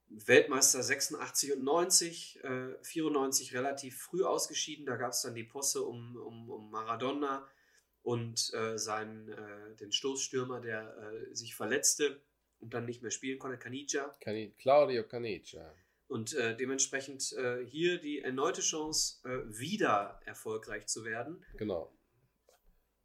[0.09, 4.87] Weltmeister 86 und 90, äh, 94 relativ früh ausgeschieden.
[4.87, 7.49] Da gab es dann die Posse um, um, um Maradona
[8.07, 12.23] und äh, seinen, äh, den Stoßstürmer, der äh, sich verletzte
[12.61, 14.15] und dann nicht mehr spielen konnte, Caniggia.
[14.21, 15.75] Cani Claudio Canicia.
[16.07, 21.45] Und äh, dementsprechend äh, hier die erneute Chance, äh, wieder erfolgreich zu werden.
[21.57, 21.93] Genau.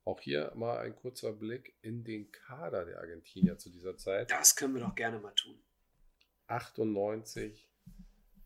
[0.05, 4.29] Auch hier mal ein kurzer Blick in den Kader der Argentinier zu dieser Zeit.
[4.29, 5.59] Das können wir doch gerne mal tun.
[6.45, 7.67] 98.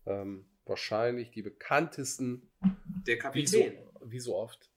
[0.05, 2.49] Ähm, wahrscheinlich die bekanntesten
[3.05, 3.77] Der Wie Kapitän.
[3.99, 4.71] so, wie so oft.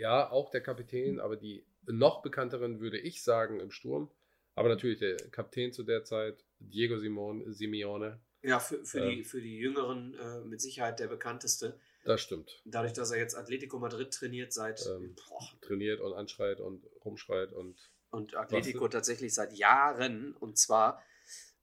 [0.00, 4.10] Ja, auch der Kapitän, aber die noch bekannteren würde ich sagen im Sturm.
[4.54, 8.20] Aber natürlich der Kapitän zu der Zeit, Diego Simon, Simeone.
[8.42, 9.10] Ja, für, für, Ähm.
[9.10, 11.78] die, für die Jüngeren äh, mit Sicherheit der bekannteste.
[12.04, 12.62] Das stimmt.
[12.64, 15.14] Dadurch, dass er jetzt Atletico Madrid trainiert seit Ähm.
[15.60, 21.00] Trainiert und anschreit und rumschreit und und Atletico tatsächlich seit Jahren und zwar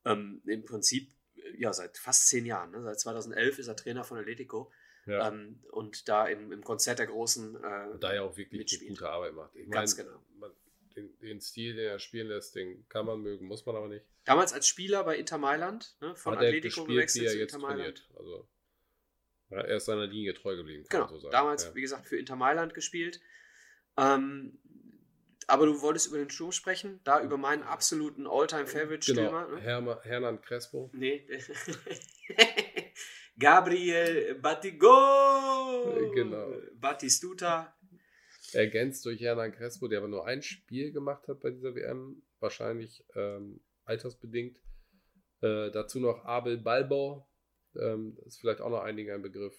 [0.06, 1.12] ähm, im Prinzip
[1.58, 2.72] ja seit fast zehn Jahren.
[2.72, 2.84] Ne?
[2.84, 4.72] Seit 2011 ist er Trainer von Atletico
[5.08, 7.56] ja, ähm, und da im, im Konzert der Großen.
[7.56, 8.90] Äh, da er auch wirklich mitspielt.
[8.92, 9.56] gute Arbeit macht.
[9.56, 10.22] Ich Ganz meine, genau.
[10.40, 10.52] man,
[10.96, 14.06] den, den Stil, den er spielen lässt, den kann man mögen, muss man aber nicht.
[14.26, 16.16] Damals als Spieler bei Inter Mailand, ne?
[16.16, 17.80] von Hat Atletico gespielt, gewechselt er zu Inter Mailand.
[17.80, 18.10] trainiert.
[18.18, 18.50] Also
[19.50, 21.32] ja, er ist seiner Linie treu geblieben, kann Genau, man so sagen.
[21.32, 21.76] damals, ja.
[21.76, 23.22] wie gesagt, für Inter Mailand gespielt.
[23.96, 24.60] Ähm,
[25.50, 29.46] aber du wolltest über den Sturm sprechen, da über meinen absoluten All-Time-Favorite-Stürmer.
[29.46, 29.62] Genau, Ne?
[29.62, 30.90] Herma, Hernan Crespo.
[30.94, 31.26] Nee.
[33.40, 36.12] Gabriel Batigo!
[36.14, 36.54] Genau.
[36.74, 37.78] Batistuta.
[38.54, 43.06] ergänzt durch Hernan Crespo, der aber nur ein Spiel gemacht hat bei dieser WM, wahrscheinlich
[43.16, 44.58] ähm, altersbedingt.
[45.42, 47.28] Äh, dazu noch Abel Balbo,
[47.76, 49.56] ähm, das ist vielleicht auch noch einigen ein Begriff.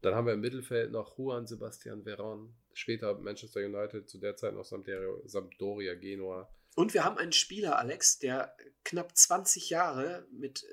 [0.00, 4.54] Dann haben wir im Mittelfeld noch Juan Sebastian Veron, später Manchester United, zu der Zeit
[4.54, 6.52] noch Sampdoria, Genua.
[6.74, 10.64] Und wir haben einen Spieler, Alex, der knapp 20 Jahre mit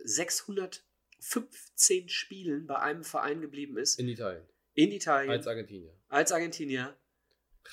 [1.29, 3.99] 615 Spielen bei einem Verein geblieben ist.
[3.99, 5.31] In Italien, In Italien.
[5.31, 5.93] als Argentinier.
[6.07, 6.95] als Argentinier.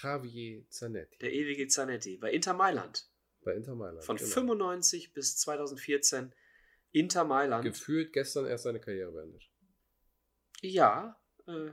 [0.02, 2.16] Javier Zanetti Der ewige Zanetti.
[2.16, 3.10] Bei Inter Mailand.
[3.44, 4.04] bei Inter Mailand.
[4.04, 4.28] Von genau.
[4.30, 6.32] 95 bis 2014
[6.92, 7.64] Inter Mailand.
[7.64, 9.42] Gefühlt gestern erst seine Karriere beendet.
[10.62, 11.72] ja, äh,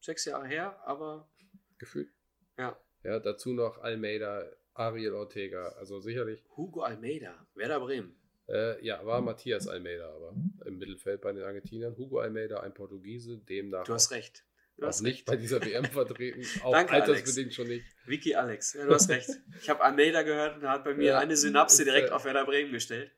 [0.00, 1.30] sechs Jahre her, aber
[1.78, 2.08] Gefühlt.
[2.56, 2.80] ja.
[3.04, 8.17] Ja, dazu noch Almeida, Ariel Ortega, also sicherlich Hugo Almeida, Werder Bremen.
[8.48, 10.34] Äh, ja, war Matthias Almeida aber
[10.64, 11.96] im Mittelfeld bei den Argentiniern.
[11.96, 14.44] Hugo Almeida, ein Portugiese, demnach Du hast recht.
[14.78, 15.26] Du auch hast nicht recht.
[15.26, 17.84] bei dieser WM vertreten, auch Danke, altersbedingt schon nicht.
[18.06, 19.28] Vicky Alex, ja, du hast recht.
[19.60, 22.24] Ich habe Almeida gehört und er hat bei mir Ja, eine Synapse direkt äh, auf
[22.24, 23.10] Werder Bremen gestellt.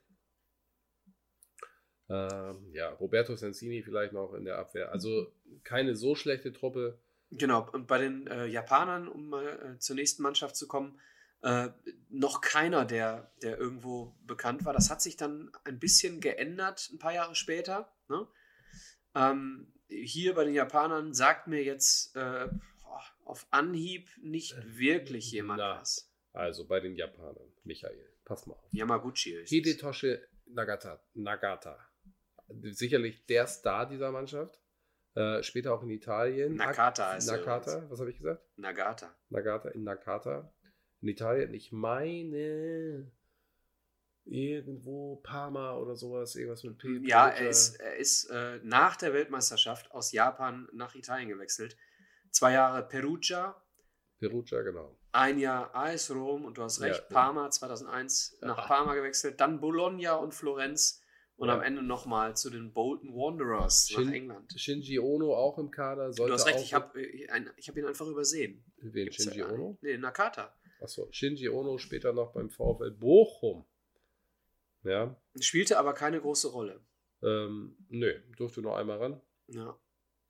[2.09, 4.91] Ähm, ja, Roberto Sensini vielleicht noch in der Abwehr.
[4.91, 5.33] Also
[5.63, 6.99] keine so schlechte Truppe.
[7.31, 9.47] Genau, und bei den äh, Japanern, um mal
[9.77, 10.99] äh, zur nächsten Mannschaft zu kommen,
[11.43, 11.69] äh,
[12.09, 14.73] noch keiner, der, der irgendwo bekannt war.
[14.73, 17.93] Das hat sich dann ein bisschen geändert, ein paar Jahre später.
[18.09, 18.27] Ne?
[19.15, 22.49] Ähm, hier bei den Japanern sagt mir jetzt äh,
[23.25, 25.81] auf Anhieb nicht wirklich jemand na.
[25.81, 26.13] was.
[26.33, 27.53] Also bei den Japanern.
[27.65, 28.73] Michael, pass mal auf.
[28.73, 29.51] Yamaguchi höchstens.
[29.51, 31.01] Hidetoshi Nagata.
[31.15, 31.79] Nagata.
[32.49, 34.61] Sicherlich der Star dieser Mannschaft.
[35.15, 36.55] Äh, später auch in Italien.
[36.55, 38.43] Nakata heißt Nakata, was habe ich gesagt?
[38.57, 39.13] Nagata.
[39.29, 40.53] Nagata, in Nakata,
[41.03, 41.55] in Italien.
[41.55, 43.11] Ich meine
[44.25, 47.01] irgendwo Parma oder sowas, irgendwas mit P.
[47.09, 51.77] Ja, er ist, er ist äh, nach der Weltmeisterschaft aus Japan nach Italien gewechselt.
[52.31, 53.61] Zwei Jahre Perugia,
[54.21, 54.97] Perugia, genau.
[55.13, 57.07] ein Jahr AS Rom und du hast recht, Ja.
[57.15, 58.67] Parma 2001 nach Aha.
[58.67, 61.03] Parma gewechselt, dann Bologna und Florenz
[61.37, 61.55] und Ja.
[61.57, 64.53] am Ende nochmal zu den Bolton Wanderers Shin- nach England.
[64.57, 66.11] Shinji Ono auch im Kader.
[66.13, 68.63] Du hast recht, ich habe ich hab ihn einfach übersehen.
[68.77, 69.79] Wen, Gibt's Shinji ja Ono?
[69.81, 70.55] Nee, Nakata.
[70.81, 73.67] Achso, Shinji Ono später noch beim VfL Bochum.
[74.83, 76.81] Ja, Spielte aber keine große Rolle.
[77.23, 79.21] ähm, nö, durfte noch einmal ran.
[79.49, 79.79] Ja.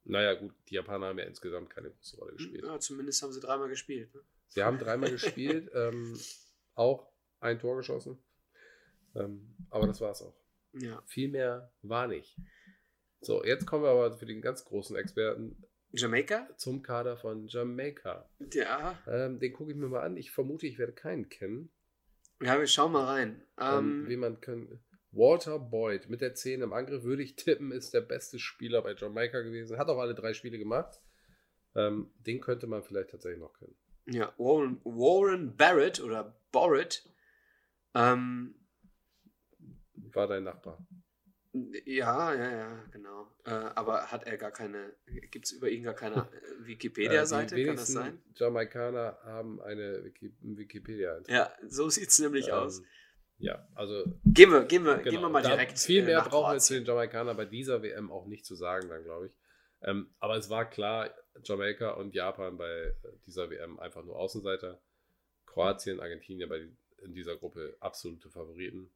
[0.05, 2.65] Naja, gut, die Japaner haben ja insgesamt keine große Rolle gespielt.
[2.65, 4.13] Ja, zumindest haben sie dreimal gespielt.
[4.15, 4.23] Ne?
[4.49, 6.19] Sie haben dreimal gespielt, ähm,
[6.75, 8.19] auch ein Tor geschossen.
[9.15, 10.35] Ähm, aber das war es auch.
[10.73, 11.03] Ja.
[11.07, 12.37] Viel mehr war nicht.
[13.21, 16.49] So, jetzt kommen wir aber für den ganz großen Experten Jamaika?
[16.57, 18.29] zum Kader von Jamaika.
[18.53, 18.99] Ja.
[19.07, 20.17] Ähm, den gucke ich mir mal an.
[20.17, 21.71] Ich vermute, ich werde keinen kennen.
[22.43, 23.43] Ja, wir schauen mal rein.
[23.59, 24.81] Ähm, Ähm, wie man kann.
[25.13, 28.95] Walter Boyd mit der 10 im Angriff würde ich tippen, ist der beste Spieler bei
[28.95, 29.77] Jamaika gewesen.
[29.77, 31.01] Hat auch alle drei Spiele gemacht.
[31.75, 33.75] Ähm, den könnte man vielleicht tatsächlich noch kennen.
[34.07, 37.09] ja, Warren, Warren Barrett oder Borrett.
[37.95, 38.55] Ähm,
[40.13, 40.79] War dein Nachbar.
[41.85, 43.27] Ja, ja, ja, genau.
[43.45, 44.93] Äh, aber hat er gar keine,
[45.31, 47.55] gibt es über ihn gar keine äh, Äh, Wikipedia-Seite?
[47.57, 48.23] die Kann das sein?
[48.37, 51.21] Jamaikaner haben eine Wiki Wikipedia.
[51.29, 52.79] Ja, so sieht es nämlich aus.
[52.79, 52.85] Ähm,
[53.39, 55.11] ja, also Gehen wir, gehen wir, Genau.
[55.11, 55.79] gehen wir mal Da- direkt.
[55.79, 58.89] Viel äh, mehr brauchen wir zu den Jamaikanern bei dieser WM auch nicht zu sagen,
[58.89, 59.33] dann glaube ich.
[59.83, 61.11] Ähm, aber es war klar,
[61.43, 62.95] Jamaika und Japan bei äh,
[63.27, 64.79] dieser WM einfach nur Außenseiter.
[65.47, 66.69] Kroatien, Argentinien bei
[67.03, 68.91] in dieser Gruppe absolute Favoriten.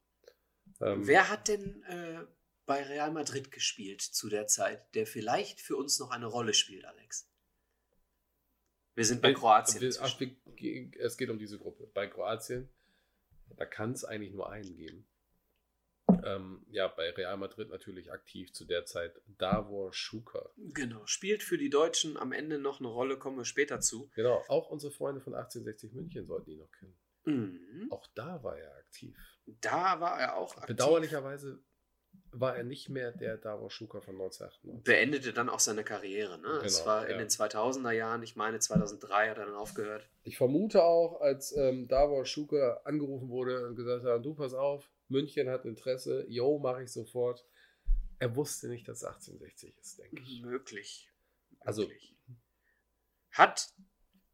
[0.79, 2.19] Ähm, Wer hat denn äh,
[2.65, 6.85] bei Real Madrid gespielt zu der Zeit, der vielleicht für uns noch eine Rolle spielt,
[6.85, 7.29] Alex?
[8.95, 9.81] Wir sind bei Kroatien.
[9.81, 11.89] Wir, ach, wir, es geht um diese Gruppe.
[11.93, 12.69] Bei Kroatien,
[13.57, 15.05] da kann es eigentlich nur einen geben.
[16.23, 20.49] Ähm, ja, bei Real Madrid natürlich aktiv zu der Zeit Davor Schuka.
[20.57, 24.09] Genau, spielt für die Deutschen am Ende noch eine Rolle, kommen wir später zu.
[24.15, 26.95] Genau, auch unsere Freunde von 1860 München sollten ihn noch kennen.
[27.25, 27.87] Mhm.
[27.91, 29.17] Auch da war er aktiv.
[29.61, 30.67] Da war er auch aktiv.
[30.67, 31.59] Bedauerlicherweise
[32.39, 34.83] war er nicht mehr der Davor Schuka von 1998.
[34.83, 36.37] Beendete dann auch seine Karriere.
[36.39, 36.61] Ne?
[36.63, 37.17] es Genau, war in ja.
[37.19, 40.07] den 2000er Jahren, ich meine 2003 hat er dann aufgehört.
[40.23, 44.89] Ich vermute auch, als ähm, Davor Schuka angerufen wurde und gesagt hat, du pass auf,
[45.07, 47.45] München hat Interesse, yo, mache ich sofort.
[48.19, 50.41] Er wusste nicht, dass es 1860 ist, denke ich.
[50.41, 51.09] Möglich.
[51.59, 51.89] Also-.
[53.31, 53.69] Hat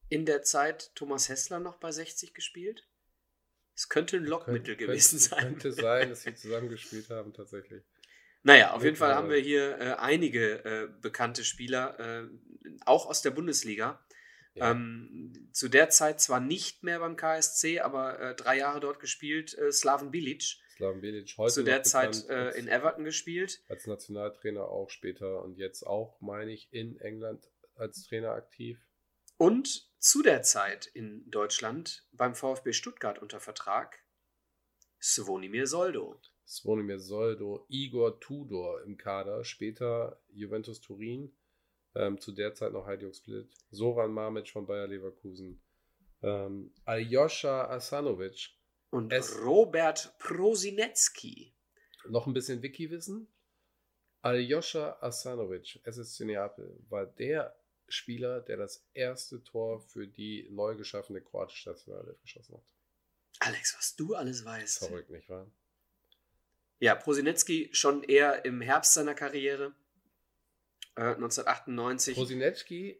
[0.10, 2.88] in der Zeit Thomas Hessler noch bei 60 gespielt?
[3.76, 5.48] Es könnte ein Lockmittel Könnte- gewesen könnte, sein.
[5.58, 7.84] Könnte sein, dass sie zusammengespielt haben, tatsächlich.
[8.44, 9.16] Naja, auf jeden Fall Mittlerweile.
[9.16, 12.28] haben wir hier äh, einige äh, bekannte Spieler, äh,
[12.86, 14.04] auch aus der Bundesliga.
[14.54, 14.72] Ja.
[14.72, 19.58] Ähm, zu der Zeit zwar nicht mehr beim KSC, aber äh, drei Jahre dort gespielt.
[19.58, 20.44] Äh, Slaven Bilic,
[20.76, 23.64] Slaven Bilic heute zu der Zeit äh, als, in Everton gespielt.
[23.70, 28.78] als Nationaltrainer auch später und jetzt auch, meine ich, in England als Trainer aktiv.
[29.38, 34.04] Und zu der Zeit in Deutschland beim VfB Stuttgart unter Vertrag
[35.02, 36.20] Svonimir Soldo.
[36.46, 41.34] Svonimir Soldo, Igor Tudor im Kader, später Juventus Turin,
[41.96, 45.62] ähm, zu der Zeit noch Hajduk Split, Soran Mamic von Bayer Leverkusen,
[46.22, 48.50] ähm, Aljoscha Asanovic,
[48.92, 51.54] Und Es- Robert Prosinecki.
[52.10, 53.28] noch ein bisschen Wiki-Wissen.
[54.22, 57.56] Aljoscha Asanovic, SSC Neapel, war der
[57.88, 62.64] Spieler, der das erste Tor für die neu geschaffene kroatische Nationalelf geschossen hat.
[63.40, 64.80] Alex, was du alles weißt.
[64.86, 65.50] Verrückt, nicht wahr?
[66.82, 69.76] Ja, Prosinecki schon eher im Herbst seiner Karriere.
[70.96, 73.00] Äh, 1998 Prosinecki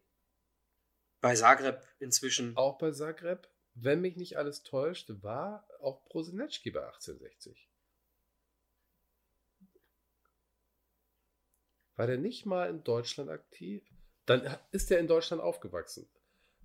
[1.20, 2.56] bei Zagreb inzwischen.
[2.56, 7.68] auch bei Zagreb, wenn mich nicht alles täuscht, war auch Prosinecki bei 1860.
[11.96, 13.84] War der nicht mal in Deutschland aktiv?
[14.28, 16.08] Dann ist er in Deutschland aufgewachsen.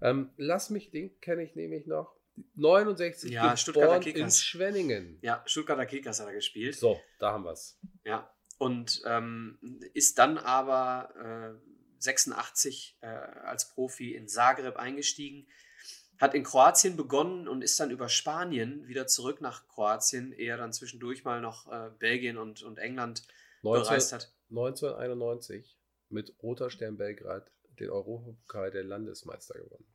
[0.03, 2.16] Ähm, lass mich, den kenne ich nämlich noch.
[2.55, 4.31] 69 Ja, Stuttgarter geboren in.
[4.31, 5.19] Schwenningen.
[5.23, 6.77] Ja, Stuttgarter Kickers hat er gespielt.
[6.77, 7.79] So, da haben wir es.
[8.05, 8.31] Ja.
[8.59, 9.59] Und ähm,
[9.93, 15.47] ist dann aber äh, 86 äh, als Profi in Zagreb eingestiegen.
[16.19, 20.73] Hat in Kroatien begonnen und ist dann über Spanien wieder zurück nach Kroatien, ehe dann
[20.73, 23.27] zwischendurch mal noch äh, Belgien und, und England
[23.63, 24.33] 19, bereist hat.
[24.49, 25.77] 1991
[26.09, 29.87] mit Roter Stern Belgrad den Europapokal der Landesmeister gewonnen.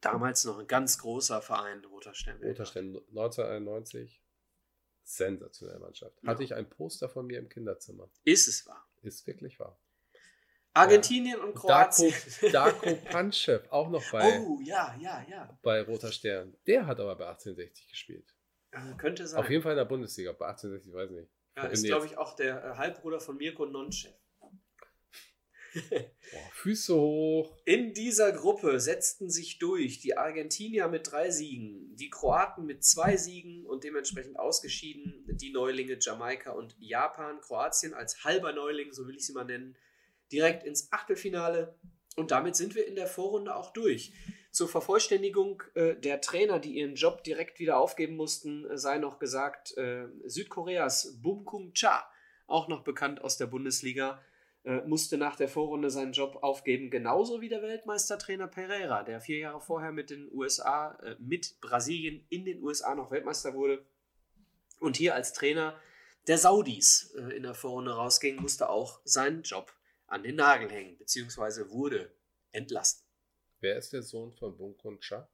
[0.00, 2.42] Damals noch ein ganz großer Verein, Roter Stern.
[2.42, 4.22] Roter Stern 1991.
[5.02, 6.22] Sensationelle Mannschaft.
[6.22, 6.30] Ja.
[6.30, 8.08] Hatte ich ein Poster von mir im Kinderzimmer.
[8.24, 8.88] Ist es wahr.
[9.02, 9.78] Ist wirklich wahr.
[10.72, 12.14] Argentinien und Darko, Kroatien.
[12.52, 15.58] Darko Panchev, auch noch bei, oh, ja, ja, ja.
[15.62, 16.56] bei Roter Stern.
[16.66, 18.34] Der hat aber bei 1860 gespielt.
[18.72, 19.40] Äh, könnte sein.
[19.40, 20.32] Auf jeden Fall in der Bundesliga.
[20.32, 21.30] Bei 1860, weiß ich nicht.
[21.56, 24.14] ja, ist, glaube ich, auch der äh, Halbbruder von Mirko Nonchev.
[25.90, 27.56] Boah, Füße hoch.
[27.64, 33.16] In dieser Gruppe setzten sich durch die Argentinier mit drei Siegen, die Kroaten mit zwei
[33.16, 37.40] Siegen und dementsprechend ausgeschieden die Neulinge Jamaika und Japan.
[37.40, 39.76] Kroatien als halber Neuling, so will ich sie mal nennen,
[40.30, 41.78] direkt ins Achtelfinale.
[42.16, 44.12] Und damit sind wir in der Vorrunde auch durch.
[44.52, 49.18] Zur Vervollständigung äh, der Trainer, die ihren Job direkt wieder aufgeben mussten, äh, sei noch
[49.18, 52.08] gesagt, äh, Südkoreas Bum Kung Cha,
[52.46, 54.22] auch noch bekannt aus der Bundesliga,
[54.64, 59.38] äh, musste nach der Vorrunde seinen Job aufgeben, genauso wie der Weltmeistertrainer Pereira, der vier
[59.38, 63.84] Jahre vorher mit den USA, äh, mit Brasilien in den USA noch Weltmeister wurde
[64.80, 65.78] und hier als Trainer
[66.26, 69.72] der Saudis äh, in der Vorrunde rausging, musste auch seinen Job
[70.06, 72.14] an den Nagel hängen, beziehungsweise wurde
[72.52, 73.04] entlassen.
[73.60, 75.28] Wer ist der Sohn von Bunkun Cha?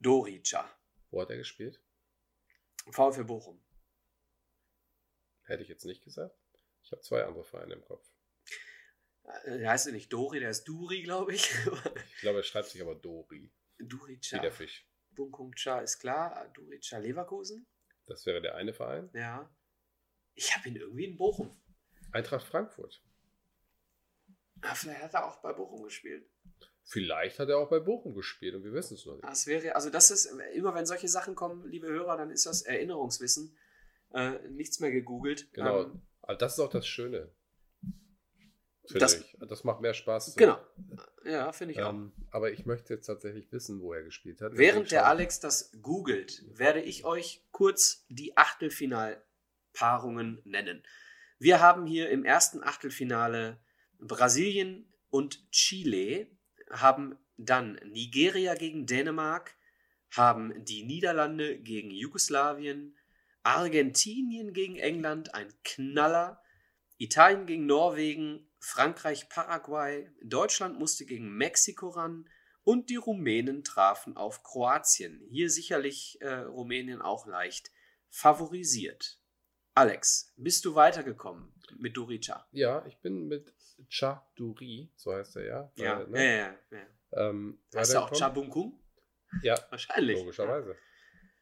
[0.00, 0.68] Dorica,
[1.10, 1.80] Wo hat er gespielt?
[2.90, 3.60] VfL Bochum.
[5.44, 6.36] Hätte ich jetzt nicht gesagt.
[6.82, 8.11] Ich habe zwei andere Vereine im Kopf.
[9.44, 11.50] Äh, Der heißt ja nicht Dori, der ist Duri, glaube ich.
[12.14, 13.50] Ich glaube, er schreibt sich aber Dori.
[13.78, 14.38] Wie Durica.
[14.38, 14.86] der Fisch.
[15.10, 16.48] Bunkung Cha ist klar.
[16.54, 17.66] Durica Leverkusen.
[18.06, 19.10] Das wäre der eine Verein.
[19.12, 19.48] Ja.
[20.34, 21.60] Ich habe ihn irgendwie in Bochum.
[22.12, 23.02] Eintracht Frankfurt.
[24.62, 26.28] Ah, vielleicht hat er auch bei Bochum gespielt.
[26.84, 29.24] Vielleicht hat er auch bei Bochum gespielt und wir wissen es noch nicht.
[29.24, 32.62] Das wäre, also das ist, immer wenn solche Sachen kommen, liebe Hörer, dann ist das
[32.62, 33.56] Erinnerungswissen.
[34.14, 35.52] Äh, nichts mehr gegoogelt.
[35.52, 35.84] Genau.
[35.84, 37.32] Ähm, Aber das ist auch das Schöne.
[38.90, 39.36] Das- ich.
[39.48, 40.34] Das macht mehr Spaß.
[40.36, 40.58] genau.
[41.24, 41.90] Ja, finde ich auch.
[41.90, 44.56] Ähm, aber ich möchte jetzt tatsächlich wissen, wo er gespielt hat.
[44.56, 50.82] Während der Alex das googelt, werde ich euch kurz die Achtelfinalpaarungen nennen.
[51.38, 53.60] Wir haben hier im ersten Achtelfinale
[53.98, 56.28] Brasilien und Chile,
[56.70, 59.54] haben dann Nigeria gegen Dänemark,
[60.10, 62.96] haben die Niederlande gegen Jugoslawien,
[63.42, 66.40] Argentinien gegen England, ein Knaller,
[66.98, 72.28] Italien gegen Norwegen, Frankreich, Paraguay, Deutschland musste gegen Mexiko ran
[72.62, 75.20] und die Rumänen trafen auf Kroatien.
[75.28, 77.72] Hier sicherlich äh, Rumänien auch leicht
[78.08, 79.18] favorisiert.
[79.74, 82.46] Alex, bist du weitergekommen mit Durica?
[82.52, 83.52] Ja, ich bin mit
[83.88, 85.72] Chaduri, so heißt er ja.
[85.74, 86.78] Ja, Weil, ja, ne, ja.
[86.78, 87.30] ja.
[87.30, 88.14] ähm, Heißt er auch.
[88.16, 88.80] Chabunkung?
[89.42, 90.18] Ja, Wahrscheinlich.
[90.20, 90.76] logischerweise.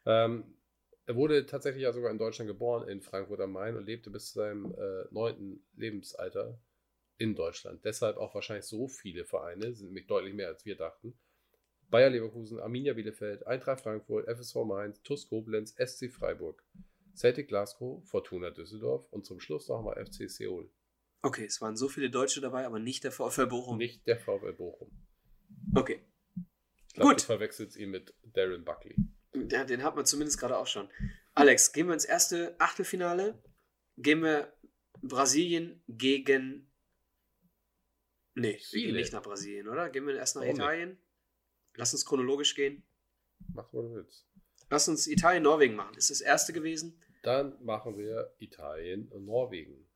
[0.07, 0.57] Ähm,
[1.05, 4.29] er wurde tatsächlich ja sogar in Deutschland geboren, in Frankfurt am Main und lebte bis
[4.33, 6.59] zu seinem äh, neunten Lebensalter
[7.21, 7.85] in Deutschland.
[7.85, 11.19] Deshalb auch wahrscheinlich so viele Vereine, sind nämlich deutlich mehr als wir dachten.
[11.91, 16.65] Bayer Leverkusen, Arminia Bielefeld, Eintracht Frankfurt, FSV Mainz, TuS Koblenz, SC Freiburg,
[17.15, 20.71] Celtic Glasgow, Fortuna Düsseldorf und zum Schluss nochmal FC Seoul.
[21.23, 23.77] Okay, es waren so viele Deutsche dabei, aber nicht der VfL Bochum.
[23.77, 24.91] Nicht der VfL Bochum.
[25.75, 26.01] Okay,
[26.89, 27.21] Ich glaube, Gut.
[27.21, 28.97] du verwechselst ihn mit Darren Buckley.
[29.51, 30.89] ja, den hat man zumindest gerade auch schon.
[31.35, 33.43] Alex, gehen wir ins erste Achtelfinale.
[33.99, 34.53] Gehen wir
[35.03, 36.67] Brasilien gegen.
[38.35, 38.87] Nee, wir Chile.
[38.87, 39.91] gehen nicht nach Brasilien, oder?
[39.91, 40.63] Gehen wir erst nach Warum nicht?
[40.63, 40.99] Italien?
[41.75, 42.83] Lass uns chronologisch gehen.
[43.55, 44.27] Mach, was du willst.
[44.69, 45.97] Lass uns Italien-Norwegen machen.
[45.97, 47.01] Ist das erste gewesen.
[47.23, 49.89] Dann machen wir Italien und Norwegen.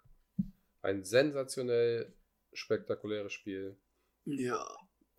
[0.83, 2.13] Ein sensationell
[2.53, 3.79] spektakuläres Spiel.
[4.25, 4.67] Ja.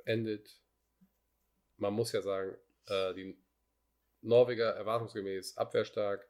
[0.03, 0.61] Endet,
[1.77, 2.55] man muss ja sagen,
[2.87, 3.37] äh, die
[4.21, 6.27] Norweger erwartungsgemäß abwehrstark,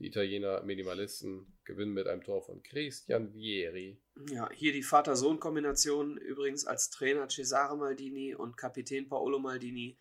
[0.00, 4.00] die Italiener Minimalisten gewinnen mit einem Tor von Christian Vieri.
[4.30, 9.98] Ja, hier die Vater-Sohn-Kombination übrigens als Trainer Cesare Maldini und Kapitän Paolo Maldini.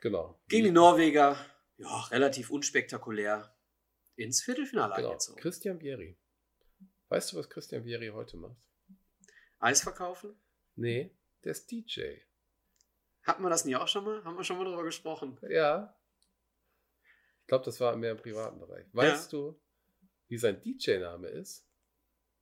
[0.00, 0.38] Genau.
[0.48, 1.36] Gegen die Norweger,
[1.78, 3.54] ja, relativ unspektakulär
[4.16, 5.08] ins Viertelfinale Genau.
[5.08, 5.40] eingezogen.
[5.40, 6.18] Christian Vieri.
[7.08, 8.56] Weißt du, was Christian Vieri heute macht?
[9.60, 10.38] Eis verkaufen?
[10.76, 11.10] Nee,
[11.44, 12.18] der ist DJ.
[13.22, 14.22] Hatten wir das nie auch schon mal?
[14.24, 15.38] Haben wir schon mal darüber gesprochen?
[15.48, 15.97] Ja.
[17.48, 18.84] Ich glaube, das war mehr im privaten Bereich.
[18.92, 19.58] Weißt du,
[20.28, 21.66] wie sein DJ-Name ist?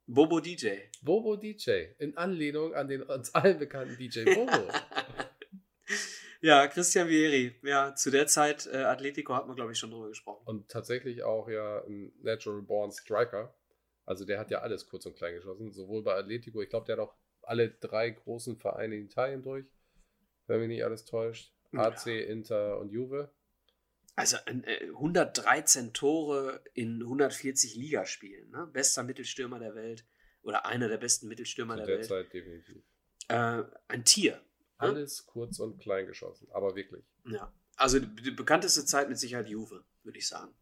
[0.05, 0.71] Bobo DJ.
[1.01, 1.93] Bobo DJ.
[1.99, 4.51] In Anlehnung an den uns allen bekannten DJ Bobo.
[6.41, 7.55] Ja, Christian Vieri.
[7.63, 10.43] Ja, zu der Zeit äh, Atletico hat man, glaube ich, schon drüber gesprochen.
[10.45, 13.55] Und tatsächlich auch ja ein Natural Born Striker.
[14.05, 15.73] Also der hat ja alles kurz und klein geschossen.
[15.73, 19.67] Sowohl bei Atletico, ich glaube, der hat auch alle drei großen Vereine in Italien durch.
[20.47, 21.55] Wenn mich nicht alles täuscht.
[21.73, 21.85] Ja.
[21.85, 23.33] AC, Inter und Juve.
[24.17, 28.51] Also äh, 113 Tore in 140 Ligaspielen.
[28.51, 28.67] Ne?
[28.73, 30.07] Bester Mittelstürmer der Welt.
[30.43, 32.09] Oder einer der besten Mittelstürmer Zu der, der Welt.
[32.09, 32.83] Zeit definitiv.
[33.29, 34.41] Äh, ein Tier.
[34.79, 36.49] Alles kurz und klein geschossen.
[36.51, 37.05] Aber wirklich.
[37.27, 37.53] Ja.
[37.77, 40.55] Also die, die bekannteste Zeit mit Sicherheit Juve, würde ich sagen.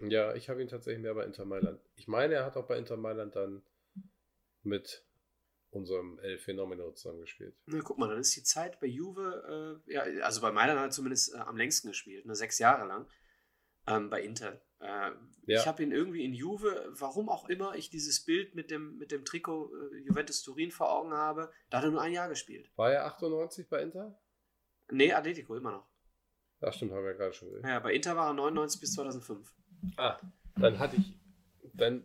[0.00, 1.80] Ja, ich habe ihn tatsächlich mehr bei Inter Mailand.
[1.96, 3.62] Ich meine, er hat auch bei Inter Mailand dann
[4.62, 5.04] mit
[5.70, 7.54] unserem El Fenomeno zusammengespielt.
[7.66, 10.86] Na, guck mal, dann ist die Zeit bei Juve, äh, ja, also bei Mailand hat
[10.88, 13.06] er zumindest äh, am längsten gespielt, ne, sechs Jahre lang.
[13.86, 14.60] Ähm, bei Inter.
[14.80, 15.12] Äh,
[15.46, 15.60] Ja.
[15.60, 19.10] Ich habe ihn irgendwie in Juve, warum auch immer ich dieses Bild mit dem, mit
[19.12, 22.70] dem Trikot äh, Juventus Turin vor Augen habe, da hat er nur ein Jahr gespielt.
[22.76, 24.20] War er 98 bei Inter?
[24.90, 25.88] Nee, Atletico immer noch.
[26.60, 27.66] Ja, stimmt, haben wir ja gerade schon gesehen.
[27.68, 29.54] Ja, bei Inter war er 99 bis 2005.
[29.96, 30.18] Ah,
[30.56, 31.14] dann hatte ich
[31.74, 32.04] dann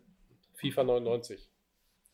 [0.54, 1.50] FIFA 99.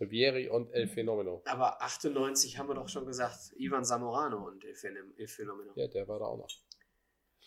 [0.08, 1.42] Vieri und El Fenomeno.
[1.46, 5.72] Aber 98 haben wir doch schon gesagt, Ivan Zamorano und El Phenom- El Fenomeno.
[5.76, 6.48] Ja, der war da auch noch.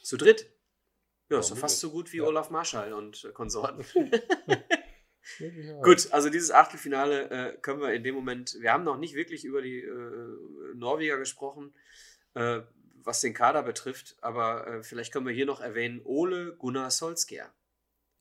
[0.03, 0.51] Zu dritt.
[1.29, 2.23] Ja, ist doch fast so gut wie Ja.
[2.25, 3.83] Olaf Marschall und äh, Konsorten.
[5.83, 9.45] Gut, also dieses Achtelfinale äh, können wir in dem Moment, wir haben noch nicht wirklich
[9.45, 10.37] über die äh,
[10.75, 11.73] Norweger gesprochen,
[12.33, 12.59] äh,
[13.05, 17.53] was den Kader betrifft, aber äh, vielleicht können wir hier noch erwähnen, Ole Gunnar Solskjaer.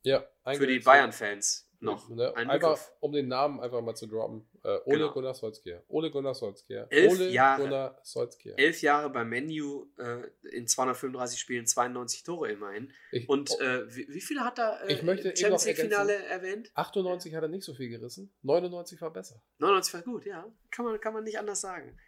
[0.05, 2.09] Ja, Für die Bayern-Fans noch.
[2.09, 2.93] Ne, ein einfach, Begriff.
[3.01, 4.49] um den Namen einfach mal zu droppen.
[4.65, 5.13] Äh, Ole Genau.
[5.13, 5.83] Gunnar Solskjaer.
[5.89, 6.87] Ole Gunnar Solskjaer.
[6.91, 7.63] Elf Ole Jahre.
[7.63, 8.59] Gunnar Solskjaer.
[8.59, 10.23] Elf Jahre beim Menu, äh,
[10.57, 12.93] in 235 Spielen 92 Tore immerhin.
[13.11, 16.71] Ich, Und oh, äh, wie, wie viele hat er äh, Ich möchte Champions League-Finale erwähnt?
[16.75, 18.33] 98 hat er nicht so viel gerissen.
[18.43, 19.43] 99 war besser.
[19.59, 20.47] 99 war gut, ja.
[20.71, 21.99] Kann man, kann man nicht anders sagen.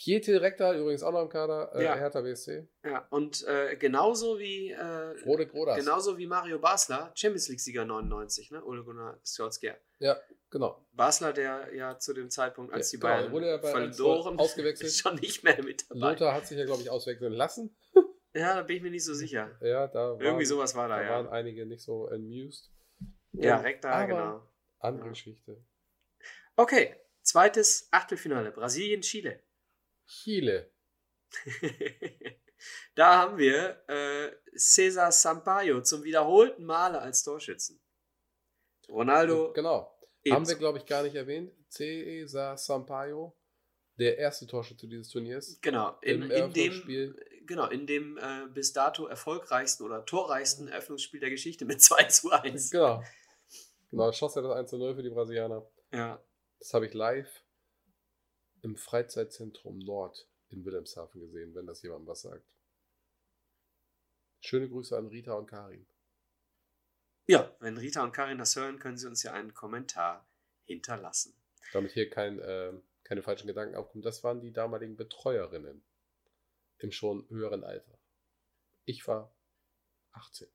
[0.00, 1.72] Kjetil Rektal übrigens auch noch im Kader.
[1.74, 1.96] Äh, Ja.
[1.96, 2.68] Hertha BSC.
[2.84, 4.80] Ja, und äh, genauso wie äh,
[5.26, 5.76] Rode Grodas.
[5.76, 8.64] genauso wie Mario Basler, Champions League-Sieger 99, ne?
[8.64, 9.76] Ole Gunnar Solskjaer.
[9.98, 10.16] Ja,
[10.50, 10.86] genau.
[10.92, 14.38] Basler, der ja zu dem Zeitpunkt, als Ja, die genau, Bayern wurde ja bei verloren,
[14.38, 14.92] ausgewechselt.
[14.92, 16.12] schon nicht mehr mit dabei.
[16.12, 17.76] Lothar hat sich ja, glaube ich, auswechseln lassen.
[18.34, 19.56] Ja, da bin ich mir nicht so sicher.
[19.60, 21.32] Ja, da waren, Irgendwie sowas war da, da waren ja.
[21.32, 22.70] einige nicht so amused.
[23.32, 24.48] Ja, Rektar, aber genau.
[24.78, 25.10] Andere Ja.
[25.10, 25.64] Geschichte.
[26.54, 29.40] Okay, zweites Achtelfinale, Brasilien-Chile.
[30.08, 30.72] Chile.
[32.94, 37.80] da haben wir äh, Cesar Sampaio zum wiederholten Male als Torschützen.
[38.88, 39.94] Ronaldo Genau.
[40.24, 40.34] ebenso.
[40.36, 41.52] Haben wir, glaube ich, gar nicht erwähnt.
[41.70, 43.36] Cesar Sampaio,
[43.98, 45.58] der erste Torschütze dieses Turniers.
[45.60, 47.16] Genau, in, Im in dem,
[47.46, 52.30] genau, in dem äh, bis dato erfolgreichsten oder torreichsten Eröffnungsspiel der Geschichte mit 2 zu
[52.30, 52.70] 1.
[52.70, 53.02] Genau.
[53.90, 55.70] Genau, schoss er das 1 zu 0 für die Brasilianer.
[55.92, 56.22] Ja,
[56.58, 57.28] Das habe ich live
[58.62, 62.44] im Freizeitzentrum Nord in Wilhelmshaven gesehen, wenn das jemandem was sagt.
[64.40, 65.86] Schöne Grüße an Rita und Karin.
[67.26, 70.26] ja, wenn Rita und Karin das hören, können sie uns ja einen Kommentar
[70.64, 71.34] hinterlassen.
[71.72, 72.72] Damit hier kein, äh,
[73.04, 74.02] keine falschen Gedanken aufkommen.
[74.02, 75.82] Das waren die damaligen Betreuerinnen
[76.78, 77.98] im schon höheren Alter.
[78.84, 79.34] Ich war
[80.12, 80.48] 18.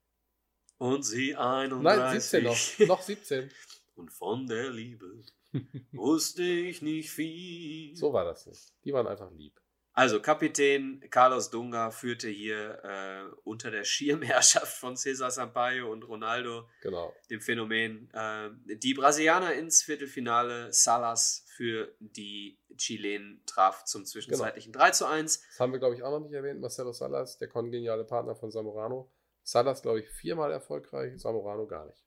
[0.78, 1.84] Und sie 31.
[1.84, 2.88] Nein, 17 noch.
[2.88, 3.52] Noch 17.
[3.96, 5.24] Und von der Liebe
[5.92, 7.96] wusste ich nicht viel.
[7.96, 8.74] So war das nicht.
[8.84, 9.60] Die waren einfach lieb.
[9.96, 16.68] Also Kapitän Carlos Dunga führte hier äh, unter der Schirmherrschaft von Cesar Sampaio und Ronaldo,
[16.82, 17.14] Genau.
[17.30, 20.74] dem Phänomen, äh, die Brasilianer ins Viertelfinale.
[20.74, 25.42] Salas für die Chilenen traf zum zwischenzeitlichen 3 zu 1.
[25.48, 26.60] Das haben wir, glaube ich, auch noch nicht erwähnt.
[26.60, 29.12] Marcelo Salas, der kongeniale Partner von Zamorano.
[29.44, 32.04] Salas, glaube ich, viermal erfolgreich, Zamorano gar nicht.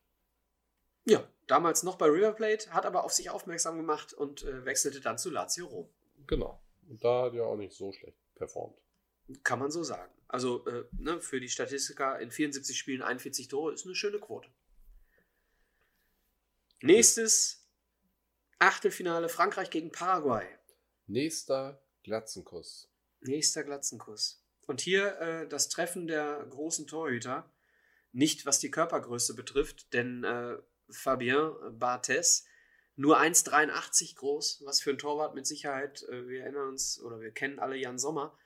[1.04, 5.00] Ja, damals noch bei River Plate, hat aber auf sich aufmerksam gemacht und äh, wechselte
[5.00, 5.88] dann zu Lazio Rom.
[6.26, 6.60] Genau.
[6.88, 8.76] Und da hat er auch nicht so schlecht performt.
[9.42, 10.12] Kann man so sagen.
[10.28, 14.48] Also äh, ne, für die Statistiker in 74 Spielen 41 Tore ist eine schöne Quote.
[16.82, 17.66] Nächstes
[18.58, 20.46] Achtelfinale Frankreich gegen Paraguay.
[21.06, 22.90] Nächster Glatzenkuss.
[23.20, 24.42] Nächster Glatzenkuss.
[24.66, 27.50] Und hier äh, das Treffen der großen Torhüter.
[28.12, 30.56] Nicht was die Körpergröße betrifft, denn äh,
[30.90, 32.46] Fabien Barthez
[32.96, 37.30] nur 1,83 groß, was für ein Torwart mit Sicherheit, äh, wir erinnern uns oder wir
[37.30, 38.36] kennen alle Jan Sommer,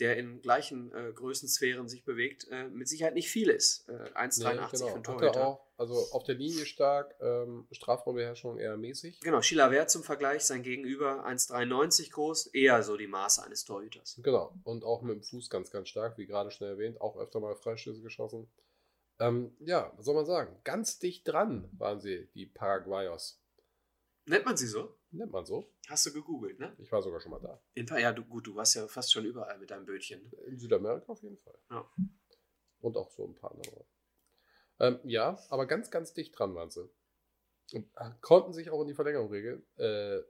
[0.00, 3.88] der in gleichen äh, Größensphären sich bewegt, äh, mit Sicherheit nicht viel ist.
[3.88, 5.46] Äh, 1,83 für einen er Torhüter.
[5.46, 9.20] auch, also auf der Linie stark, ähm, Strafraumbeherrschung eher mäßig.
[9.20, 14.18] Genau, Chilavert zum Vergleich, sein Gegenüber 1,93 groß, eher so die Maße eines Torhüters.
[14.22, 14.54] Genau.
[14.64, 17.54] Und auch mit dem Fuß ganz, ganz stark, wie gerade schon erwähnt, auch öfter mal
[17.54, 18.50] Freistöße geschossen.
[19.20, 20.58] Ähm, ja, was soll man sagen?
[20.64, 23.40] Ganz dicht dran waren sie, die Paraguayos.
[24.24, 24.96] Nennt man sie so?
[25.10, 25.72] Nennt man so.
[25.88, 26.74] Hast du gegoogelt, ne?
[26.78, 27.60] Ich war sogar schon mal da.
[27.74, 30.32] In, ja, du, gut, du warst ja fast schon überall mit deinem Bötchen.
[30.46, 31.58] In Südamerika auf jeden Fall.
[31.70, 31.90] Ja.
[32.80, 33.84] Und auch so ein paar andere.
[34.78, 36.88] Ähm, ja, aber ganz, ganz dicht dran waren sie.
[37.72, 39.66] Und äh, konnten sich auch in die Verlängerung regeln.
[39.76, 40.20] Äh,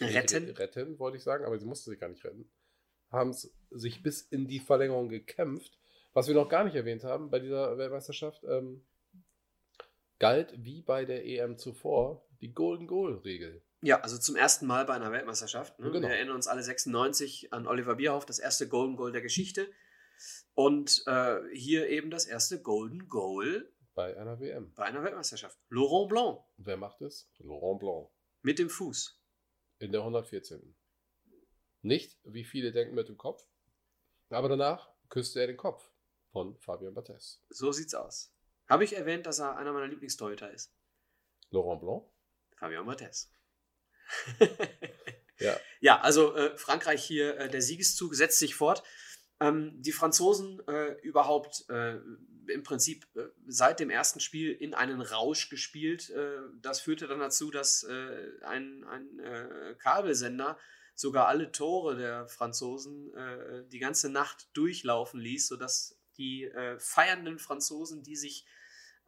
[0.00, 0.50] Retten?
[0.50, 2.50] Retten, wollte ich sagen, aber sie mussten sich gar nicht retten.
[3.10, 5.79] Haben es sich bis in die Verlängerung gekämpft.
[6.12, 8.84] Was wir noch gar nicht erwähnt haben bei dieser Weltmeisterschaft, ähm,
[10.18, 13.62] galt wie bei der EM zuvor die Golden Goal-Regel.
[13.82, 15.78] Ja, also zum ersten Mal bei einer Weltmeisterschaft.
[15.78, 15.90] Ne?
[15.90, 16.08] Genau.
[16.08, 19.70] Wir erinnern uns alle 96 an Oliver Bierhoff, das erste Golden Goal der Geschichte.
[20.54, 24.74] Und äh, hier eben das erste Golden Goal Bei einer WM.
[24.74, 25.58] bei einer Weltmeisterschaft.
[25.70, 27.30] Laurent Blanc Und wer macht es?
[27.38, 28.08] Laurent Blanc.
[28.42, 29.18] mit dem Fuß.
[29.78, 30.76] In der 114.
[31.82, 33.42] Nicht, wie viele denken, mit dem Kopf.
[34.28, 35.89] Aber danach küsste er den Kopf
[36.32, 37.42] von Fabian Barthez.
[37.48, 38.32] So sieht's aus.
[38.68, 40.72] Habe ich erwähnt, dass er einer meiner Lieblingstorhüter ist?
[41.50, 42.04] Laurent Blanc?
[42.56, 43.32] Fabian Barthez.
[45.40, 45.58] Ja.
[45.80, 48.82] Ja, also äh, Frankreich hier, äh, der Siegeszug setzt sich fort.
[49.40, 51.96] Ähm, die Franzosen äh, überhaupt äh,
[52.48, 56.10] im Prinzip äh, seit dem ersten Spiel in einen Rausch gespielt.
[56.10, 57.84] Äh, das führte dann dazu, dass
[58.42, 60.58] ein, ein Kabelsender
[60.94, 63.10] sogar alle Tore der Franzosen
[63.70, 68.46] die ganze Nacht durchlaufen ließ, sodass die äh, feiernden Franzosen, die sich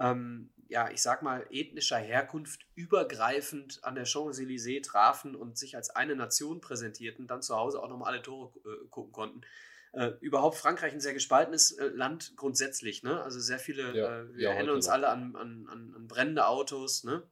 [0.00, 5.90] ähm, ja, ich sag mal, ethnischer Herkunft übergreifend an der Champs-Élysées trafen und sich als
[5.90, 9.40] eine Nation präsentierten, dann zu Hause auch nochmal alle Tore äh, gucken konnten.
[9.92, 13.22] Äh, überhaupt Frankreich ein sehr gespaltenes äh, Land grundsätzlich, ne?
[13.22, 14.94] Also sehr viele, Ja, äh, wir ja, erinnern uns noch.
[14.94, 17.22] alle an, an, an, an brennende Autos, ne?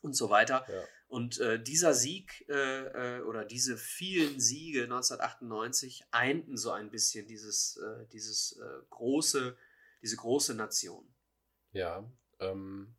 [0.00, 0.66] Und so weiter.
[1.12, 7.26] Und äh, dieser Sieg äh, äh, oder diese vielen Siege 1998 einten so ein bisschen
[7.26, 9.54] dieses, äh, dieses äh, große,
[10.00, 11.14] diese große Nation.
[11.72, 12.10] Ja.
[12.40, 12.96] Ähm,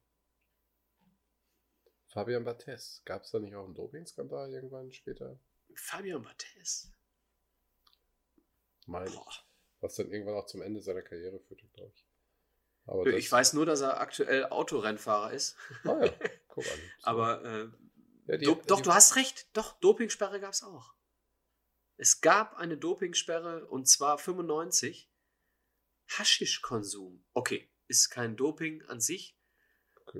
[2.06, 5.40] Fabian Barthez, gab es da nicht auch einen Dopingskandal irgendwann später?
[5.74, 6.94] Fabian Barthez.
[8.82, 8.86] Ich.
[8.86, 9.34] Boah.
[9.80, 12.06] Was dann irgendwann auch zum Ende seiner Karriere führte, glaube ich.
[12.86, 15.56] Aber Ich weiß nur, dass er aktuell Autorennfahrer ist.
[15.84, 16.14] Ah ja,
[16.48, 16.80] guck an.
[17.02, 17.70] Aber äh,
[18.28, 19.48] ja, die, Do doch, die, du hast recht.
[19.54, 20.94] Doch, Dopingsperre gab es auch.
[21.98, 25.10] Es gab eine Dopingsperre und zwar 95.
[26.08, 27.24] Haschischkonsum.
[27.34, 29.38] Okay, ist kein Doping an sich,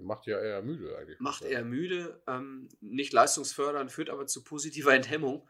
[0.02, 1.20] Macht ja eher müde eigentlich.
[1.20, 5.48] macht eher müde, ähm, nicht leistungsfördernd, führt aber zu positiver Enthemmung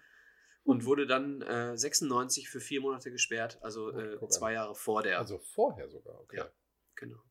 [0.63, 5.03] und wurde dann äh, 96 für vier Monate gesperrt, also Oh, äh, zwei Jahre vor
[5.03, 5.19] der.
[5.19, 6.37] Also vorher sogar, okay.
[6.37, 6.51] Ja.
[6.95, 7.21] Genau.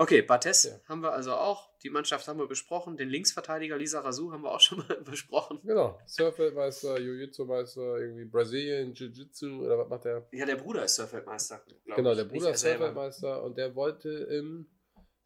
[0.00, 0.80] Okay, Bartes Ja.
[0.88, 1.68] haben wir also auch.
[1.82, 2.96] Die Mannschaft haben wir besprochen.
[2.96, 5.60] Den Linksverteidiger Lisa Razou haben wir auch schon mal besprochen.
[5.62, 6.00] Genau.
[6.06, 10.26] Surfweltmeister, Jiu-Jitsu-Meister, irgendwie Brasilien, Jiu-Jitsu oder was macht der?
[10.32, 11.60] Ja, der Bruder ist Surfweltmeister.
[11.84, 12.60] Genau, der Bruder er ist.
[12.62, 14.70] Surfweltmeister und der wollte im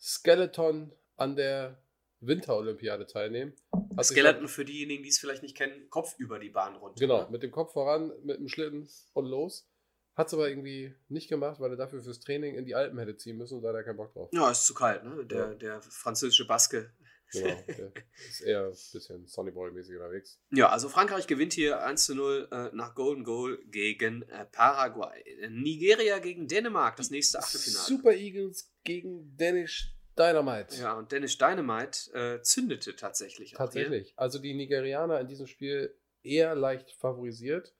[0.01, 1.81] Skeleton an der
[2.19, 3.55] Winterolympiade teilnehmen.
[3.97, 6.99] Hat Skeleton für diejenigen, die es vielleicht nicht kennen, Kopf über die Bahn runter.
[6.99, 7.29] Genau, ne?
[7.31, 9.69] mit dem Kopf voran, mit dem Schlitten und los.
[10.15, 13.17] Hat es aber irgendwie nicht gemacht, weil er dafür fürs Training in die Alpen hätte
[13.17, 14.31] ziehen müssen und da hat er keinen Bock drauf.
[14.33, 15.25] Ja, ist zu kalt, ne?
[15.27, 15.55] Der, Ja.
[15.55, 16.93] der französische Baske.
[17.33, 17.93] Genau, der
[18.29, 20.41] ist eher ein bisschen Sonnyboy-mäßig unterwegs.
[20.51, 25.25] Ja, also Frankreich gewinnt hier 1 zu 0 äh, nach Golden Goal gegen äh, Paraguay.
[25.51, 27.85] Nigeria gegen Dänemark, das nächste Achtelfinale.
[27.85, 30.77] Super Eagles gegen Danish Dynamite.
[30.77, 33.55] Ja, und Dennis Dynamite äh, zündete tatsächlich.
[33.55, 33.59] auch.
[33.59, 34.13] Tatsächlich.
[34.17, 35.93] Also die Nigerianer in diesem Spiel
[36.23, 37.75] eher leicht favorisiert.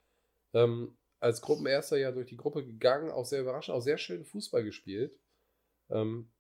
[0.53, 4.63] Ähm, als Gruppenerster ja durch die Gruppe gegangen, auch sehr überraschend, auch sehr schön Fußball
[4.63, 5.19] gespielt.
[5.89, 6.31] Ähm,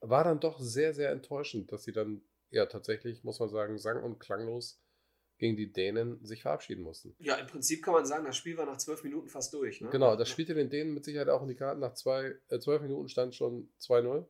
[0.00, 2.20] war dann doch sehr, sehr enttäuschend, dass sie dann
[2.50, 4.82] ja tatsächlich, muss man sagen, sang- und klanglos
[5.38, 7.16] gegen die Dänen sich verabschieden mussten.
[7.20, 9.80] Ja, im Prinzip kann man sagen, das Spiel war nach zwölf Minuten fast durch.
[9.80, 9.88] Ne?
[9.88, 11.80] Genau, das spielte den Dänen mit Sicherheit auch in die Karten.
[11.80, 14.28] Nach zwei, äh, 12 Minuten stand schon 2-0.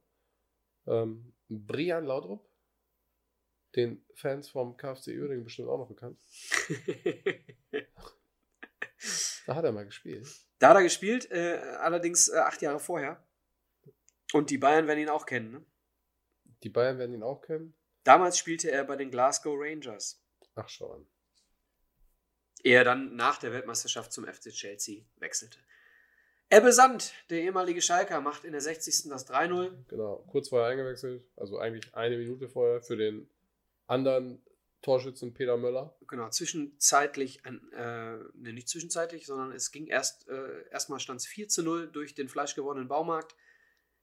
[0.86, 2.48] Ähm, Brian Laudrup,
[3.74, 6.20] den Fans vom KFC Uerdingen bestimmt auch noch bekannt.
[9.46, 10.26] Da hat er mal gespielt.
[10.58, 13.24] da hat er gespielt, äh, allerdings äh, acht Jahre vorher.
[14.32, 15.50] Und die Bayern werden ihn auch kennen.
[15.50, 15.66] Ne?
[16.62, 17.74] Die Bayern werden ihn auch kennen.
[18.04, 20.22] Damals spielte er bei den Glasgow Rangers.
[20.54, 21.06] Ach, schau an.
[22.62, 25.58] Ehe er dann nach der Weltmeisterschaft zum FC Chelsea wechselte.
[26.50, 29.08] Ebbe Sand, der ehemalige Schalker, macht in der 60.
[29.08, 29.84] das 3-0.
[29.88, 31.24] Genau, kurz vorher eingewechselt.
[31.36, 33.30] Also eigentlich eine Minute vorher für den
[33.86, 34.42] anderen
[34.82, 35.96] Torschützen Peter Möller.
[36.08, 41.26] Genau, zwischenzeitlich, ein, äh, ne, nicht zwischenzeitlich, sondern es ging erst, äh, erstmal stand es
[41.26, 43.36] 4 zu 0 durch den fleischgewordenen Baumarkt.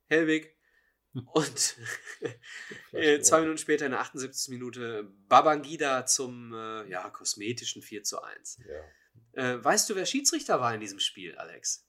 [0.05, 0.55] Hellwig.
[1.33, 1.77] Und
[2.91, 4.49] äh, zwei Minuten später in der 78.
[4.49, 8.59] Minute Babangida zum äh, ja, kosmetischen 4 zu 1.
[8.67, 9.53] Ja.
[9.53, 11.87] Äh, weißt du, wer Schiedsrichter war in diesem Spiel, Alex?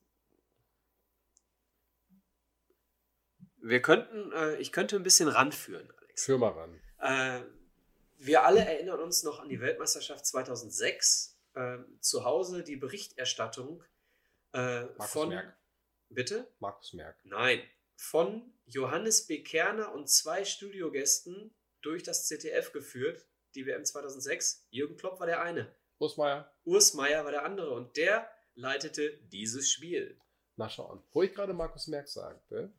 [3.61, 6.25] Wir könnten, äh, ich könnte ein bisschen ranführen, Alex.
[6.25, 6.81] Führ mal ran.
[7.01, 7.43] Äh,
[8.19, 11.37] wir alle erinnern uns noch an die Weltmeisterschaft 2006.
[11.55, 13.83] Äh, zu Hause die Berichterstattung
[14.53, 15.29] äh, Markus von.
[15.31, 15.57] Merck.
[16.11, 16.53] Bitte?
[16.59, 17.17] Markus Merck.
[17.25, 17.63] Nein.
[17.97, 19.43] Von Johannes B.
[19.43, 23.27] Kerner und zwei Studiogästen durch das ZDF geführt.
[23.55, 24.67] Die WM 2006.
[24.71, 25.75] Jürgen Klopp war der eine.
[25.99, 26.53] Großmeier.
[26.65, 27.73] Urs Meier war der andere.
[27.73, 30.21] Und der leitete dieses Spiel.
[30.57, 31.03] Nachschauen.
[31.13, 32.73] Wo ich gerade Markus Merck sagte,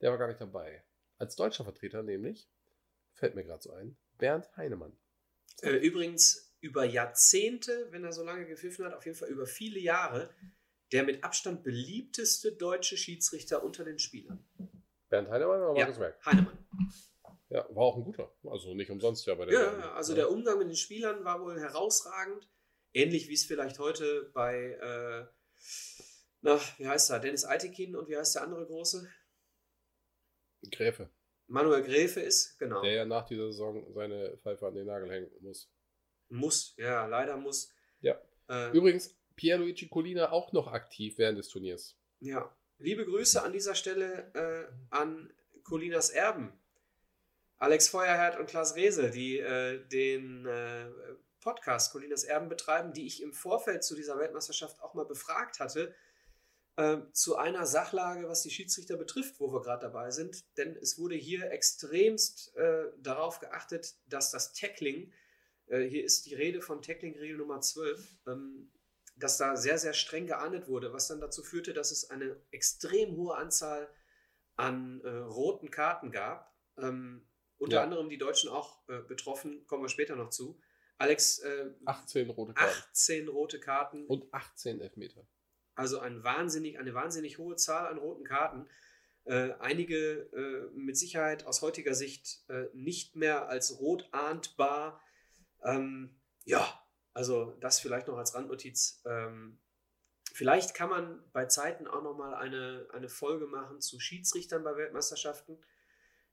[0.00, 0.84] der war gar nicht dabei.
[1.18, 2.48] Als deutscher Vertreter nämlich,
[3.14, 4.96] fällt mir gerade so ein, Bernd Heinemann.
[5.62, 9.78] Äh, übrigens über Jahrzehnte, wenn er so lange gepfiffen hat, auf jeden Fall über viele
[9.78, 10.30] Jahre,
[10.92, 14.44] der mit Abstand beliebteste deutsche Schiedsrichter unter den Spielern.
[15.08, 15.84] Bernd Heinemann oder Ja.
[15.86, 16.24] Markus Merck?
[16.26, 16.58] Heinemann.
[17.48, 18.34] Ja, war auch ein guter.
[18.44, 19.80] Also nicht umsonst ja bei der Ja, WM.
[19.80, 22.48] ja, also der Umgang mit den Spielern war wohl herausragend.
[22.92, 25.26] Ähnlich wie es vielleicht heute bei, äh,
[26.40, 29.08] na, wie heißt er, Dennis Eitekin und wie heißt der andere große?
[30.72, 31.10] Gräfe,
[31.48, 32.82] Manuel Gräfe ist, genau.
[32.82, 35.70] der ja nach dieser Saison seine Pfeife an den Nagel hängen muss.
[36.28, 37.72] Muss, ja, leider muss.
[38.00, 38.20] Ja.
[38.48, 41.96] Äh, Übrigens, Pierluigi Colina auch noch aktiv während des Turniers.
[42.20, 45.32] Ja, liebe Grüße an dieser Stelle äh, an
[45.62, 46.52] Colinas Erben.
[47.58, 50.86] Alex Feuerherd und Klaas Rehse, die äh, den äh,
[51.40, 55.94] Podcast Colinas Erben betreiben, die ich im Vorfeld zu dieser Weltmeisterschaft auch mal befragt hatte,
[56.76, 60.44] äh, zu einer Sachlage, was die Schiedsrichter betrifft, wo wir gerade dabei sind.
[60.56, 65.12] Denn es wurde hier extremst äh, darauf geachtet, dass das Tackling,
[65.66, 68.70] äh, hier ist die Rede von Tackling-Regel Nummer 12, ähm,
[69.16, 73.16] dass da sehr, sehr streng geahndet wurde, was dann dazu führte, dass es eine extrem
[73.16, 73.88] hohe Anzahl
[74.56, 76.54] an äh, roten Karten gab.
[76.78, 77.26] Ähm,
[77.58, 77.82] unter Ja.
[77.84, 80.60] anderem die Deutschen auch äh, betroffen, kommen wir später noch zu.
[80.98, 85.26] Alex, äh, 18 rote Karten 18 rote Karten, und 18 Elfmeter.
[85.76, 88.66] Also ein wahnsinnig, eine wahnsinnig hohe Zahl an roten Karten.
[89.24, 95.00] Äh, einige äh, mit Sicherheit aus heutiger Sicht äh, nicht mehr als rot ahndbar.
[95.64, 96.66] Ähm, ja,
[97.12, 99.02] also das vielleicht noch als Randnotiz.
[99.04, 99.58] Ähm,
[100.32, 104.76] vielleicht kann man bei Zeiten auch noch mal eine, eine Folge machen zu Schiedsrichtern bei
[104.76, 105.58] Weltmeisterschaften.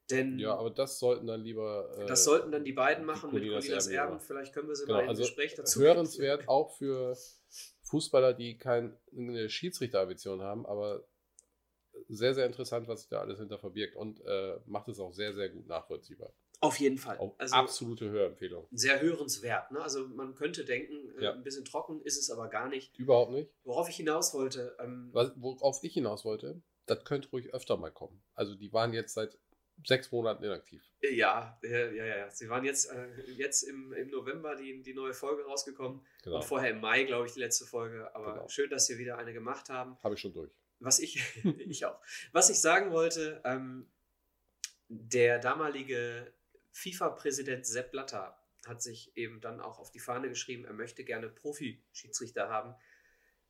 [0.10, 1.90] Denn Ja, aber das sollten dann lieber.
[1.98, 4.20] äh, das sollten dann die beiden die machen mit Colinas Erben.
[4.20, 7.18] Vielleicht können wir sie Genau, mal im also Gespräch dazu hörenswert auch für
[7.94, 8.98] Fußballer, die keine
[9.49, 11.06] Schiedsrichterambition haben, aber
[12.10, 15.32] sehr, sehr interessant, was sich da alles hinter verbirgt und äh, macht es auch sehr,
[15.34, 16.34] sehr gut nachvollziehbar.
[16.60, 17.20] Auf jeden Fall.
[17.38, 18.68] Also absolute Hörempfehlung.
[18.72, 19.70] sehr hörenswert.
[19.72, 19.80] Ne?
[19.80, 21.34] Also man könnte denken, äh, Ja.
[21.34, 22.98] ein bisschen trocken ist es aber gar nicht.
[22.98, 23.52] Überhaupt nicht.
[23.64, 27.91] Worauf ich hinaus wollte, ähm, Was, worauf ich hinaus wollte, das könnte ruhig öfter mal
[27.91, 28.24] kommen.
[28.34, 29.38] Also die waren jetzt seit
[29.85, 30.83] sechs Monaten inaktiv.
[31.01, 32.29] ja, ja, ja, ja.
[32.29, 36.37] Sie waren jetzt, äh, jetzt im, im November die, die neue Folge rausgekommen Genau.
[36.37, 38.13] und vorher im Mai, glaube ich, die letzte Folge.
[38.15, 38.47] Aber Genau.
[38.49, 39.97] schön, dass Sie wieder eine gemacht haben.
[40.03, 40.51] Habe ich schon durch.
[40.79, 41.21] Was ich,
[41.67, 41.99] ich auch.
[42.31, 43.87] Was ich sagen wollte, ähm,
[44.87, 46.33] der damalige
[46.71, 51.27] FIFA-Präsident Sepp Blatter hat sich eben dann auch auf die Fahne geschrieben, er möchte gerne
[51.29, 52.75] Profi-Schiedsrichter haben,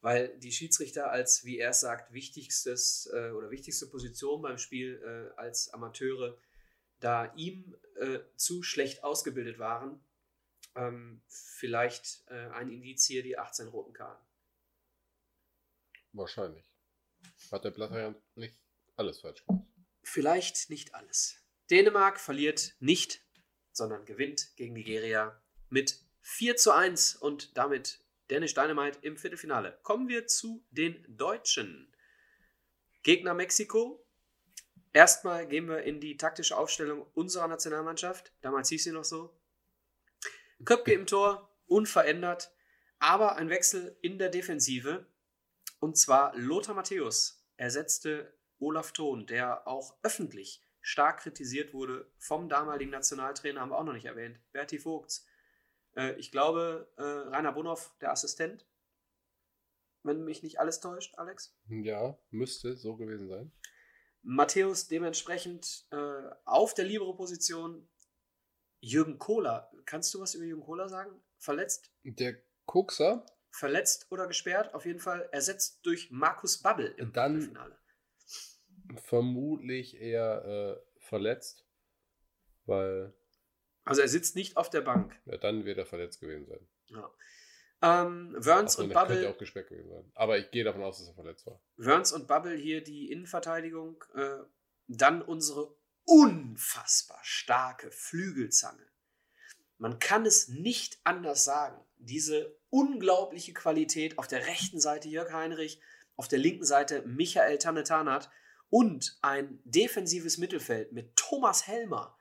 [0.04, 5.02] weil die Schiedsrichter als, wie er es sagt, wichtigstes äh, oder wichtigste Position beim Spiel
[5.02, 6.38] äh, als Amateure
[7.00, 10.04] da ihm äh, zu schlecht ausgebildet waren.
[10.76, 14.26] Ähm, vielleicht äh, ein Indiz hier, die 18 roten Karten.
[16.12, 16.70] Wahrscheinlich.
[17.50, 18.58] Hat der Blatter ja nicht
[18.98, 19.66] alles falsch gemacht.
[20.04, 21.38] Vielleicht nicht alles.
[21.72, 23.26] Dänemark verliert nicht,
[23.72, 29.80] sondern gewinnt gegen Nigeria mit 4 zu 1 und damit Danish Dynamite im Viertelfinale.
[29.84, 31.94] Kommen wir zu den Deutschen.
[33.04, 34.06] Gegner Mexiko.
[34.94, 38.32] Erstmal gehen wir in die taktische Aufstellung unserer Nationalmannschaft.
[38.42, 39.36] Damals hieß sie noch so.
[40.66, 42.54] Köpke im Tor, unverändert,
[43.00, 45.06] aber ein Wechsel in der Defensive.
[45.80, 52.92] Und zwar Lothar Matthäus ersetzte Olaf Thon, der auch öffentlich stark kritisiert wurde vom damaligen
[52.92, 55.26] Nationaltrainer, haben wir auch noch nicht erwähnt, Berti Vogts.
[55.96, 58.66] Äh, ich glaube, äh, Rainer Bonhoff, der Assistent,
[60.04, 61.56] wenn mich nicht alles täuscht, Alex.
[61.70, 63.52] Ja, müsste so gewesen sein.
[64.22, 67.90] Matthäus dementsprechend äh, auf der Libero-Position.
[68.80, 71.22] Jürgen Kohler, kannst du was über Jürgen Kohler sagen?
[71.38, 71.92] Verletzt?
[72.04, 74.74] Der Kuxer, Verletzt oder gesperrt?
[74.74, 77.78] Auf jeden Fall ersetzt durch Markus Babbel im Dann- Finale.
[78.96, 80.44] vermutlich eher
[80.84, 81.66] äh, verletzt,
[82.66, 83.14] weil
[83.86, 85.20] Also er sitzt nicht auf der Bank.
[85.26, 86.68] ja, dann wird er verletzt gewesen sein.
[86.88, 87.10] Ja.
[87.82, 90.12] Ähm, Wörns Achso, und der könnte Bubble, auch gesperrt gewesen sein.
[90.16, 91.60] Aber ich gehe davon aus, dass er verletzt war.
[91.76, 94.02] Wörns und Bubble hier die Innenverteidigung.
[94.16, 94.38] Äh,
[94.88, 98.86] dann unsere unfassbar starke Flügelzange.
[99.78, 101.78] Man kann es nicht anders sagen.
[101.98, 105.82] Diese unglaubliche Qualität auf der rechten Seite Jörg Heinrich,
[106.16, 108.30] auf der linken Seite Michael Tannetanat
[108.70, 112.18] und ein defensives Mittelfeld mit Thomas Helmer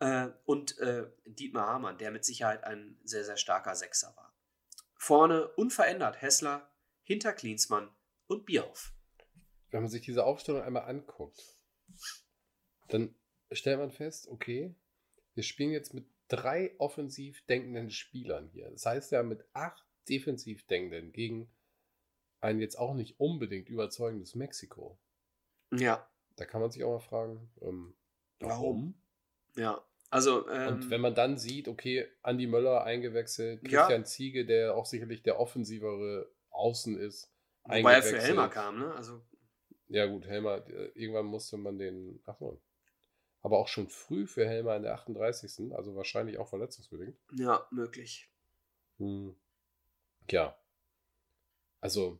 [0.00, 4.34] äh, und äh, Dietmar Hamann, der mit Sicherheit ein sehr, sehr starker Sechser war.
[4.96, 6.70] Vorne unverändert Hessler,
[7.02, 7.94] hinter Klinsmann
[8.26, 8.94] und Bierhoff.
[9.70, 11.42] Wenn man sich diese Aufstellung einmal anguckt,
[12.88, 13.14] dann
[13.52, 14.74] stellt man fest, okay,
[15.34, 18.70] wir spielen jetzt mit drei offensiv denkenden Spielern hier.
[18.70, 21.50] Das heißt ja mit acht defensiv denkenden gegen
[22.40, 24.98] ein jetzt auch nicht unbedingt überzeugendes Mexiko.
[25.72, 27.96] Ja, Da kann man sich auch mal fragen, ähm,
[28.40, 29.00] Warum?
[29.56, 29.82] Ja.
[30.10, 33.80] Also, ähm, Und wenn man dann sieht, okay, Andi Möller eingewechselt, Ja.
[33.80, 37.32] Christian Ziege, der auch sicherlich der offensivere Außen ist,
[37.64, 38.18] wobei er für.
[38.20, 38.94] Helmer kam, ne?
[38.94, 39.20] Also,
[39.88, 42.22] Ja, gut, Helmer, äh, irgendwann musste man den.
[42.26, 42.60] Ach so.
[43.42, 45.72] Aber auch schon früh für Helmer in der 38.
[45.74, 47.16] Also wahrscheinlich auch verletzungsbedingt.
[47.32, 48.30] ja, möglich.
[48.98, 49.34] Hm.
[50.30, 50.56] Ja.
[51.80, 52.18] Also.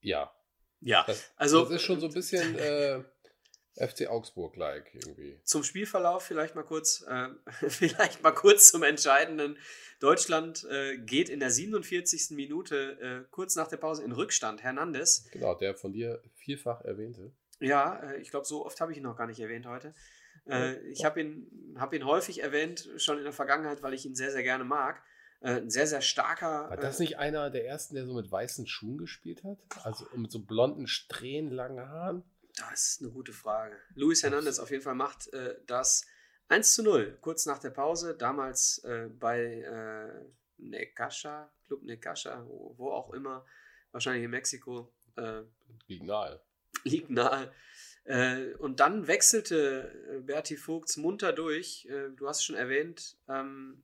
[0.00, 0.34] Ja.
[0.80, 3.04] Ja, Das, also das ist schon so ein bisschen äh,
[3.76, 5.40] FC Augsburg-like irgendwie.
[5.44, 7.28] zum Spielverlauf vielleicht mal kurz, äh,
[7.68, 9.56] vielleicht mal kurz zum Entscheidenden.
[10.00, 12.30] Deutschland äh, geht in der 47.
[12.36, 14.62] Minute äh, kurz nach der Pause in Rückstand.
[14.62, 17.32] Hernandez, Genau, der von dir vielfach erwähnte.
[17.60, 19.94] ja, äh, ich glaube, so oft habe ich ihn noch gar nicht erwähnt heute.
[20.46, 24.16] Äh, ich habe ihn, hab ihn häufig erwähnt, schon in der Vergangenheit, weil ich ihn
[24.16, 25.00] sehr, sehr gerne mag.
[25.40, 26.68] Äh, ein sehr, sehr starker.
[26.68, 29.58] War das nicht einer der ersten, der so mit weißen Schuhen gespielt hat?
[29.84, 32.24] Also mit so blonden Strähnen, langen Haaren?
[32.70, 33.76] Das ist eine gute Frage.
[33.94, 36.06] Luis Hernandez auf jeden Fall macht äh, das
[36.48, 40.24] 1 zu 0, kurz nach der Pause, damals äh, bei äh,
[40.58, 43.44] Necaxa, Club Necaxa, wo, wo auch immer,
[43.90, 45.42] wahrscheinlich in Mexiko, äh,
[45.86, 46.40] Liegt nahe.
[46.84, 47.52] liegt nahe.
[48.04, 51.86] Äh, und dann wechselte äh, Berti Vogts munter durch.
[51.86, 53.82] Äh, du hast es schon erwähnt, ähm,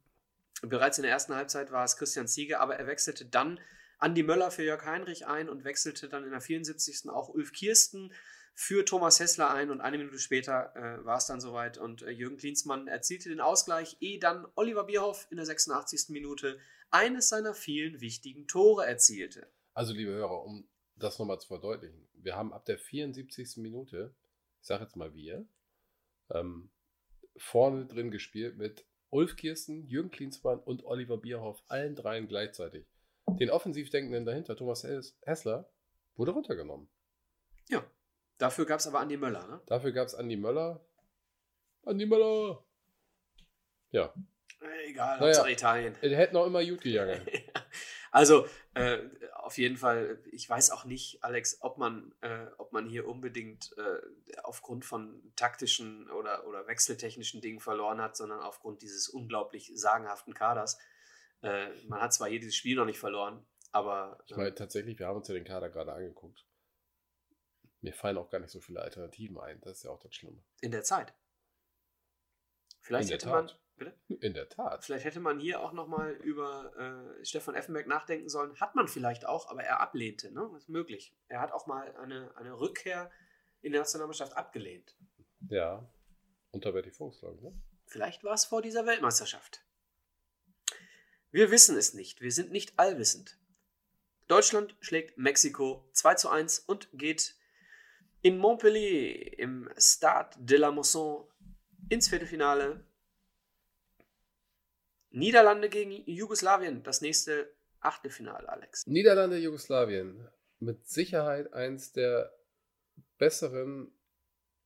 [0.62, 3.60] bereits in der ersten Halbzeit war es Christian Ziege, aber er wechselte dann
[3.98, 7.08] Andi Möller für Jörg Heinrich ein und wechselte dann in der 74.
[7.10, 8.12] auch Ulf Kirsten
[8.60, 12.10] für Thomas Hessler ein und eine Minute später äh, war es dann soweit und äh,
[12.10, 16.08] Jürgen Klinsmann erzielte den Ausgleich, ehe dann Oliver Bierhoff in der 86.
[16.08, 16.58] Minute
[16.90, 19.48] eines seiner vielen wichtigen Tore erzielte.
[19.74, 23.58] Also, liebe Hörer, um das nochmal zu verdeutlichen, wir haben ab der 74.
[23.58, 24.16] Minute,
[24.60, 25.46] ich sage jetzt mal wir,
[26.30, 26.72] ähm,
[27.36, 32.88] vorne drin gespielt mit Ulf Kirsten, Jürgen Klinsmann und Oliver Bierhoff, allen dreien gleichzeitig.
[33.38, 35.70] Den Offensivdenkenden dahinter, Thomas Hess- Hessler,
[36.16, 36.88] wurde runtergenommen.
[37.68, 37.88] Ja,
[38.38, 39.46] dafür gab es aber Andi Möller.
[39.46, 39.60] Ne?
[39.66, 40.80] Dafür gab es Andi Möller.
[41.84, 42.64] Andi Möller!
[43.90, 44.12] Ja,
[44.60, 45.46] Äh, Egal, Naja.
[45.46, 45.94] Italien.
[46.00, 47.20] er hätte noch immer gut gegangen.
[48.10, 49.00] Also, äh,
[49.34, 53.76] auf jeden Fall, ich weiß auch nicht, Alex, ob man, äh, ob man hier unbedingt
[53.76, 54.00] äh,
[54.44, 60.78] aufgrund von taktischen oder, oder wechseltechnischen Dingen verloren hat, sondern aufgrund dieses unglaublich sagenhaften Kaders.
[61.42, 65.18] Äh, man hat zwar jedes Spiel noch nicht verloren, aber Ich meine, tatsächlich, wir haben
[65.18, 66.46] uns ja den Kader gerade angeguckt.
[67.88, 69.62] Mir fallen auch gar nicht so viele Alternativen ein.
[69.62, 70.44] Das ist ja auch das Schlimme.
[70.60, 71.14] in der Zeit.
[72.80, 73.94] Vielleicht In der hätte man, bitte?
[74.26, 74.84] In der Tat.
[74.84, 78.60] Vielleicht hätte man hier auch nochmal über äh, Stefan Effenberg nachdenken sollen.
[78.60, 80.30] Hat man vielleicht auch, aber er ablehnte.
[80.30, 80.50] Ne?
[80.52, 81.16] Das ist möglich.
[81.28, 83.10] Er hat auch mal eine, eine Rückkehr
[83.62, 84.94] in der Nationalmannschaft abgelehnt.
[85.48, 85.90] Ja.
[86.50, 87.58] Unter Betty Fuchs, glaube ich, ne?
[87.86, 89.64] Vielleicht war es vor dieser Weltmeisterschaft.
[91.30, 92.20] Wir wissen es nicht.
[92.20, 93.38] Wir sind nicht allwissend.
[94.26, 97.37] Deutschland schlägt Mexiko 2 zu 1 und geht
[98.22, 101.24] in Montpellier im Stade de la Mosson
[101.88, 102.84] ins Viertelfinale.
[105.10, 108.86] Niederlande gegen Jugoslawien, das nächste Achtelfinale, Alex.
[108.86, 110.28] Niederlande, Jugoslawien.
[110.60, 112.32] Mit Sicherheit eins der
[113.16, 113.92] besseren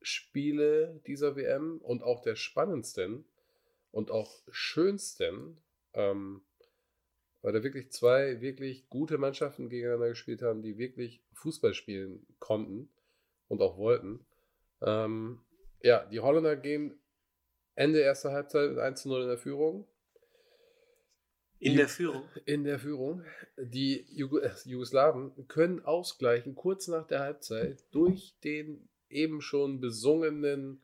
[0.01, 3.25] Spiele dieser WM und auch der spannendsten
[3.93, 5.63] und auch schönsten,
[5.93, 6.43] ähm,
[7.43, 12.89] weil da wirklich zwei wirklich gute Mannschaften gegeneinander gespielt haben, die wirklich Fußball spielen konnten
[13.53, 14.25] und auch wollten.
[14.81, 15.41] Ähm,
[15.83, 16.99] ja, die Holländer gehen
[17.75, 19.87] Ende erster Halbzeit mit 1 zu 0 in der Führung.
[21.59, 22.23] In Ju- der Führung.
[22.47, 23.25] In der Führung.
[23.59, 30.83] Die Jugo äh, Jugoslawen können ausgleichen kurz nach der Halbzeit durch den eben schon besungenen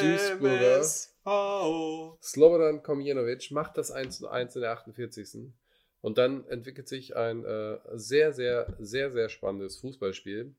[0.00, 0.78] Duisburger.
[0.78, 2.18] MSV.
[2.20, 5.52] Slobodan Komjenovic macht das 1 zu 1 in der 48.
[6.00, 10.52] Und dann entwickelt sich ein äh, sehr, sehr, sehr, sehr spannendes Fußballspiel.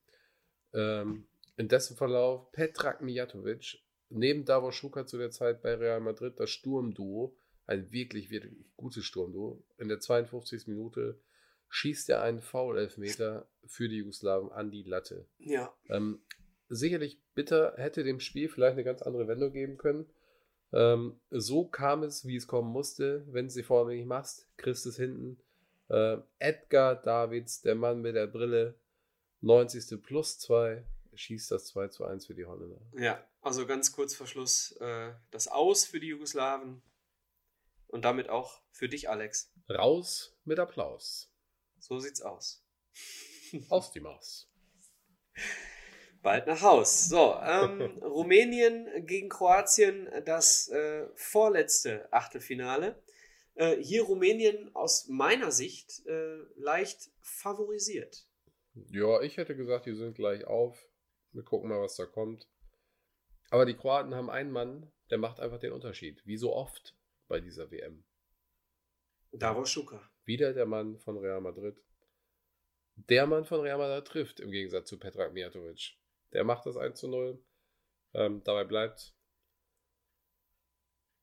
[0.73, 1.25] Ähm,
[1.57, 6.49] in dessen Verlauf Petrak Mijatovic neben Davos Schuka zu der Zeit bei Real Madrid das
[6.49, 7.35] Sturmduo,
[7.65, 9.63] ein wirklich, wirklich gutes Sturmduo.
[9.77, 10.67] In der 52.
[10.67, 11.19] Minute
[11.69, 15.25] schießt er einen Foul-Elfmeter für die Jugoslawen an die Latte.
[15.39, 16.21] Ja, Ähm,
[16.69, 20.07] sicherlich bitter hätte dem Spiel vielleicht eine ganz andere Wendung geben können.
[20.71, 23.25] Ähm, so kam es, wie es kommen musste.
[23.27, 25.39] Wenn du sie vorne nicht machst, kriegst du es hinten.
[25.89, 28.75] Äh, Edgar Davids, der Mann mit der Brille,
[29.41, 30.01] 90.
[30.01, 30.83] plus 2,
[31.15, 32.81] schießt das 2 zu 1 für die Holländer.
[32.97, 36.81] Ja, also ganz kurz vor Schluss äh, das Aus für die Jugoslawen
[37.87, 39.51] und damit auch für dich, Alex.
[39.69, 41.31] Raus mit Applaus.
[41.79, 42.65] So sieht's aus.
[43.69, 44.49] Aus die Maus.
[46.21, 47.09] Bald nach Haus.
[47.09, 53.01] So, ähm, Rumänien gegen Kroatien, das äh, vorletzte Achtelfinale.
[53.55, 58.25] Äh, hier Rumänien aus meiner Sicht äh, leicht favorisiert.
[58.89, 60.87] Ja, ich hätte gesagt, die sind gleich auf.
[61.33, 62.47] Wir gucken mal, was da kommt.
[63.49, 66.25] Aber die Kroaten haben einen Mann, der macht einfach den Unterschied.
[66.25, 66.95] Wie so oft
[67.27, 68.03] bei dieser WM.
[69.31, 70.01] Davos Schuka.
[70.25, 71.83] Wieder der Mann von Real Madrid.
[72.95, 75.97] Der Mann von Real Madrid trifft im Gegensatz zu Petrak Mijatovic.
[76.31, 77.43] Der macht das 1 zu 0.
[78.13, 79.15] Ähm, dabei bleibt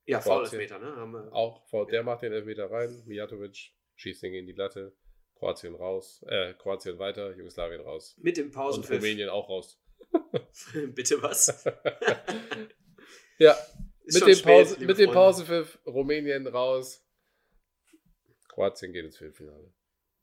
[0.07, 0.21] Ja.
[0.21, 1.29] Foul-Elfmeter, ne?
[1.33, 3.03] Auch, vor- der macht den Elfmeter rein.
[3.07, 4.97] Mijatovic schießt den gegen die Latte.
[5.37, 6.23] Kroatien raus.
[6.27, 7.35] Äh, Kroatien weiter.
[7.37, 8.15] Jugoslawien raus.
[8.19, 8.97] Mit dem Und Pausenpfiff.
[8.99, 9.81] Rumänien auch raus.
[10.95, 11.47] Bitte was?
[13.39, 13.57] ja,
[14.05, 15.11] mit dem, spät, Pause, mit dem.
[15.11, 17.05] Pausenpfiff Rumänien raus.
[18.49, 19.73] Kroatien geht ins Viertelfinale.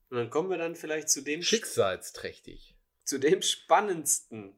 [0.10, 2.78] Und dann kommen wir dann vielleicht zu dem, Schicksalsträchtig.
[3.04, 4.58] zu dem spannendsten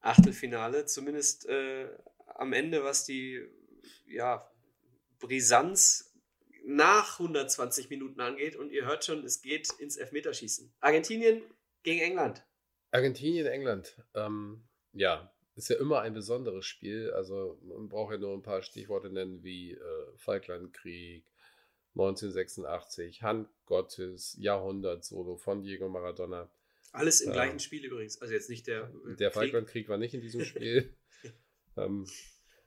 [0.00, 1.88] Achtelfinale, zumindest äh,
[2.26, 3.46] am Ende, was die
[4.06, 4.50] ja,
[5.18, 6.14] Brisanz
[6.64, 10.72] nach 120 Minuten angeht und ihr hört schon, es geht ins Elfmeterschießen.
[10.80, 11.42] Argentinien
[11.82, 12.42] gegen England.
[12.94, 13.96] Argentinien, England.
[14.14, 14.62] Ähm,
[14.92, 17.10] ja, ist ja immer ein besonderes Spiel.
[17.10, 21.24] Also man braucht ja nur ein paar Stichworte nennen wie äh, Falklandkrieg,
[21.94, 26.48] 1986, Hand Gottes, Jahrhundert-Solo von Diego Maradona.
[26.92, 28.20] Alles im ähm, gleichen Spiel übrigens.
[28.22, 28.92] Also jetzt nicht der.
[29.08, 30.94] Äh, der Falklandkrieg war nicht in diesem Spiel.
[31.76, 32.06] ähm,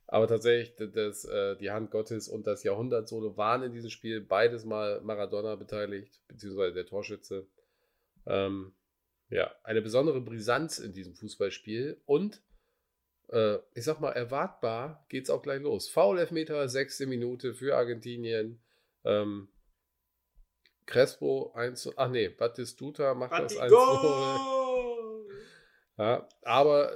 [0.08, 4.66] aber tatsächlich, das, äh, die Hand Gottes und das Jahrhundert-Solo waren in diesem Spiel beides
[4.66, 7.48] mal Maradona beteiligt, beziehungsweise der Torschütze.
[8.26, 8.74] Ähm,
[9.30, 12.42] ja, eine besondere Brisanz in diesem Fußballspiel und
[13.30, 15.90] äh, ich sag mal, erwartbar geht es auch gleich los.
[15.90, 18.62] Foul-Elfmeter, sechste Minute für Argentinien.
[19.04, 19.50] Ähm,
[20.86, 23.60] Crespo 1 Ach nee, Batistuta macht Batigo!
[23.60, 23.72] das
[25.98, 26.94] 1 Ja, aber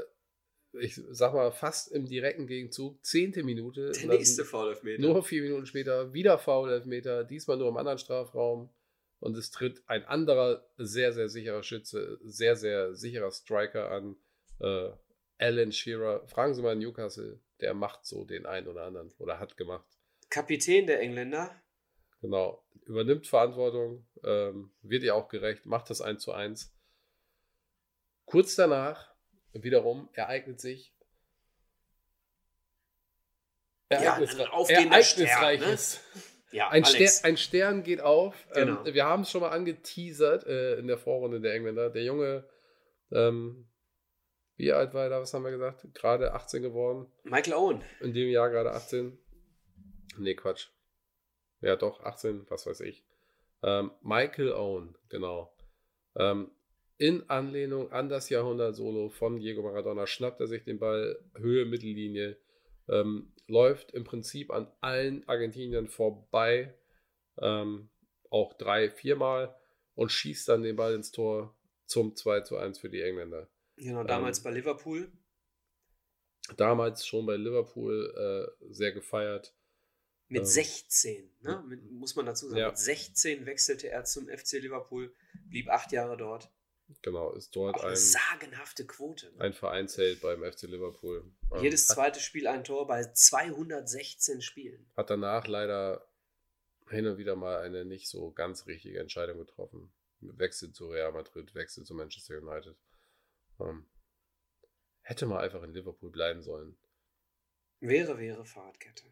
[0.79, 3.91] ich sag mal, fast im direkten Gegenzug, zehnte Minute.
[3.91, 5.01] Der nächste Foul-Elfmeter.
[5.01, 8.69] Nur vier Minuten später wieder Foul-Elfmeter, diesmal nur im anderen Strafraum.
[9.21, 14.17] Und es tritt ein anderer sehr, sehr sicherer Schütze, sehr, sehr sicherer Striker an.
[14.59, 14.89] Äh,
[15.37, 16.27] Alan Shearer.
[16.27, 19.87] Fragen Sie mal Newcastle, der macht so den einen oder anderen oder hat gemacht.
[20.29, 21.55] Kapitän der Engländer.
[22.21, 22.63] Genau.
[22.85, 26.73] Übernimmt Verantwortung, ähm, wird ihr auch gerecht, macht das 1 zu 1.
[28.25, 29.13] Kurz danach,
[29.53, 30.93] wiederum, ereignet sich
[33.91, 35.95] Ereignis, ja, ereignisreiches.
[35.95, 36.30] Stern, ne?
[36.51, 38.35] Ja, ein, Ster ein, Stern geht auf.
[38.53, 38.85] Ähm, genau.
[38.85, 41.89] Ähm, wir haben es schon mal angeteasert äh, in der Vorrunde der Engländer.
[41.89, 42.43] Der Junge,
[43.11, 43.67] ähm,
[44.57, 45.21] wie alt war er da?
[45.21, 45.87] Was haben wir gesagt?
[45.93, 47.11] Gerade 18 geworden.
[47.23, 47.81] Michael Owen.
[48.01, 49.17] In dem Jahr gerade 18.
[50.17, 50.67] Nee, Quatsch.
[51.61, 53.03] Ja, doch, 18, was weiß ich.
[53.63, 55.55] Ähm, Michael Owen, genau.
[56.15, 56.51] Ähm,
[56.97, 62.37] in Anlehnung an das Jahrhundert-Solo von Diego Maradona schnappt er sich den Ball Höhe Mittellinie
[62.91, 66.73] ähm, läuft im Prinzip an allen Argentiniern vorbei,
[67.39, 67.89] ähm,
[68.29, 69.55] auch drei, viermal
[69.95, 71.55] und schießt dann den Ball ins Tor
[71.85, 73.49] zum 2 zu 1 für die Engländer.
[73.77, 75.11] Genau, damals ähm, bei Liverpool.
[76.57, 78.13] Damals schon bei Liverpool
[78.61, 79.55] äh, sehr gefeiert.
[80.27, 81.63] Mit ähm, 16, ne?
[81.67, 82.59] Mit, muss man dazu sagen.
[82.59, 82.67] Ja.
[82.69, 85.13] Mit 16 wechselte er zum FC Liverpool,
[85.49, 86.49] blieb acht Jahre dort.
[87.01, 89.31] Genau, ist dort Auch eine ein, sagenhafte Quote.
[89.33, 89.41] Ne?
[89.41, 91.31] Ein Vereinsheld beim FC Liverpool.
[91.51, 94.89] Ähm, Jedes zweite hat, Spiel ein Tor bei 216 Spielen.
[94.95, 96.07] Hat danach leider
[96.89, 99.91] hin und wieder mal eine nicht so ganz richtige Entscheidung getroffen.
[100.19, 102.75] Wechsel zu Real Madrid, Wechsel zu Manchester United.
[103.59, 103.85] Ähm,
[105.01, 106.77] hätte mal einfach in Liverpool bleiben sollen.
[107.79, 109.05] Wäre, wäre Fahrradkette.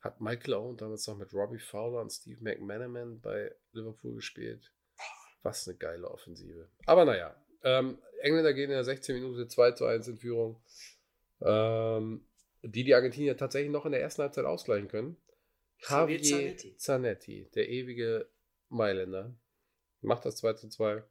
[0.00, 4.72] Hat Michael Owen damals noch mit Robbie Fowler und Steve McManaman bei Liverpool gespielt?
[5.42, 6.68] Was eine geile Offensive.
[6.86, 10.62] Aber naja, ähm, Engländer gehen in der 16 Minute 2 zu 1 in Führung.
[11.40, 12.26] Ähm,
[12.62, 15.16] die die Argentinier tatsächlich noch in der ersten Halbzeit ausgleichen können.
[15.88, 16.76] Javier Zanetti.
[16.76, 18.28] Zanetti, der ewige
[18.68, 19.34] Mailänder,
[20.02, 21.02] macht das 2 zu 2.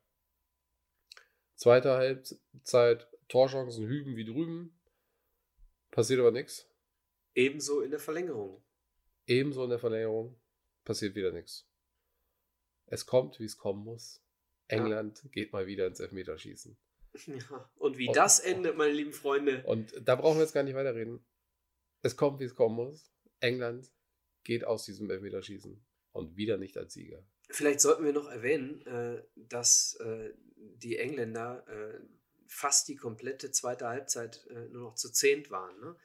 [1.56, 4.80] Zweite Halbzeit, Torchancen hüben wie drüben.
[5.92, 6.70] Passiert aber nichts.
[7.36, 8.64] Ebenso in der Verlängerung.
[9.26, 10.40] Ebenso in der Verlängerung.
[10.86, 11.69] Passiert wieder nichts.
[12.90, 14.22] Es kommt, wie es kommen muss.
[14.68, 15.30] England ja.
[15.32, 16.78] geht mal wieder ins Elfmeterschießen.
[17.26, 19.64] Ja, und wie und, das endet, meine lieben Freunde.
[19.66, 21.26] Und da brauchen wir jetzt gar nicht weiterreden.
[22.02, 23.12] Es kommt, wie es kommen muss.
[23.40, 23.92] England
[24.44, 27.24] geht aus diesem Elfmeterschießen und wieder nicht als Sieger.
[27.50, 32.00] Vielleicht sollten wir noch erwähnen, äh, dass äh, die Engländer äh,
[32.48, 35.80] fast die komplette zweite Halbzeit nur noch zu zehnt waren.
[35.80, 35.96] Ne?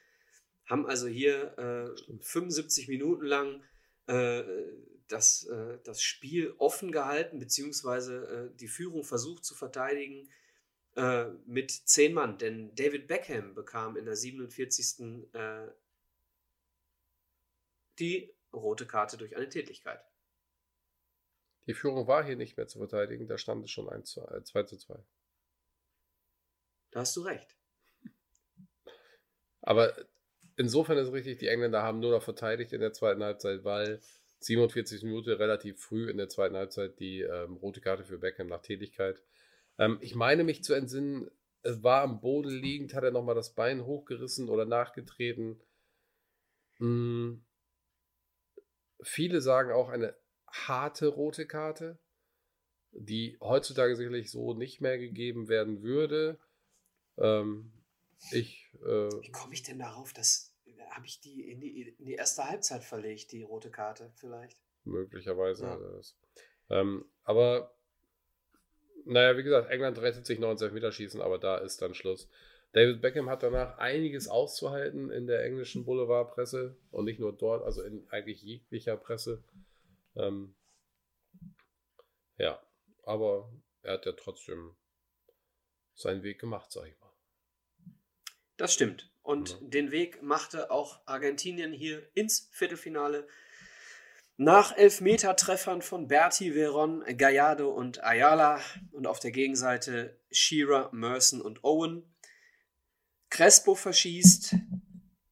[0.67, 3.65] Haben also hier 75 Minuten lang
[5.15, 10.29] das, äh, das Spiel offen gehalten, beziehungsweise äh, die Führung versucht zu verteidigen
[10.97, 12.37] äh, mit zehn Mann.
[12.39, 15.33] Denn David Beckham bekam in der 47.
[15.33, 15.69] Äh,
[18.01, 20.05] die rote Karte durch eine Tätigkeit.
[21.67, 24.43] Die Führung war hier nicht mehr zu verteidigen, da stand es schon 1 zu, äh,
[24.43, 24.99] 2 zu 2.
[26.91, 27.57] Da hast du recht.
[29.63, 29.97] Aber
[30.57, 34.01] insofern ist es richtig, die Engländer haben nur noch verteidigt in der zweiten Halbzeit, weil
[34.45, 38.61] 47 Minuten relativ früh in der zweiten Halbzeit die ähm, rote Karte für Beckham nach
[38.61, 39.23] Tätigkeit.
[39.79, 41.31] Ähm, ich meine mich zu entsinnen,
[41.63, 45.63] es war am Boden liegend, hat er nochmal das Bein hochgerissen oder nachgetreten.
[46.77, 47.43] Hm.
[49.01, 50.15] Viele sagen auch eine
[50.47, 51.99] harte rote Karte,
[52.93, 56.39] die heutzutage sicherlich so nicht mehr gegeben werden würde.
[57.17, 57.73] Ähm,
[58.31, 60.54] ich, äh, Wie komme ich denn darauf, dass
[60.95, 64.59] habe ich die in, die in die erste Halbzeit verlegt, die rote Karte vielleicht.
[64.85, 65.65] Möglicherweise.
[65.65, 65.77] Ja.
[65.77, 66.17] Das.
[66.71, 67.75] Ähm, aber
[69.05, 72.29] naja, wie gesagt, England rettet sich 90 Meter schießen, aber da ist dann Schluss.
[72.73, 77.83] David Beckham hat danach einiges auszuhalten in der englischen Boulevardpresse und nicht nur dort, also
[77.83, 79.45] in eigentlich jeglicher Presse.
[80.17, 80.55] Ähm,
[82.37, 82.61] ja,
[83.05, 83.53] aber
[83.83, 84.75] er hat ja trotzdem
[85.95, 87.13] seinen Weg gemacht, sag ich mal.
[88.57, 89.14] Das stimmt.
[89.25, 89.57] Und Ja.
[89.63, 93.27] den Weg machte auch Argentinien hier ins Viertelfinale.
[94.37, 98.61] Nach Elfmetertreffern von Berti, Veron, Gallardo und Ayala
[98.93, 102.15] und auf der Gegenseite Shearer, Merson und Owen.
[103.31, 104.57] Crespo verschießt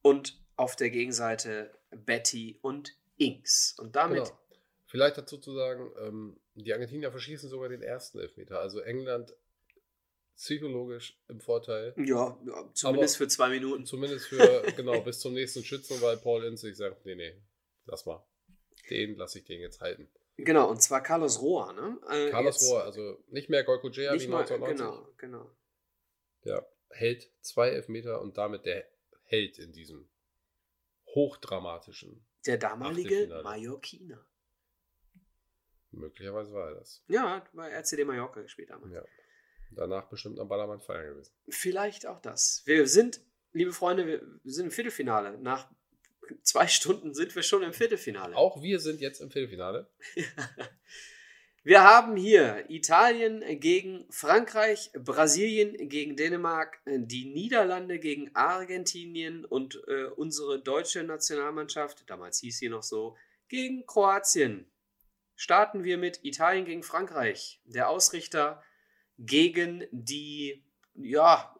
[0.01, 3.75] und auf der Gegenseite Betty und Inks.
[3.77, 4.39] Und damit Genau.
[4.87, 8.59] Vielleicht dazu zu sagen, ähm, die Argentinier verschießen sogar den ersten Elfmeter.
[8.59, 9.33] Also England
[10.35, 11.93] psychologisch im Vorteil.
[11.97, 13.85] Ja, ja zumindest für zwei Minuten.
[13.85, 17.35] Zumindest für, genau, bis zum nächsten Schützen, weil Paul Ince sich sagt, nee, nee,
[17.85, 18.25] lass mal.
[18.89, 20.09] Den lasse ich den jetzt halten.
[20.37, 21.99] Genau, und zwar Carlos Roa, ne?
[22.09, 24.77] Äh, Carlos jetzt Rohr, also nicht mehr Goikojea wie Nicht mal, 1990.
[24.77, 25.55] genau, genau.
[26.43, 28.87] Der hält zwei Elfmeter und damit der
[29.25, 30.09] Held in diesem
[31.13, 32.25] hochdramatischen.
[32.45, 33.41] Der damalige.
[33.43, 34.25] Mallorquiner.
[35.91, 37.03] Möglicherweise war er das.
[37.07, 38.91] Ja, hat bei RCD Mallorca gespielt damals.
[38.91, 39.03] Ja.
[39.75, 41.31] Danach bestimmt am Ballermann feiern gewesen.
[41.49, 42.63] Vielleicht auch das.
[42.65, 43.21] Wir sind,
[43.51, 44.05] liebe Freunde,
[44.43, 45.37] wir sind im Viertelfinale.
[45.39, 45.69] Nach
[46.41, 48.35] zwei Stunden sind wir schon im Viertelfinale.
[48.35, 49.89] Auch wir sind jetzt im Viertelfinale.
[51.65, 60.07] Wir haben hier Italien gegen Frankreich, Brasilien gegen Dänemark, die Niederlande gegen Argentinien und äh,
[60.07, 63.15] unsere deutsche Nationalmannschaft, damals hieß sie noch so,
[63.47, 64.69] gegen Kroatien.
[65.35, 67.61] Starten wir mit Italien gegen Frankreich.
[67.63, 68.61] Der Ausrichter
[69.17, 70.63] gegen die,
[70.95, 71.55] ja,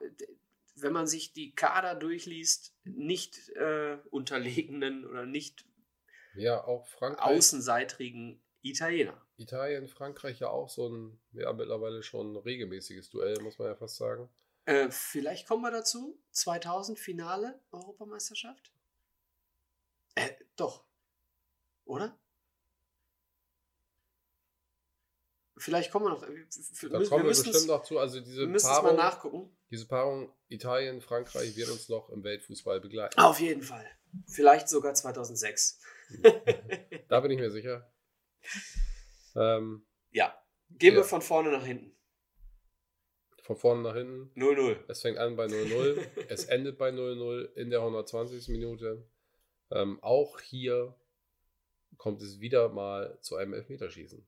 [0.75, 5.65] wenn man sich die Kader durchliest, nicht äh, unterlegenen oder nicht
[6.35, 7.37] Ja, auch Frankreich.
[7.37, 9.19] außenseitrigen Italiener.
[9.37, 13.97] Italien, Frankreich ja auch so ein, ja, mittlerweile schon regelmäßiges Duell, muss man ja fast
[13.97, 14.29] sagen.
[14.65, 16.17] Äh, vielleicht kommen wir dazu.
[16.31, 18.71] 2000 Finale Europameisterschaft?
[20.15, 20.85] Äh, doch.
[21.85, 22.17] Oder?
[25.63, 26.23] Vielleicht kommen wir noch.
[26.23, 26.27] äh,
[26.89, 27.97] Da wir kommen wir bestimmt noch zu.
[27.97, 29.57] Also Wir diese es mal Paarung, nachgucken.
[29.71, 33.17] diese Paarung Italien, Frankreich wird uns noch im Weltfußball begleiten.
[33.19, 33.85] Auf jeden Fall.
[34.27, 35.79] Vielleicht sogar 2006.
[37.07, 37.91] Da bin ich mir sicher.
[39.35, 40.37] Ähm, Ja.
[40.69, 41.07] Gehen wir Ja.
[41.07, 41.95] von vorne nach hinten.
[43.43, 44.31] von vorne nach hinten.
[44.39, 44.77] 0-0.
[44.87, 48.47] Es fängt an bei 0-0, es endet bei 0-0 in der 120.
[48.49, 49.05] Minute.
[49.71, 50.95] Ähm, auch hier
[51.97, 54.25] kommt es wieder mal zu einem Elfmeterschießen.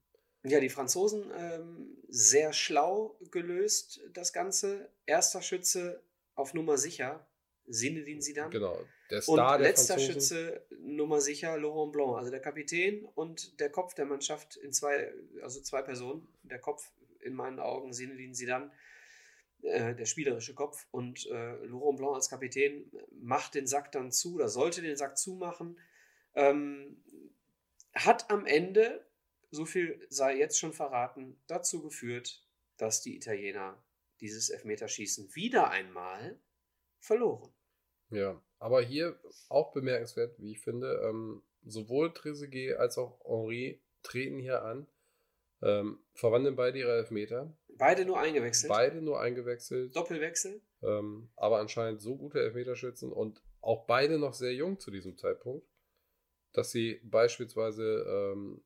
[0.48, 4.90] Ja, die Franzosen ähm, sehr schlau gelöst, das Ganze.
[5.06, 6.02] Erster Schütze
[6.34, 7.26] auf Nummer sicher,
[7.68, 8.50] Zinedine Zidane.
[8.50, 8.78] Genau.
[9.10, 10.14] Der Und Star der letzter Franzosen.
[10.14, 15.12] Schütze Nummer sicher Laurent Blanc, also der Kapitän und der Kopf der Mannschaft in zwei,
[15.42, 16.26] also zwei Personen.
[16.42, 16.90] Der Kopf
[17.20, 18.70] in meinen Augen Zinedine Zidane,
[19.62, 22.90] äh, der spielerische Kopf und äh, Laurent Blanc als Kapitän
[23.20, 25.78] macht den Sack dann zu oder sollte den Sack zumachen.
[26.34, 27.02] Ähm,
[27.94, 29.05] hat am Ende,
[29.50, 32.46] so viel sei jetzt schon verraten, dazu geführt,
[32.76, 33.82] dass die Italiener
[34.20, 36.38] dieses Elfmeterschießen wieder einmal
[37.00, 37.52] verloren.
[38.10, 39.18] Ja, aber hier
[39.48, 44.86] auch bemerkenswert, wie ich finde, ähm, sowohl Trezeguet als auch Henri treten hier an,
[45.62, 48.68] ähm, verwandeln beide ihre Elfmeter, Beide nur eingewechselt.
[48.70, 50.60] beide nur eingewechselt, Doppelwechsel.
[50.82, 55.66] ähm, aber anscheinend so gute Elfmeterschützen und auch beide noch sehr jung zu diesem Zeitpunkt,
[56.52, 58.62] dass sie beispielsweise ähm,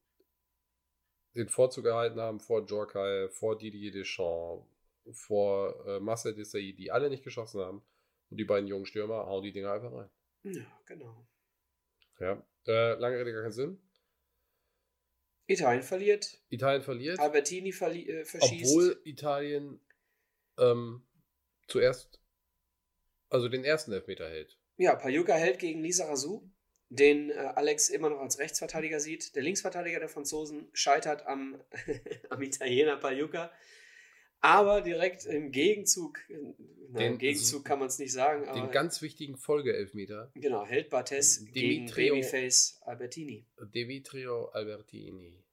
[1.34, 4.66] den Vorzug erhalten haben vor Jorkai, vor Didier Deschamps,
[5.12, 7.82] vor äh, Marcel Desailly, die alle nicht geschossen haben.
[8.30, 10.10] Und die beiden jungen Stürmer hauen die Dinger einfach rein.
[10.44, 11.26] Ja, genau.
[12.18, 12.46] Ja.
[12.66, 13.80] Äh, lange Rede, gar keinen Sinn.
[15.46, 16.40] Italien verliert.
[16.48, 18.70] Italien verliert, Albertini verli äh, verschießt.
[18.70, 19.80] obwohl Italien
[20.58, 21.02] ähm,
[21.66, 22.20] zuerst,
[23.28, 24.58] also den ersten Elfmeter hält.
[24.76, 26.48] Ja, Pajuka hält gegen Lisa Razou,
[26.90, 29.34] den äh, Alex immer noch als Rechtsverteidiger sieht.
[29.36, 31.60] Der Linksverteidiger der Franzosen scheitert am,
[32.30, 33.50] am Italiener Pajuka.
[34.42, 36.34] Aber direkt im Gegenzug, äh,
[36.88, 40.64] na, Den- im Gegenzug kann man es nicht sagen, aber Den ganz wichtigen Folgeelfmeter, genau,
[40.66, 43.46] hält Bartes gegen Dimitrio- Babyface Albertini.
[43.74, 45.44] Demetrio Albertini.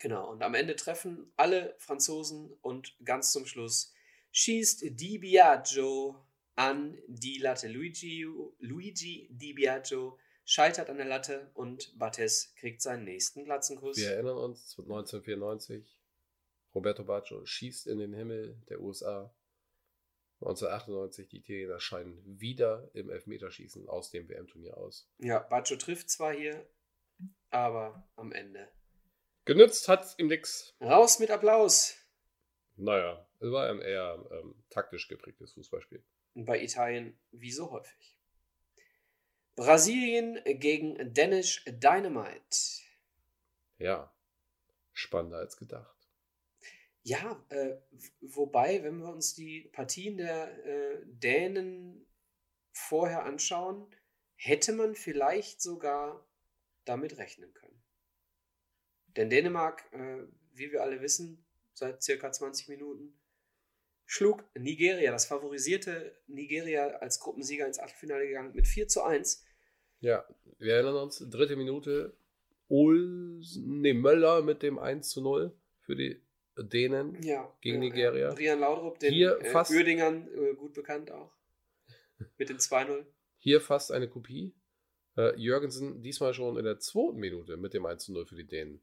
[0.00, 3.92] Genau, und am Ende treffen alle Franzosen und ganz zum Schluss
[4.32, 6.16] schießt Di Biagio
[6.54, 7.68] an die Latte.
[7.68, 8.26] Luigi,
[8.60, 10.18] Luigi Di Biagio
[10.48, 13.98] scheitert an der Latte und Bates kriegt seinen nächsten Glatzenkuss.
[13.98, 16.00] Wir erinnern uns, 1994,
[16.74, 19.34] Roberto Baggio schießt in den Himmel der USA.
[20.40, 25.10] 1998, die Italiener scheiden wieder im Elfmeterschießen aus dem WM-Turnier aus.
[25.18, 26.66] Ja, Baggio trifft zwar hier,
[27.50, 28.72] aber am Ende.
[29.44, 30.74] Genützt hat ihm nix.
[30.80, 31.94] Raus mit Applaus!
[32.76, 36.02] Naja, es war ein eher ähm, taktisch geprägtes Fußballspiel.
[36.34, 38.17] Und bei Italien wie so häufig.
[39.58, 42.84] Brasilien gegen Danish Dynamite.
[43.78, 44.14] ja,
[44.92, 45.96] spannender als gedacht.
[47.02, 47.74] Ja, äh,
[48.20, 52.06] wobei, wenn wir uns die Partien der äh, Dänen
[52.70, 53.92] vorher anschauen,
[54.36, 56.24] hätte man vielleicht sogar
[56.84, 57.82] damit rechnen können.
[59.16, 60.22] Denn Dänemark, äh,
[60.52, 63.18] wie wir alle wissen, seit circa 20 Minuten,
[64.06, 69.46] schlug Nigeria, das favorisierte Nigeria als Gruppensieger ins Achtelfinale gegangen mit 4 zu 1.
[70.00, 70.24] Ja,
[70.58, 72.16] wir erinnern uns, dritte Minute,
[72.68, 76.20] Olsen, nee, Möller mit dem 1 zu 0 für die
[76.56, 78.28] Dänen ja, gegen ja, Nigeria.
[78.28, 78.34] Ja.
[78.34, 81.32] Brian Laudrup, den Hier äh, fast- Uerdingern äh, gut bekannt auch.
[82.36, 83.04] Mit dem 2-0.
[83.38, 84.54] Hier fast eine Kopie.
[85.16, 88.46] Äh, Jürgensen diesmal schon in der zweiten Minute mit dem 1 zu 0 für die
[88.46, 88.82] Dänen.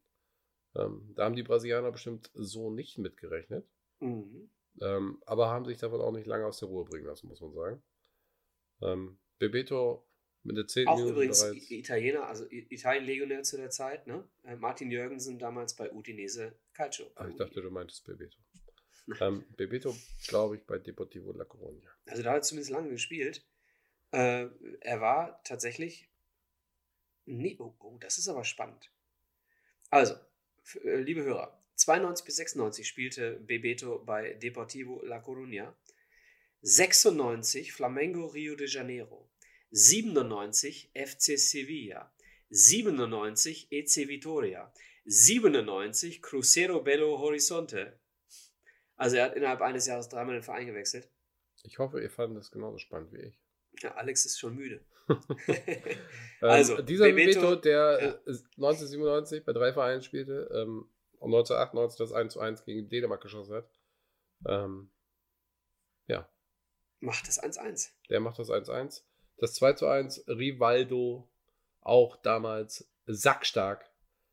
[0.75, 3.65] Ähm, da haben die Brasilianer bestimmt so nicht mitgerechnet.
[3.99, 4.49] Mhm.
[4.81, 7.53] Ähm, aber haben sich davon auch nicht lange aus der Ruhe bringen lassen, muss man
[7.53, 7.83] sagen.
[8.81, 10.05] Ähm, Bebeto
[10.45, 10.87] mit der 10.
[10.87, 11.71] Auch Minute übrigens bereits.
[11.71, 14.27] Italiener, also Italien-Legionär zu der Zeit, ne?
[14.43, 17.11] Äh, Martin Jürgensen damals bei Udinese Calcio.
[17.15, 18.37] Ah, ich dachte, du meintest Bebeto.
[19.19, 19.95] ähm, Bebeto,
[20.27, 21.89] glaube ich, bei Deportivo La Coruña.
[22.05, 23.45] Also da hat er zumindest lange gespielt.
[24.11, 24.47] Äh,
[24.81, 26.09] er war tatsächlich.
[27.25, 28.91] Nee, oh, oh, das ist aber spannend.
[29.89, 30.13] Also,
[30.83, 35.73] äh, liebe Hörer, 92 bis 96 spielte Bebeto bei Deportivo La Coruña.
[36.61, 39.24] 96 Flamengo Rio de Janeiro.
[39.75, 42.09] 97 FC Sevilla.
[42.49, 44.71] 97 EC Vitoria.
[45.05, 47.99] 97 Cruzeiro Belo Horizonte.
[48.95, 51.09] Also er hat innerhalb eines Jahres dreimal den Verein gewechselt.
[51.63, 53.39] Ich hoffe, ihr fandet das genauso spannend wie ich.
[53.81, 54.85] Ja, Alex ist schon müde.
[56.41, 58.31] Ähm, Also, dieser Bebeto- Bebeto, der ja.
[58.31, 60.89] äh, 1997 bei drei Vereinen spielte ähm,
[61.19, 63.69] und 1998 das 1 zu 1 gegen Dänemark geschossen hat.
[64.47, 64.91] Ähm,
[66.07, 66.29] ja,
[66.99, 67.89] Macht das 1-1.
[68.09, 69.03] der macht das 1-1.
[69.37, 71.29] Das 2 zu 1, Rivaldo,
[71.81, 73.89] auch damals sackstark.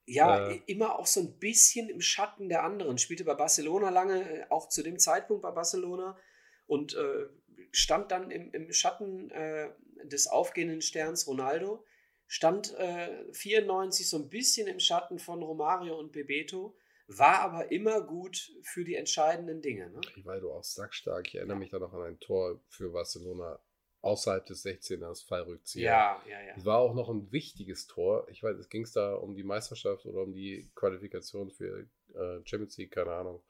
[0.07, 0.61] Ja, Äh.
[0.67, 2.99] immer auch so ein bisschen im Schatten der anderen.
[2.99, 6.19] Spielte bei Barcelona lange, äh, auch zu dem Zeitpunkt bei Barcelona
[6.67, 7.27] und äh,
[7.71, 9.71] stand dann im, im Schatten äh,
[10.05, 11.85] des aufgehenden Sterns Ronaldo.
[12.27, 16.77] Stand äh, 94 so ein bisschen im Schatten von Romario und Bebeto,
[17.07, 19.91] war aber immer gut für die entscheidenden Dinge.
[19.91, 20.01] Ne?
[20.17, 21.29] Rivaldo auch sackstark.
[21.29, 23.61] Ich erinnere mich da noch an ein Tor für Barcelona
[24.03, 25.91] außerhalb des 16ers Fallrückzieher.
[25.91, 26.55] Ja, ja, ja.
[26.57, 28.27] Es war auch noch ein wichtiges Tor.
[28.29, 32.41] Ich weiß, es ging es da um die Meisterschaft oder um die Qualifikation für äh,
[32.45, 33.43] Champions League, keine Ahnung.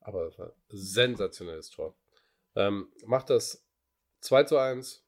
[0.00, 1.96] Aber es war ein sensationelles Tor.
[2.56, 3.66] Ähm, macht das
[4.20, 5.04] 2 zu 1.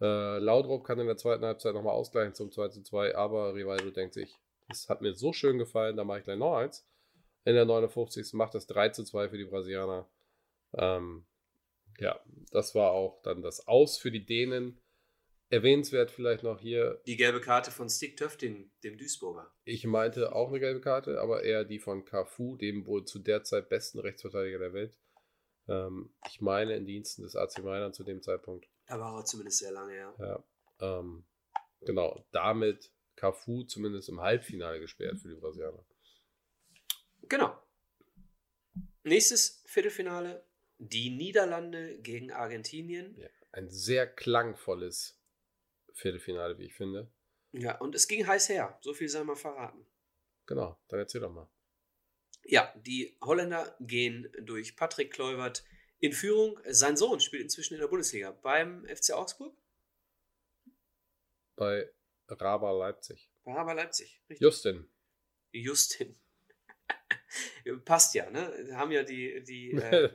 [0.00, 3.90] Äh, Laudrup kann in der zweiten Halbzeit nochmal ausgleichen zum 2 zu 2, aber Rivaldo
[3.90, 4.38] denkt sich,
[4.68, 6.86] das hat mir so schön gefallen, da mache ich gleich noch eins.
[7.44, 8.34] In der 59.
[8.34, 10.08] macht das 3 zu 2 für die Brasilianer.
[10.74, 11.24] Ähm,
[11.98, 12.20] ja,
[12.50, 14.80] das war auch dann das Aus für die Dänen.
[15.48, 19.54] Erwähnenswert vielleicht noch hier, Die gelbe Karte von Stick Töftin, dem Duisburger.
[19.64, 23.44] ich meinte auch eine gelbe Karte, aber eher die von Cafu, dem wohl zu der
[23.44, 24.98] Zeit besten Rechtsverteidiger der Welt.
[25.68, 28.68] Ähm, ich meine in Diensten des AC Mailand zu dem Zeitpunkt.
[28.86, 30.14] Da war er zumindest sehr lange, ja.
[30.18, 30.44] Ja,
[30.80, 31.24] ähm,
[31.80, 35.84] genau, damit Cafu zumindest im Halbfinale gesperrt für die Brasilianer.
[37.28, 37.56] Genau.
[39.04, 40.44] Nächstes Viertelfinale.
[40.78, 43.16] Die Niederlande gegen Argentinien.
[43.18, 45.18] Ja, ein sehr klangvolles
[45.92, 47.10] Viertelfinale, wie ich finde.
[47.52, 48.78] Ja, und es ging heiß her.
[48.82, 49.86] So viel sei mal verraten.
[50.46, 51.48] Genau, dann erzähl doch mal.
[52.44, 55.64] Ja, die Holländer gehen durch Patrick Kluivert
[55.98, 56.60] in Führung.
[56.68, 59.56] Sein Sohn spielt inzwischen in der Bundesliga beim FC Augsburg.
[61.56, 61.90] Bei
[62.28, 63.30] Raba Leipzig.
[63.44, 64.20] Bei Haber Leipzig.
[64.28, 64.44] Richtig.
[64.44, 64.88] Justin.
[65.52, 66.18] Justin.
[67.84, 68.52] Passt ja, ne?
[68.72, 70.10] Haben ja die, die äh,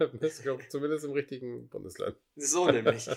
[0.70, 2.18] Zumindest im richtigen Bundesland.
[2.36, 3.10] So nämlich.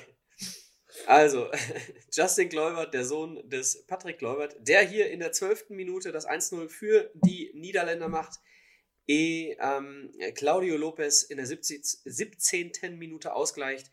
[1.06, 1.50] Also,
[2.12, 5.70] Justin Kluivert, der Sohn des Patrick Kluivert, der hier in der 12.
[5.70, 8.40] Minute das 1-0 für die Niederländer macht,
[9.06, 12.72] ehe ähm, Claudio Lopez in der 70, 17.
[12.96, 13.90] Minute ausgleicht.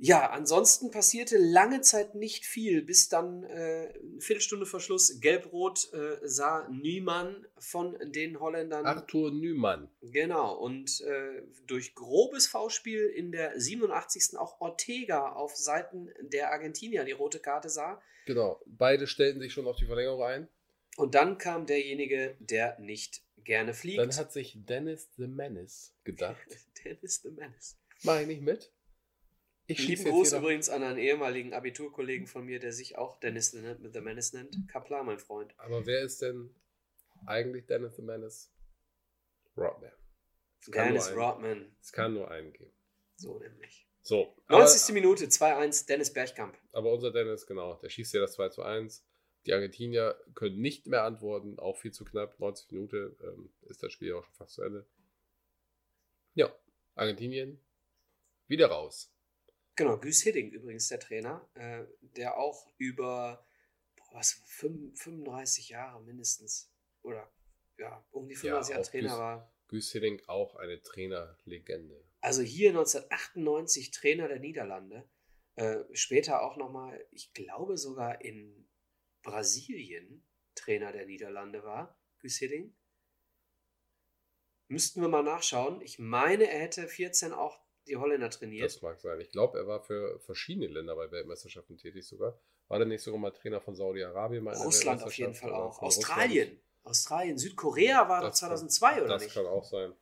[0.00, 5.92] Ja, ansonsten passierte lange Zeit nicht viel, bis dann äh, eine Viertelstunde vor Schluss gelb-rot
[5.92, 8.86] äh, sah Niemann von den Holländern.
[8.86, 9.90] Arthur Nümann.
[10.00, 14.38] Genau, und äh, durch grobes Foulspiel in der 87.
[14.38, 18.00] auch Ortega auf Seiten der Argentinier die rote Karte sah.
[18.26, 18.62] Genau.
[18.66, 20.48] Beide stellten sich schon auf die Verlängerung ein.
[20.96, 23.98] Und dann kam derjenige, der nicht gerne fliegt.
[23.98, 26.38] Dann hat sich Dennis the Menace gedacht.
[26.84, 27.76] Dennis the Menace.
[28.04, 28.70] Mach ich nicht mit?
[29.70, 33.60] Ich Lieben Gruß übrigens an einen ehemaligen Abiturkollegen von mir, der sich auch Dennis the
[33.92, 34.56] the Menace nennt.
[34.66, 35.52] Kaplan, mein Freund.
[35.58, 36.54] Aber wer ist denn
[37.26, 38.50] eigentlich Dennis the Menace?
[39.58, 39.92] Rodman.
[40.68, 41.76] Dennis Rodman.
[41.82, 42.72] es kann nur einen geben.
[43.16, 43.86] So nämlich.
[44.00, 44.34] So.
[44.46, 44.94] Aber, 90.
[44.94, 46.56] Minute, 2-1, Dennis Bergkamp.
[46.72, 49.04] aber unser Dennis, genau, der schießt ja das 2 zu 1.
[49.44, 52.40] Die Argentinier können nicht mehr antworten, auch viel zu knapp.
[52.40, 54.86] 90 Minuten ähm, ist das Spiel auch schon fast zu Ende.
[56.32, 56.50] Ja,
[56.94, 57.60] Argentinien
[58.46, 59.12] wieder raus.
[59.78, 63.46] Genau, Güs Hidding übrigens der Trainer, äh, der auch über
[63.94, 67.32] boah, was, 35 Jahre mindestens oder
[67.78, 69.54] ja, um die 35 Jahre Trainer Güs, war.
[69.68, 72.04] Güs Hidding auch eine Trainerlegende.
[72.20, 75.08] Also hier 1998 Trainer der Niederlande.
[75.54, 78.68] Äh, später auch nochmal, ich glaube sogar in
[79.22, 80.26] Brasilien
[80.56, 82.76] Trainer der Niederlande war, Güs Hidding.
[84.66, 85.80] Müssten wir mal nachschauen.
[85.82, 88.64] Ich meine, er hätte 14 auch die Holländer trainiert.
[88.64, 89.20] Das mag sein.
[89.20, 92.38] Ich glaube, er war für verschiedene Länder bei Weltmeisterschaften tätig sogar.
[92.68, 94.46] War der nicht sogar mal Trainer von Saudi-Arabien?
[94.46, 95.80] Russland auf jeden Fall auch.
[95.80, 96.48] Australien.
[96.48, 96.62] Russland?
[96.84, 97.38] Australien.
[97.38, 99.36] Südkorea war doch 2002 kann, oder das nicht?
[99.36, 99.92] Das kann auch sein.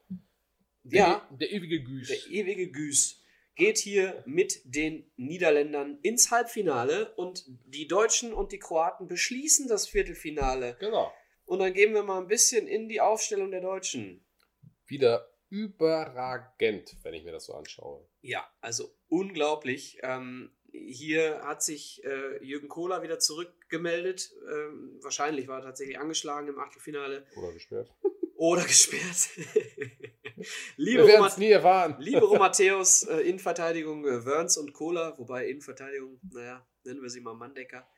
[0.82, 1.28] Der, ja.
[1.32, 2.08] Der ewige Güß.
[2.08, 3.22] Der ewige Güß
[3.56, 9.88] geht hier mit den Niederländern ins Halbfinale und die Deutschen und die Kroaten beschließen das
[9.88, 10.76] Viertelfinale.
[10.78, 11.12] Genau.
[11.46, 14.24] Und dann gehen wir mal ein bisschen in die Aufstellung der Deutschen.
[14.86, 18.06] Wieder überragend, wenn ich mir das so anschaue.
[18.22, 19.98] Ja, also unglaublich.
[20.02, 24.32] Ähm, hier hat sich äh, Jürgen Kohler wieder zurückgemeldet.
[24.50, 27.26] Ähm, wahrscheinlich war er tatsächlich angeschlagen im Achtelfinale.
[27.36, 27.92] Oder gesperrt.
[28.36, 29.30] Oder gesperrt.
[30.76, 31.96] liebe Wir nie erfahren.
[32.00, 37.34] liebe Romateus, äh, Innenverteidigung äh, Wörns und Kohler, wobei Innenverteidigung, naja, nennen wir sie mal
[37.34, 37.88] Manndecker.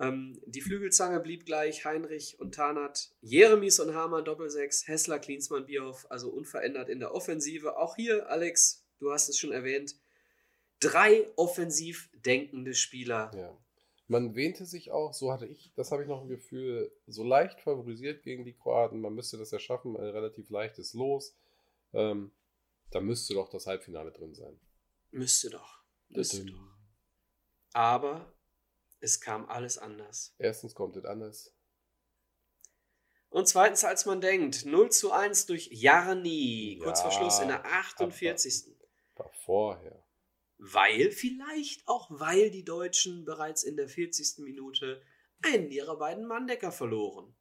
[0.00, 6.06] Ähm, die Flügelzange blieb gleich, Heinrich und Tarnat, Jeremies und Hamann Doppelsechs, Hessler, Klinsmann, Bierhoff,
[6.10, 7.76] also unverändert in der Offensive.
[7.76, 9.96] Auch hier, Alex, du hast es schon erwähnt,
[10.80, 13.30] drei offensiv denkende Spieler.
[13.34, 13.56] Ja.
[14.08, 17.60] Man wähnte sich auch, so hatte ich, das habe ich noch ein Gefühl, so leicht
[17.60, 19.00] favorisiert gegen die Kroaten.
[19.00, 21.34] Man müsste das ja schaffen, ein relativ leichtes Los.
[21.92, 22.32] Ähm,
[22.90, 24.58] da müsste doch das Halbfinale drin sein.
[25.12, 25.82] Müsste doch.
[26.08, 26.76] Müsste doch.
[27.72, 28.34] Aber
[29.02, 30.34] es kam alles anders.
[30.38, 31.52] Erstens kommt es anders.
[33.30, 37.48] Und zweitens, als man denkt, 0 zu 1 durch Jarni, kurz ja, vor Schluss in
[37.48, 38.76] der 48.
[39.16, 40.04] War vorher.
[40.58, 44.38] Weil, vielleicht auch weil die Deutschen bereits in der 40.
[44.44, 45.02] Minute
[45.42, 47.34] einen ihrer beiden Manndecker verloren.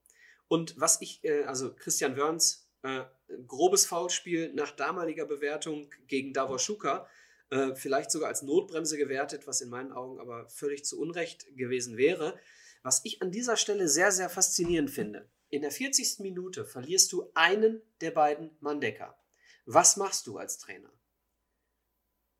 [0.47, 3.03] Und was ich, äh, also Christian Wörns, äh,
[3.45, 7.07] grobes Foulspiel nach damaliger Bewertung gegen Davor Schuka,
[7.51, 11.97] äh, vielleicht sogar als Notbremse gewertet, was in meinen Augen aber völlig zu Unrecht gewesen
[11.97, 12.39] wäre.
[12.81, 15.29] Was ich an dieser Stelle sehr, sehr faszinierend finde.
[15.49, 16.19] In der 40.
[16.19, 19.21] Minute verlierst du einen der beiden Manndecker.
[19.65, 20.91] Was machst du als Trainer?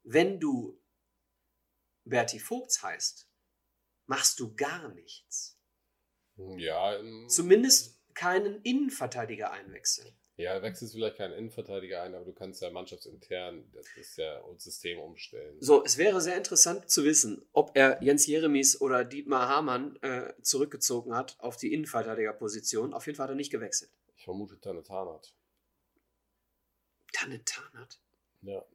[0.03, 0.81] Wenn du
[2.05, 3.29] Berti Vogts heißt,
[4.07, 5.59] machst du gar nichts.
[6.37, 6.97] Ja.
[7.27, 10.17] Zumindest keinen Innenverteidiger einwechseln.
[10.41, 14.99] Ja, wechselst vielleicht keinen Innenverteidiger ein, aber du kannst ja mannschaftsintern das ist ja System
[14.99, 15.55] umstellen.
[15.59, 20.33] So, es wäre sehr interessant zu wissen, ob er Jens Jeremies oder Dietmar Hamann äh,
[20.41, 22.93] zurückgezogen hat auf die Innenverteidigerposition.
[22.93, 23.91] Auf jeden Fall hat er nicht gewechselt.
[24.15, 25.31] Ich vermute Tanne Tarnat.
[27.13, 27.99] Tanne Tarnat?
[28.41, 28.65] Ja.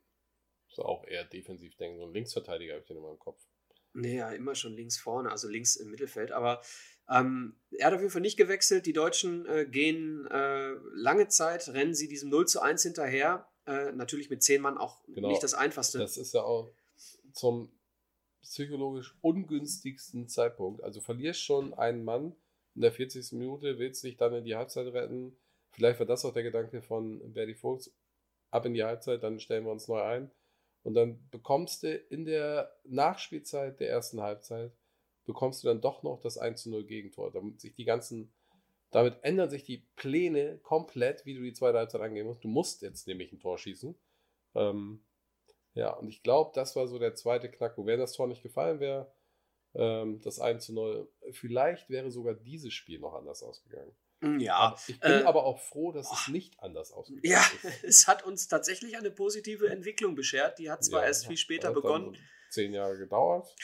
[0.68, 1.98] So auch eher defensiv denken.
[1.98, 3.45] So ein Linksverteidiger habe ich den immer im Kopf.
[3.96, 6.30] Nee, ja, immer schon links vorne, also links im Mittelfeld.
[6.30, 6.60] Aber
[7.08, 8.86] ähm, er hat auf jeden Fall nicht gewechselt.
[8.86, 13.48] Die Deutschen äh, gehen äh, lange Zeit, rennen sie diesem 0 zu 1 hinterher.
[13.66, 15.28] Äh, natürlich mit 10 Mann auch genau.
[15.28, 15.98] nicht das Einfachste.
[15.98, 16.70] Das ist ja auch
[17.32, 17.72] zum
[18.42, 20.82] psychologisch ungünstigsten Zeitpunkt.
[20.82, 22.36] Also verlierst schon einen Mann
[22.74, 23.32] in der 40.
[23.32, 25.36] Minute, willst dich dann in die Halbzeit retten.
[25.70, 27.92] Vielleicht war das auch der Gedanke von Berdy Vogts.
[28.50, 30.30] Ab in die Halbzeit, dann stellen wir uns neu ein.
[30.86, 34.70] Und dann bekommst du in der Nachspielzeit der ersten Halbzeit
[35.24, 37.32] bekommst du dann doch noch das 1 zu 0 Gegentor.
[37.32, 38.32] Damit sich die ganzen,
[38.92, 42.44] damit ändern sich die Pläne komplett, wie du die zweite Halbzeit angehen musst.
[42.44, 43.96] Du musst jetzt nämlich ein Tor schießen.
[44.54, 45.04] Ähm,
[45.74, 47.76] ja, und ich glaube, das war so der zweite Knack.
[47.76, 49.12] Wo Wenn das Tor nicht gefallen wäre,
[49.74, 53.90] ähm, das 1 zu 0, vielleicht wäre sogar dieses Spiel noch anders ausgegangen.
[54.20, 54.76] Mm, ja.
[54.88, 57.82] Ich bin äh, aber auch froh, dass es nicht anders ausgegangen ja, ist.
[57.84, 60.58] Es hat uns tatsächlich eine positive Entwicklung beschert.
[60.58, 62.16] Die hat zwar ja, erst viel später begonnen
[62.56, 63.54] zehn Jahre gedauert.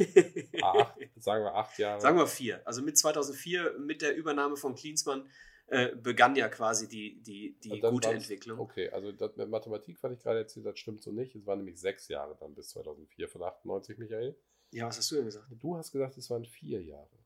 [0.62, 2.00] acht, sagen wir acht Jahre.
[2.00, 2.66] Sagen wir vier.
[2.66, 5.28] Also mit 2004, mit der Übernahme von Klinsmann,
[5.66, 8.58] äh, begann ja quasi die, die, die gute Entwicklung.
[8.58, 11.34] Okay, also das mit Mathematik, was ich gerade erzählt das stimmt so nicht.
[11.34, 14.34] Es waren nämlich sechs Jahre dann bis 2004 von 98, Michael.
[14.70, 15.46] Ja, was hast du denn gesagt?
[15.50, 17.17] Du hast gesagt, es waren vier Jahre.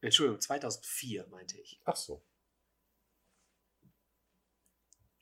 [0.00, 1.80] Entschuldigung, 2004 meinte ich.
[1.84, 2.22] Ach so.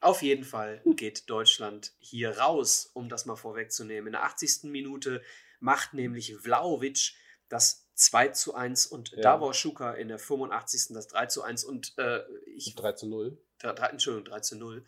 [0.01, 4.09] Auf jeden Fall geht Deutschland hier raus, um das mal vorwegzunehmen.
[4.09, 4.65] In der 80.
[4.65, 5.23] Minute
[5.59, 7.15] macht nämlich Vlaovic
[7.49, 9.23] das 2 zu 1 und ja.
[9.23, 10.95] Davor Schuka in der 85.
[10.95, 12.77] das 3 zu 1 und äh, ich.
[12.77, 13.37] 3 zu 0.
[13.59, 14.87] 3, 3, Entschuldigung, 3 zu 0.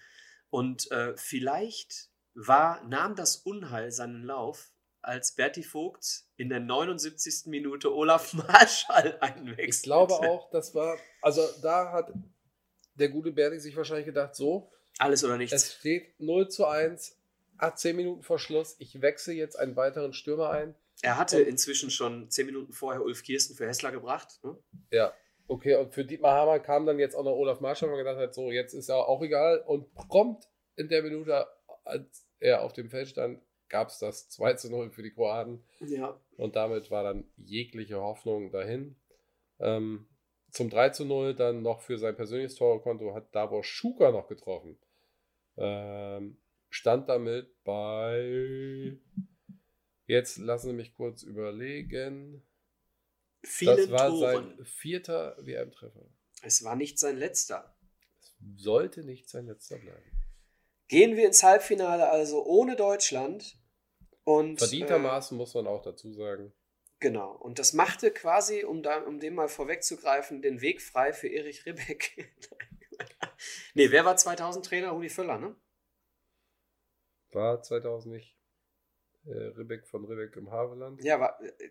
[0.50, 4.72] Und äh, vielleicht war, nahm das Unheil seinen Lauf,
[5.02, 7.46] als Berti Vogt in der 79.
[7.46, 9.68] Minute Olaf Marschall einwechselt.
[9.68, 12.12] Ich glaube auch, das war, also da hat
[12.94, 15.54] der gute Berti sich wahrscheinlich gedacht, so, Alles oder nichts.
[15.54, 17.16] es steht 0 zu 1,
[17.58, 20.74] hat 10 Minuten vor Schluss, ich wechsle jetzt einen weiteren Stürmer ein.
[21.02, 24.38] er hatte inzwischen schon 10 Minuten vorher Ulf Kirsten für Hessler gebracht.
[24.42, 24.56] Ne?
[24.90, 25.12] Ja,
[25.48, 28.22] okay, und für Dietmar Hammer kam dann jetzt auch noch Olaf Marschall, weil man gedacht
[28.22, 29.60] hat, so, jetzt ist ja auch egal.
[29.66, 30.44] Und prompt
[30.76, 31.46] in der Minute,
[31.84, 33.40] als er auf dem Feld stand,
[33.70, 35.64] gab es das 2 zu 0 für die Kroaten.
[35.80, 36.20] Ja.
[36.36, 38.96] Und damit war dann jegliche Hoffnung dahin.
[39.58, 40.06] Ähm,
[40.50, 44.78] zum 3 zu 0 dann noch für sein persönliches Torkonto hat Davor Schuka noch getroffen.
[45.56, 46.36] Ähm,
[46.68, 48.98] stand damit bei.
[50.06, 52.42] Jetzt lassen Sie mich kurz überlegen.
[53.42, 54.56] Vielen das war Toren.
[54.56, 56.04] sein vierter WM-Treffer.
[56.42, 57.76] Es war nicht sein letzter.
[58.20, 60.10] Es sollte nicht sein letzter bleiben.
[60.88, 63.59] Gehen wir ins Halbfinale also ohne Deutschland.
[64.24, 66.46] Und, Verdientermaßen muss man auch dazu sagen.
[66.46, 66.50] Äh,
[67.00, 67.32] genau.
[67.32, 71.66] Und das machte quasi, um, da, um dem mal vorwegzugreifen, den Weg frei für Erich
[71.66, 72.34] Ribbeck.
[73.74, 74.90] nee, wer war 2000 Trainer?
[74.90, 75.56] Rudi Völler, ne?
[77.32, 78.36] War 2000 nicht
[79.24, 81.02] äh, Ribbeck von Ribbeck im Havelland?
[81.02, 81.70] Ja, war äh,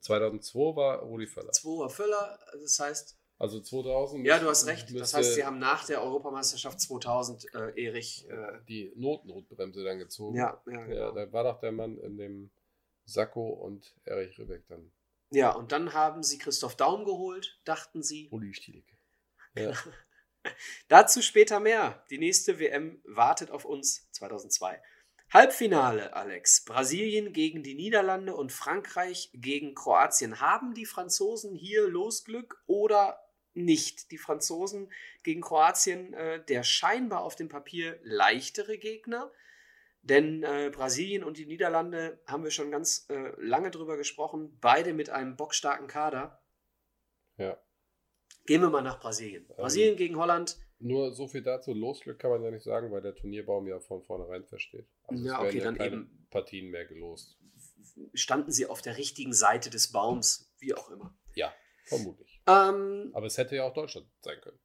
[0.00, 1.52] 2002 war Rudi Völler.
[1.52, 2.38] 2 war Völler.
[2.60, 4.26] Das heißt, Also 2000.
[4.26, 4.88] ja, du hast recht.
[4.98, 8.26] Das heißt, sie haben nach der Europameisterschaft 2000 äh, Erich.
[8.30, 10.36] Äh, die Not-Notbremse dann gezogen.
[10.36, 10.86] ja, ja, ja.
[10.86, 11.12] genau.
[11.12, 12.50] Da war doch der Mann in dem
[13.04, 14.90] Sakko und Erich Ribbeck dann.
[15.30, 18.28] Ja, und dann haben sie Christoph Daum geholt, dachten sie.
[18.30, 18.96] Uli Stielicke.
[19.58, 19.72] Ja.
[20.88, 22.04] Dazu später mehr.
[22.10, 24.82] Die nächste WM wartet auf uns 2002.
[25.32, 26.64] Halbfinale, Alex.
[26.66, 30.40] Brasilien gegen die Niederlande und Frankreich gegen Kroatien.
[30.40, 33.25] Haben die Franzosen hier Losglück oder
[33.56, 34.10] nicht?
[34.10, 34.92] Die Franzosen
[35.22, 39.32] gegen Kroatien, äh, der scheinbar auf dem Papier leichtere Gegner.
[40.02, 44.56] Denn äh, Brasilien und die Niederlande haben wir schon ganz äh, lange drüber gesprochen.
[44.60, 46.40] Beide mit einem bockstarken Kader.
[47.36, 47.60] ja.
[48.46, 49.44] Gehen wir mal nach Brasilien.
[49.48, 50.56] Brasilien gegen Holland.
[50.78, 51.74] Nur so viel dazu.
[51.74, 54.86] Losglück kann man ja nicht sagen, weil der Turnierbaum ja von vornherein versteht.
[55.02, 56.28] Also Ja, okay, dann keine eben.
[56.30, 57.36] Partien mehr gelost.
[58.14, 61.12] standen sie auf der richtigen Seite des Baums, wie auch immer.
[61.34, 61.52] Ja,
[61.86, 62.35] vermutlich.
[62.46, 64.58] Ähm, Aber es hätte ja auch Deutschland sein können.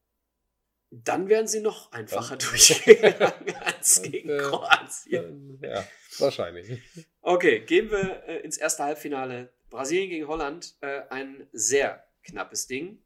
[0.91, 5.59] dann wären sie noch einfacher Dann- durchgegangen als gegen Äh, Kroatien.
[5.63, 5.87] Ja,
[6.19, 6.81] wahrscheinlich.
[7.21, 9.51] Okay, gehen wir äh, ins erste Halbfinale.
[9.69, 10.75] Brasilien gegen Holland.
[10.81, 13.01] Äh, ein sehr knappes Ding.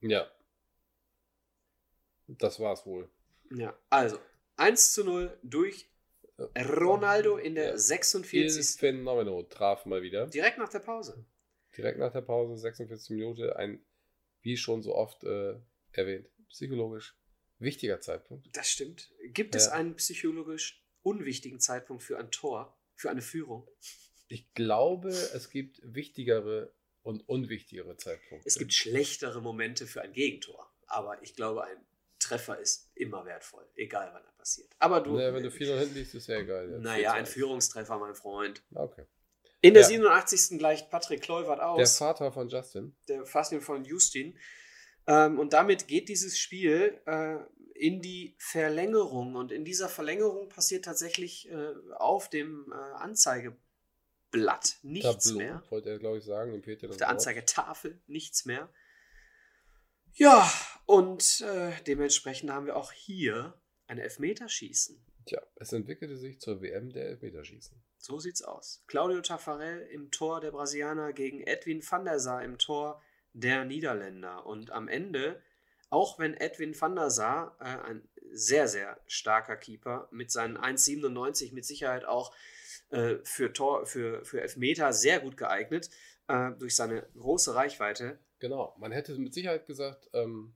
[0.00, 0.30] Ja.
[2.28, 3.08] Das war's wohl.
[3.54, 4.18] Ja, also
[4.56, 5.88] 1 zu 0 durch
[6.56, 7.72] Ronaldo in der Ja.
[7.72, 8.78] Il 46.
[8.80, 10.26] Fenomeno traf mal wieder.
[10.26, 11.24] Direkt nach der Pause.
[11.76, 13.84] Direkt nach der Pause, 46 Minuten, ein,
[14.42, 15.54] wie schon so oft äh,
[15.92, 17.16] erwähnt, psychologisch
[17.58, 18.48] wichtiger Zeitpunkt.
[18.56, 19.10] Das stimmt.
[19.28, 19.72] Gibt es Ja.
[19.72, 23.68] einen psychologisch unwichtigen Zeitpunkt für ein Tor, für eine Führung?
[24.28, 26.72] Ich glaube, es gibt wichtigere
[27.02, 28.46] und unwichtigere Zeitpunkte.
[28.48, 30.70] Es gibt schlechtere Momente für ein Gegentor.
[30.86, 31.76] Aber ich glaube, ein
[32.18, 34.70] Treffer ist immer wertvoll, egal wann er passiert.
[34.78, 36.70] Aber du, naja, wenn du 4 hinten liegst, ist ja egal.
[36.70, 37.34] Ja, naja, 4 ein zu 1.
[37.34, 38.62] Führungstreffer, mein Freund.
[38.74, 39.04] Okay.
[39.62, 39.88] In der Ja.
[39.88, 40.58] 87.
[40.58, 42.94] gleicht Patrick Kluivert Der aus, Vater von Justin.
[43.08, 44.36] der Fastien von Justin.
[45.06, 47.36] Ähm, und damit geht dieses Spiel äh,
[47.74, 49.34] in die Verlängerung.
[49.36, 53.58] Und in dieser Verlängerung passiert tatsächlich äh, auf dem äh, Anzeigeblatt
[54.82, 55.62] nichts Tableau, mehr.
[55.70, 56.62] wollte er, glaube ich, sagen.
[56.62, 57.08] Fehlt ja Auf der.
[57.08, 58.68] Anzeigetafel nichts mehr.
[60.14, 60.48] Ja,
[60.86, 65.04] und äh, dementsprechend haben wir auch hier ein Elfmeterschießen.
[65.26, 67.82] Tja, es entwickelte sich zur WM der Elfmeterschießen.
[68.02, 68.82] So sieht's aus.
[68.88, 73.00] Claudio Taffarel im Tor der Brasilianer gegen Edwin van der Sar im Tor
[73.32, 74.44] der Niederländer.
[74.44, 75.40] Und am Ende,
[75.88, 81.54] auch wenn Edwin van der Sar, äh, ein sehr, sehr starker Keeper, mit seinen 1,97
[81.54, 82.34] mit Sicherheit auch
[82.90, 85.88] äh, für, Tor, für, für Elfmeter sehr gut geeignet,
[86.26, 90.52] äh, durch seine große Reichweite, Genau, man hätte mit Sicherheit gesagt, ähm,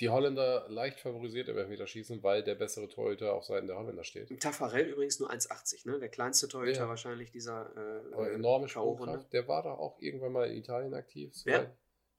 [0.00, 4.28] die Holländer leicht favorisiert im Elfmeterschießen, weil der bessere Torhüter auf Seiten der Holländer steht.
[4.40, 5.98] Taffarel übrigens nur 1,80, ne?
[5.98, 6.88] Der kleinste Torhüter Ja.
[6.88, 8.94] wahrscheinlich dieser äh, Aber äh, enorme K.O.-Runde.
[9.02, 9.32] Sprungkraft.
[9.32, 11.32] Der war doch auch irgendwann mal in Italien aktiv.
[11.44, 11.76] Wer?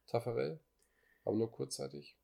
[0.07, 0.59] Taffarel.
[1.23, 2.17] Aber nur kurzzeitig.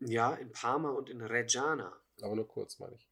[0.00, 1.92] Ja, in Parma und in Reggiana.
[2.22, 3.08] Aber nur kurz, meine ich.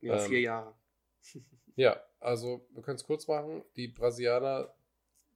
[0.00, 0.74] Ja, Ähm, vier Jahre.
[1.78, 3.62] Ja, also wir können es kurz machen.
[3.76, 4.74] Die Brasilianer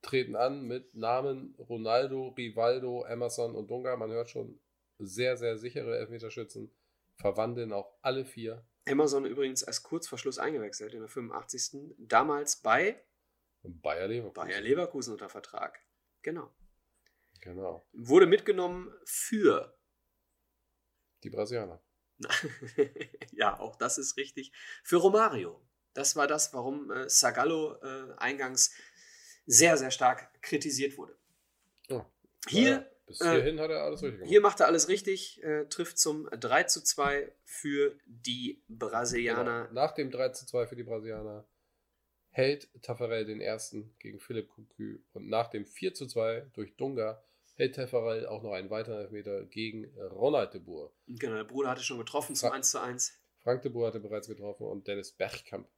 [0.01, 3.95] treten an mit Namen Ronaldo, Rivaldo, Emerson und Dunga.
[3.97, 4.59] Man hört schon
[5.01, 6.71] sehr, sehr sichere Elfmeterschützen.
[7.17, 8.65] Verwandeln auch alle vier.
[8.85, 11.95] Emerson übrigens als kurz vor Schluss eingewechselt in der 85.
[11.99, 13.03] Damals bei
[13.63, 14.35] Bayer Leverkusen.
[14.35, 15.81] Bayer Leverkusen unter Vertrag.
[16.23, 16.51] Genau.
[17.41, 17.87] Genau.
[17.93, 19.77] Wurde mitgenommen für.
[21.23, 21.83] Die Brasilianer.
[23.33, 24.53] ja, auch das ist richtig.
[24.83, 25.63] Für Romario.
[25.93, 28.73] Das war das, warum äh, Sagallo äh, eingangs
[29.47, 31.19] sehr, sehr stark kritisiert wurde.
[31.89, 32.11] Ja.
[32.47, 34.31] Hier, Ja, bis hierhin hat er alles richtig gemacht.
[34.31, 39.69] hier macht er alles richtig, äh, trifft zum 3 zu 2 für die Brasilianer.
[39.69, 39.75] Genau.
[39.75, 41.47] Nach dem 3 zu 2 für die Brasilianer
[42.31, 47.23] hält Taffarel den ersten gegen Philipp Cocu und nach dem 4 zu 2 durch Dunga
[47.57, 50.93] hält Taffarel auch noch einen weiteren Elfmeter gegen Ronald de Boer.
[51.07, 52.55] Genau, der Bruder hatte schon getroffen zum Ja.
[52.55, 53.13] 1 zu 1.
[53.43, 55.69] Frank de Boer hatte bereits getroffen und Dennis Bergkamp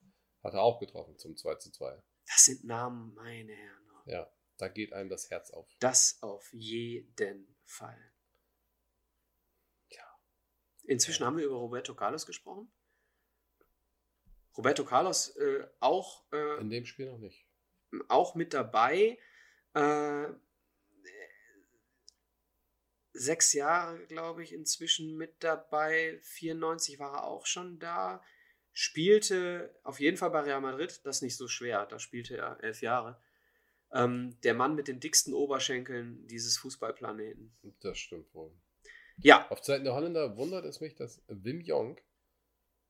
[0.42, 2.02] hatte auch getroffen zum 2 zu 2.
[2.26, 3.78] Das sind Namen, meine Herren.
[4.06, 5.68] Ja, da geht einem das Herz auf.
[5.80, 8.12] Das auf jeden Fall.
[9.88, 10.18] Ja.
[10.84, 12.72] Inzwischen haben wir über Roberto Carlos gesprochen.
[14.56, 17.46] Roberto Carlos äh, auch, äh, In dem Spiel noch nicht.
[18.08, 19.18] auch mit dabei.
[19.74, 20.28] Äh,
[23.14, 26.18] sechs Jahre, glaube ich, inzwischen mit dabei.
[26.22, 28.22] 94 war er auch schon da.
[28.72, 32.62] Spielte auf jeden Fall bei Real Madrid, das ist nicht so schwer, da spielte er
[32.62, 33.22] elf Jahre.
[33.94, 37.54] Ähm, der Mann mit den dicksten Oberschenkeln dieses Fußballplaneten.
[37.80, 38.52] Das stimmt wohl.
[39.18, 42.02] Ja, Auf Zeiten der Holländer wundert es mich, dass Wim Jonk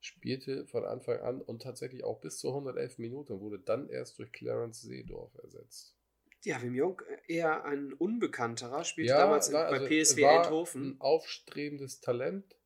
[0.01, 4.19] spielte von Anfang an und tatsächlich auch bis zu 111 Minuten und wurde dann erst
[4.19, 5.97] durch Clarence Seedorf ersetzt.
[6.45, 10.93] ja, Wim Jonk eher ein Unbekannterer, spielte Ja, damals na, bei also PSW war Eindhoven.
[10.93, 12.57] Ein aufstrebendes Talent,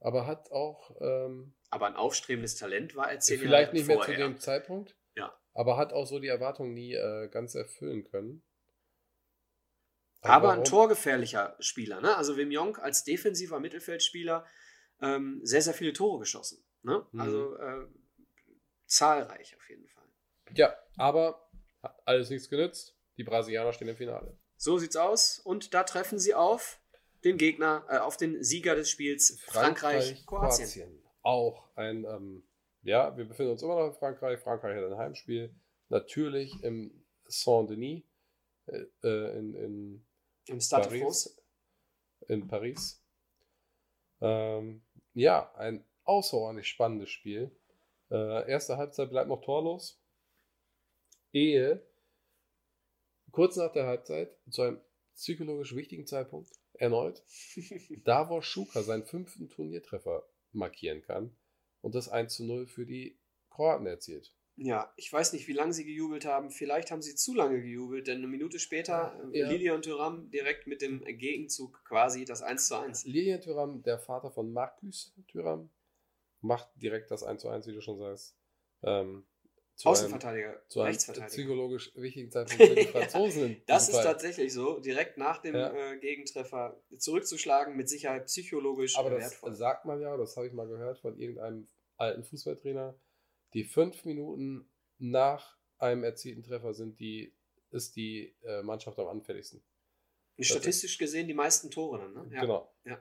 [0.00, 3.96] aber hat auch ähm, Aber ein aufstrebendes Talent war er zehn vielleicht Jahre nicht mehr
[3.96, 4.14] vorher.
[4.14, 4.96] zu dem Zeitpunkt.
[5.56, 8.42] Aber hat auch so die Erwartungen nie äh, ganz erfüllen können.
[10.20, 10.64] Aber ein warum?
[10.64, 12.00] torgefährlicher Spieler.
[12.00, 12.14] Ne?
[12.14, 14.44] Also Wim Jonk als defensiver Mittelfeldspieler
[15.00, 16.62] ähm, sehr, sehr viele Tore geschossen.
[16.82, 17.06] Ne?
[17.10, 17.20] Mhm.
[17.20, 17.86] Also äh,
[18.86, 20.04] zahlreich auf jeden Fall.
[20.54, 21.48] Ja, aber
[21.82, 22.94] hat alles nichts genützt.
[23.16, 24.36] Die Brasilianer stehen im Finale.
[24.58, 25.38] So sieht's aus.
[25.38, 26.80] Und da treffen sie auf
[27.24, 31.02] den Gegner, äh, auf den Sieger des Spiels, Frankreich, Kroatien.
[31.22, 32.46] Auch ein, ähm,
[32.86, 34.38] ja, wir befinden uns immer noch in Frankreich.
[34.38, 35.52] Frankreich hat ein Heimspiel.
[35.88, 38.04] Natürlich im Saint-Denis
[38.66, 40.06] äh, äh, in, in
[40.46, 41.24] Im Stade de Paris.
[41.24, 41.42] France.
[42.28, 43.02] in Paris.
[44.20, 44.82] Ähm,
[45.14, 47.50] ja, ein außerordentlich spannendes Spiel.
[48.10, 50.00] Äh, erste Halbzeit bleibt noch torlos.
[51.32, 51.84] Ehe
[53.32, 54.80] kurz nach der Halbzeit, zu einem
[55.14, 57.22] psychologisch wichtigen Zeitpunkt, erneut,
[58.04, 61.36] Davor Schuka seinen fünften Turniertreffer markieren kann
[61.86, 63.16] und das 1 zu 0 für die
[63.48, 64.34] Kroaten erzielt.
[64.56, 66.50] Ja, ich weiß nicht, wie lange sie gejubelt haben.
[66.50, 69.48] Vielleicht haben sie zu lange gejubelt, denn eine Minute später äh, Ja.
[69.48, 73.04] Lilian Thuram direkt mit dem Gegenzug quasi das 1 zu 1.
[73.04, 75.70] Lilian Thuram, der Vater von Marcus Thuram,
[76.40, 78.36] macht direkt das 1 zu 1, wie du schon sagst.
[78.82, 79.26] Ähm,
[79.76, 81.28] zu einem, Außenverteidiger, zu einem Rechtsverteidiger.
[81.28, 83.42] psychologisch wichtigen Zeitpunkt für die Franzosen.
[83.42, 84.04] in Das ist Fall.
[84.04, 85.70] tatsächlich so, direkt nach dem Ja.
[85.92, 89.54] äh, Gegentreffer zurückzuschlagen, mit Sicherheit psychologisch Aber das wertvoll.
[89.54, 91.66] sagt man ja, das habe ich mal gehört von irgendeinem
[91.96, 92.98] alten Fußballtrainer.
[93.54, 94.68] Die fünf Minuten
[94.98, 97.34] nach einem erzielten Treffer sind die,
[97.70, 99.62] ist die äh, Mannschaft am anfälligsten.
[100.38, 102.34] Statistisch gesehen die meisten Tore dann, ne?
[102.34, 102.40] Ja.
[102.42, 102.74] Genau.
[102.84, 103.00] Ja.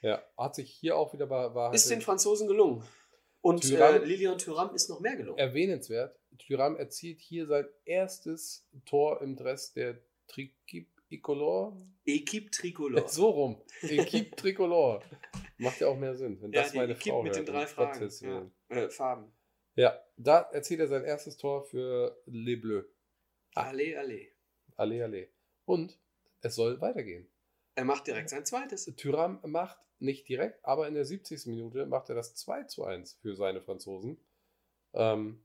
[0.00, 2.82] Ja, hat sich hier auch wieder bei, war Ist den Franzosen gelungen.
[3.40, 5.38] Und Thuram- äh, Lilian Thuram ist noch mehr gelungen.
[5.38, 6.18] erwähnenswert.
[6.38, 10.00] Thuram erzielt hier sein erstes Tor im Dress der
[11.12, 11.76] Tricolore.
[12.04, 13.08] Equipe Tricolore.
[13.08, 13.62] So rum.
[13.82, 15.02] Equipe Tricolore.
[15.58, 18.10] Macht ja auch mehr Sinn, wenn ja, das meine Equipe Frau mit den drei Fragen.
[18.20, 18.50] Ja.
[18.68, 19.32] Äh, Farben.
[19.74, 22.84] Ja, da erzielt er sein erstes Tor für Les Bleus.
[23.54, 23.68] Ah.
[23.68, 24.28] Allez, allez.
[24.76, 25.28] Alle, alle.
[25.64, 25.98] Und
[26.40, 27.28] es soll weitergehen.
[27.74, 28.84] Er macht direkt sein zweites.
[28.96, 31.46] Thuram macht nicht direkt, aber in der 70.
[31.46, 34.18] Minute macht er das 2 zu 1 für seine Franzosen.
[34.94, 35.44] Ähm,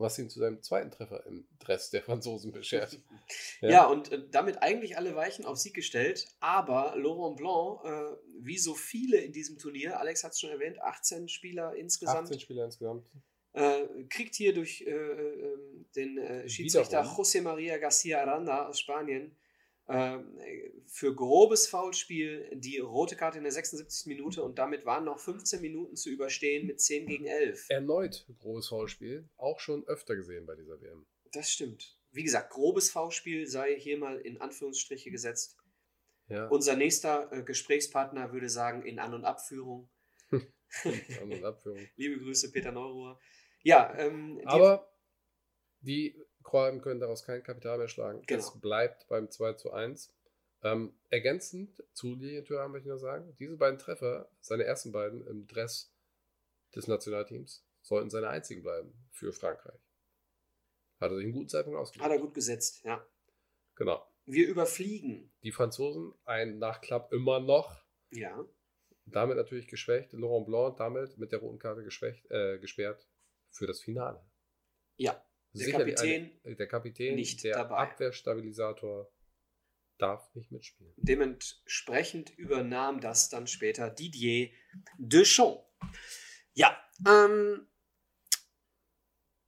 [0.00, 2.98] was ihn zu seinem zweiten Treffer im Dress der Franzosen beschert.
[3.60, 6.26] Ja, und äh, damit eigentlich alle Weichen auf Sieg gestellt.
[6.40, 10.80] Aber Laurent Blanc, äh, wie so viele in diesem Turnier, Alex hat es schon erwähnt,
[10.82, 13.06] 18 Spieler insgesamt, 18 Spieler insgesamt.
[13.52, 15.58] äh, kriegt hier durch äh, äh,
[15.94, 17.02] den äh, Schiedsrichter.
[17.04, 19.36] José María García Aranda aus Spanien
[20.86, 24.06] für grobes Foulspiel die rote Karte in der 76.
[24.06, 27.66] Minute und damit waren noch 15 Minuten zu überstehen mit 10 gegen 11.
[27.68, 29.28] Erneut grobes Foulspiel.
[29.36, 31.06] Auch schon öfter gesehen bei dieser WM.
[31.32, 31.98] Das stimmt.
[32.12, 35.56] Wie gesagt, grobes Foulspiel sei hier mal in Anführungsstriche gesetzt.
[36.28, 36.46] Ja.
[36.48, 39.90] Unser nächster äh, Gesprächspartner würde sagen, in An- und Abführung.
[40.30, 41.80] An- und Abführung.
[41.96, 43.18] Liebe Grüße, Peter Neuruhr.
[43.62, 44.92] Ja, ähm, die- Aber
[45.80, 48.22] die Kroaten können daraus kein Kapital mehr schlagen.
[48.26, 48.40] Genau.
[48.40, 50.12] Es bleibt beim 2 zu 1.
[50.62, 55.26] Ähm, ergänzend zu Lilian Thuram möchte ich noch sagen, diese beiden Treffer, seine ersten beiden
[55.26, 55.92] im Dress
[56.74, 59.80] des Nationalteams, sollten seine einzigen bleiben für Frankreich.
[61.00, 62.10] Hat er sich einen guten Zeitpunkt hat ausgesucht.
[62.10, 63.04] er gut gesetzt, ja.
[63.74, 64.06] Genau.
[64.26, 65.32] Wir überfliegen.
[65.42, 68.44] Die Franzosen, ein Nachklapp immer noch, Ja.
[69.06, 70.12] damit natürlich geschwächt.
[70.12, 73.08] Laurent Blanc damit mit der roten Karte geschwächt, äh, gesperrt
[73.48, 74.22] für das Finale.
[74.96, 77.76] Ja, der Kapitän eine, der Kapitän, nicht der dabei.
[77.76, 79.10] Abwehrstabilisator
[79.98, 80.92] darf nicht mitspielen.
[80.96, 84.50] Dementsprechend übernahm das dann später Didier
[84.98, 85.62] Deschamps.
[86.54, 87.66] Ja, ähm,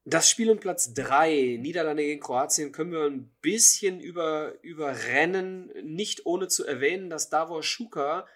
[0.05, 6.27] das Spiel um Platz 3, Niederlande gegen Kroatien, können wir ein bisschen über, überrennen, nicht
[6.27, 8.27] ohne zu erwähnen, dass Davor Schuka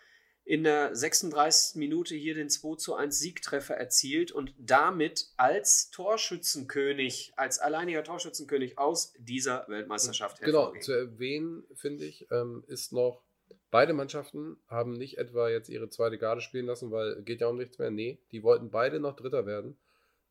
[0.47, 1.75] in der 36.
[1.75, 8.79] Minute hier den 2 zu 1 Siegtreffer erzielt und damit als Torschützenkönig, als alleiniger Torschützenkönig
[8.79, 13.25] aus dieser Weltmeisterschaft Genau, zu erwähnen, finde ich, ähm, ist noch,
[13.73, 17.57] beide Mannschaften haben nicht etwa jetzt ihre zweite Garde spielen lassen, weil geht ja um
[17.57, 17.91] nichts mehr.
[17.91, 19.77] Nee, die wollten beide noch Dritter werden.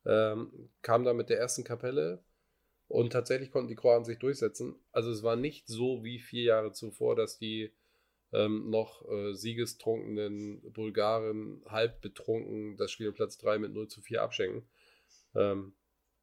[0.06, 2.24] Ähm, kamen da mit der ersten Kapelle
[2.88, 4.76] und tatsächlich konnten die Kroaten sich durchsetzen.
[4.92, 7.74] Also es war nicht so wie vier Jahre zuvor, dass die
[8.32, 14.22] ähm, noch äh, siegestrunkenen Bulgaren halb betrunken das Spiel Platz 3 mit 0 zu 4
[14.22, 14.68] abschenken.
[15.34, 15.74] Ähm,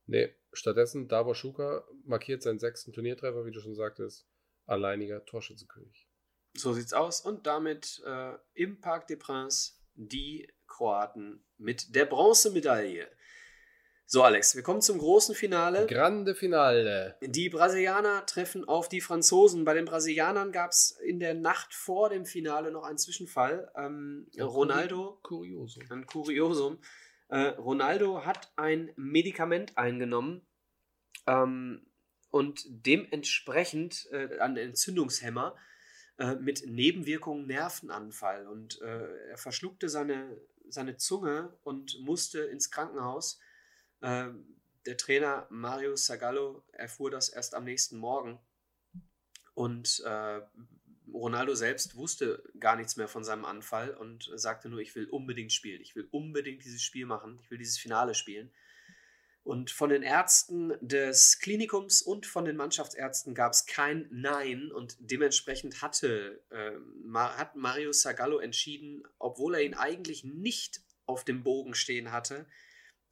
[0.06, 4.28] nee, stattdessen Davor Schuka markiert seinen sechsten Turniertreffer, wie du schon sagtest,
[4.66, 6.08] alleiniger Torschützenkönig.
[6.56, 7.22] So sieht's aus.
[7.22, 13.08] Und damit äh, im Parc des Princes die Kroaten mit der Bronzemedaille.
[14.06, 15.88] So, Alex, wir kommen zum großen Finale.
[15.88, 17.16] Grande Finale.
[17.22, 19.66] Die Brasilianer treffen auf die Franzosen.
[19.66, 23.72] Bei den Brasilianern gab es in der Nacht vor dem Finale noch einen Zwischenfall.
[23.76, 25.84] Ähm, Ronaldo, Kuriosum.
[25.90, 26.80] ein Kuriosum.
[27.30, 30.46] Äh, Ronaldo hat ein Medikament eingenommen
[31.26, 31.86] ähm,
[32.30, 35.56] und dementsprechend äh, einen Entzündungshemmer
[36.18, 38.48] äh, mit Nebenwirkungen Nervenanfall.
[38.48, 40.38] Und äh, er verschluckte seine,
[40.70, 43.40] seine Zunge und musste ins Krankenhaus.
[44.04, 44.46] Ähm,
[44.86, 48.38] der Trainer Mario Zagallo erfuhr das erst am nächsten Morgen.
[49.56, 50.42] Und äh,
[51.12, 55.54] Ronaldo selbst wusste gar nichts mehr von seinem Anfall und sagte nur, ich will unbedingt
[55.54, 55.82] spielen.
[55.82, 57.40] Ich will unbedingt dieses Spiel machen.
[57.42, 58.52] Ich will dieses Finale spielen.
[59.44, 64.96] Und von den Ärzten des Klinikums und von den Mannschaftsärzten gab es kein Nein und
[65.00, 66.72] dementsprechend hatte, äh,
[67.14, 72.46] hat Mario Zagallo entschieden, obwohl er ihn eigentlich nicht auf dem Bogen stehen hatte,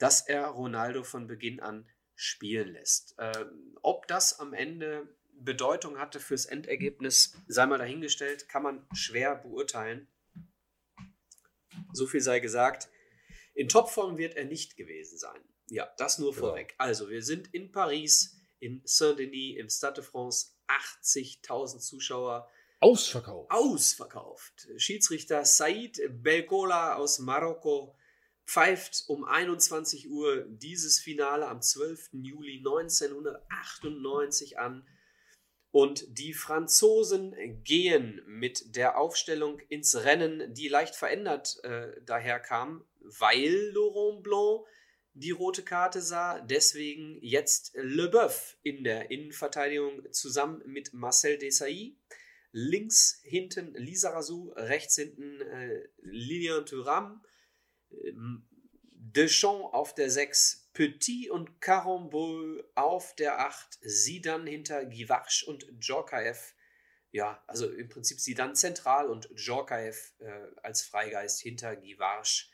[0.02, 3.16] dass er Ronaldo von Beginn an spielen lässt.
[3.20, 9.36] Ähm, ob das am Ende Bedeutung hatte fürs Endergebnis, sei mal dahingestellt, kann man schwer
[9.36, 10.08] beurteilen.
[11.94, 12.90] So viel sei gesagt.
[13.54, 15.42] In Topform wird er nicht gewesen sein.
[15.70, 16.48] Ja, das nur Genau.
[16.48, 16.76] vorweg.
[16.78, 20.50] Also, wir sind in Paris, in Saint-Denis, im Stade de France.
[20.68, 22.50] 80.000 Zuschauer
[22.80, 23.48] Ausverkauf.
[23.50, 24.68] ausverkauft.
[24.78, 27.96] Schiedsrichter Said Belgola aus Marokko
[28.46, 32.10] pfeift um 21 Uhr dieses Finale am 12.
[32.14, 34.86] Juli 1998 an.
[35.72, 43.72] Und die Franzosen gehen mit der Aufstellung ins Rennen, die leicht verändert äh, daherkam, weil
[43.74, 44.66] Laurent Blanc
[45.14, 46.40] die rote Karte sah.
[46.40, 51.98] Deswegen jetzt Leboeuf in der Innenverteidigung zusammen mit Marcel Desailly.
[52.52, 57.24] Links hinten Lisa Razou, rechts hinten äh, Lilian Thuram.
[57.92, 58.48] Ähm,
[58.94, 65.66] Deschamps auf der 6, Petit und Carambol auf der 8, sie dann hinter Givarch und
[65.72, 66.56] Djorkaeff.
[67.12, 72.50] Ja, also im Prinzip sie dann zentral und Djorkaeff äh, als Freigeist hinter Givarch.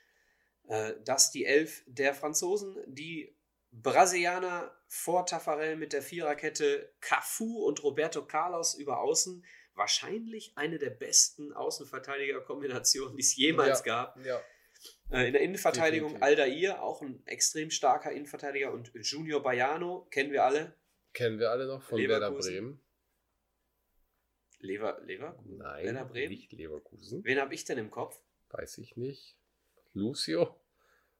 [0.67, 3.37] Äh, das die Elf der Franzosen, die
[3.71, 9.45] Brasilianer vor Tafarel mit der Viererkette, Cafu und Roberto Carlos über Außen.
[9.75, 13.85] Wahrscheinlich eine der besten Außenverteidiger-Kombinationen, die es jemals Ja.
[13.85, 14.25] gab.
[14.25, 14.41] Ja.
[15.11, 16.41] Äh, in der Innenverteidigung Definitiv.
[16.41, 20.75] Aldair, auch ein extrem starker Innenverteidiger und Junior Baiano, kennen wir alle.
[21.13, 22.53] Kennen wir alle noch von Werder Leverkusen.
[22.53, 22.81] Bremen?
[24.59, 25.57] Lever, Leverkusen?
[25.57, 26.29] Nein, Werder Bremen?
[26.29, 27.23] nicht Leverkusen.
[27.23, 28.19] Wen habe ich denn im Kopf?
[28.49, 29.37] Weiß ich nicht.
[29.93, 30.59] Lucio?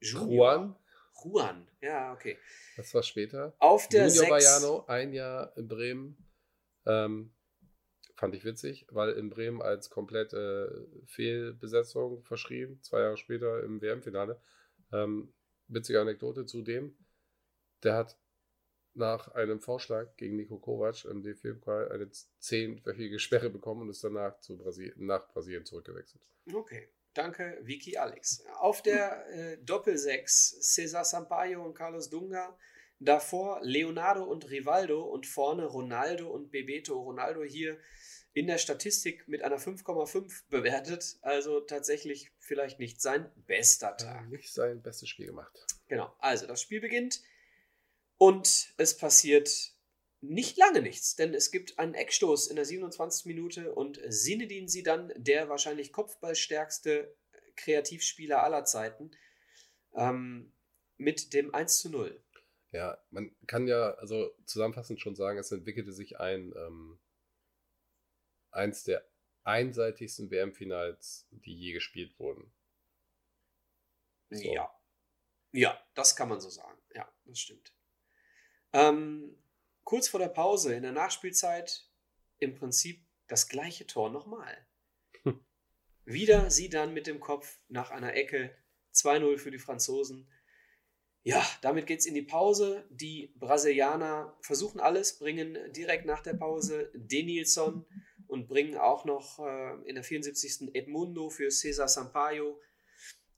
[0.02, 0.30] Junior.
[0.30, 0.76] Juan?
[1.24, 2.38] Juan, ja, okay.
[2.76, 3.56] Das war später.
[3.58, 4.60] Auf der Junior 6.
[4.62, 6.18] Baiano, ein Jahr in Bremen.
[6.86, 7.34] Ähm,
[8.18, 14.42] fand ich witzig, weil in Bremen als komplette Fehlbesetzung verschrien, zwei Jahre später im WM-Finale.
[14.92, 15.34] Ähm,
[15.68, 16.98] witzige Anekdote zudem.
[17.84, 18.18] Der hat
[18.96, 24.40] nach einem Vorschlag gegen Nico Kovac im DFB-Pokal eine zehnwöchige Sperre bekommen und ist danach
[24.40, 26.24] zu Brasil nach Brasilien zurückgewechselt.
[26.52, 28.44] Okay, danke, Vicky Alex.
[28.56, 32.58] Auf der äh, Doppel-6 Cesar Sampaio und Carlos Dunga.
[33.00, 37.00] Davor Leonardo und Rivaldo und vorne Ronaldo und Bebeto.
[37.00, 37.78] Ronaldo hier
[38.34, 41.18] in der Statistik mit einer 5,5 bewertet.
[41.22, 44.26] Also tatsächlich vielleicht nicht sein bester Tag.
[44.26, 45.52] Äh, nicht sein bestes Spiel gemacht.
[45.88, 47.22] Genau, also das Spiel beginnt
[48.18, 49.74] und es passiert
[50.22, 53.26] nicht lange nichts, denn es gibt einen Eckstoß in der 27.
[53.26, 57.16] Minute und Sinedin Sidan, der wahrscheinlich kopfballstärkste
[57.56, 59.12] Kreativspieler aller Zeiten,
[59.96, 60.52] ähm,
[60.98, 62.20] mit dem 1 zu 0.
[62.72, 67.00] Ja, man kann ja also zusammenfassend schon sagen, es entwickelte sich ein ähm,
[68.52, 69.08] eins der
[69.44, 72.54] einseitigsten WM-Finals, die je gespielt wurden.
[74.30, 74.54] So.
[74.54, 74.70] Ja.
[75.54, 76.78] Ja, das kann man so sagen.
[76.94, 77.74] Ja, das stimmt.
[78.74, 79.42] Ähm,
[79.86, 81.90] kurz vor der Pause, in der Nachspielzeit,
[82.40, 84.68] im Prinzip das gleiche Tor nochmal.
[86.06, 88.56] Wieder sie dann mit dem Kopf nach einer Ecke.
[88.94, 90.30] 2-0 für die Franzosen.
[91.28, 92.86] Ja, damit geht es in die Pause.
[92.90, 97.86] Die Brasilianer versuchen alles, bringen direkt nach der Pause Denilson
[98.28, 100.74] und bringen auch noch äh, in der 74.
[100.74, 102.62] Edmundo für Cesar Sampaio.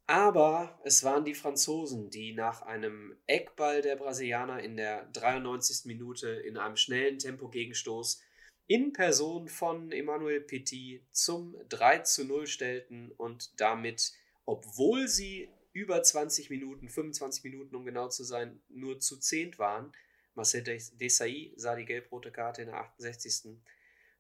[0.06, 5.86] Aber es waren die Franzosen, die nach einem Eckball der Brasilianer in der 93.
[5.86, 8.22] Minute in einem schnellen Tempo-Gegenstoß
[8.68, 14.14] in Person von Emmanuel Petit zum 3 zu 0 stellten und damit,
[14.46, 19.92] obwohl sie über 20 Minuten, 25 Minuten um genau zu sein, nur zu zehnt waren,
[20.36, 23.60] Marcel Desailly sah die gelb-rote Karte in der 68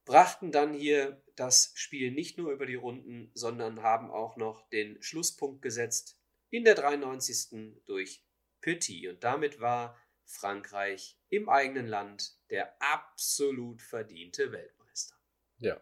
[0.05, 5.01] brachten dann hier das Spiel nicht nur über die Runden, sondern haben auch noch den
[5.03, 6.19] Schlusspunkt gesetzt
[6.49, 7.75] in der 93.
[7.85, 8.25] durch
[8.59, 9.07] Petit.
[9.07, 9.95] Und damit war
[10.25, 15.15] Frankreich im eigenen Land der absolut verdiente Weltmeister.
[15.57, 15.79] Ja.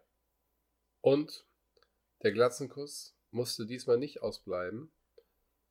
[1.02, 1.46] Und
[2.22, 4.92] der Glatzenkuss musste diesmal nicht ausbleiben,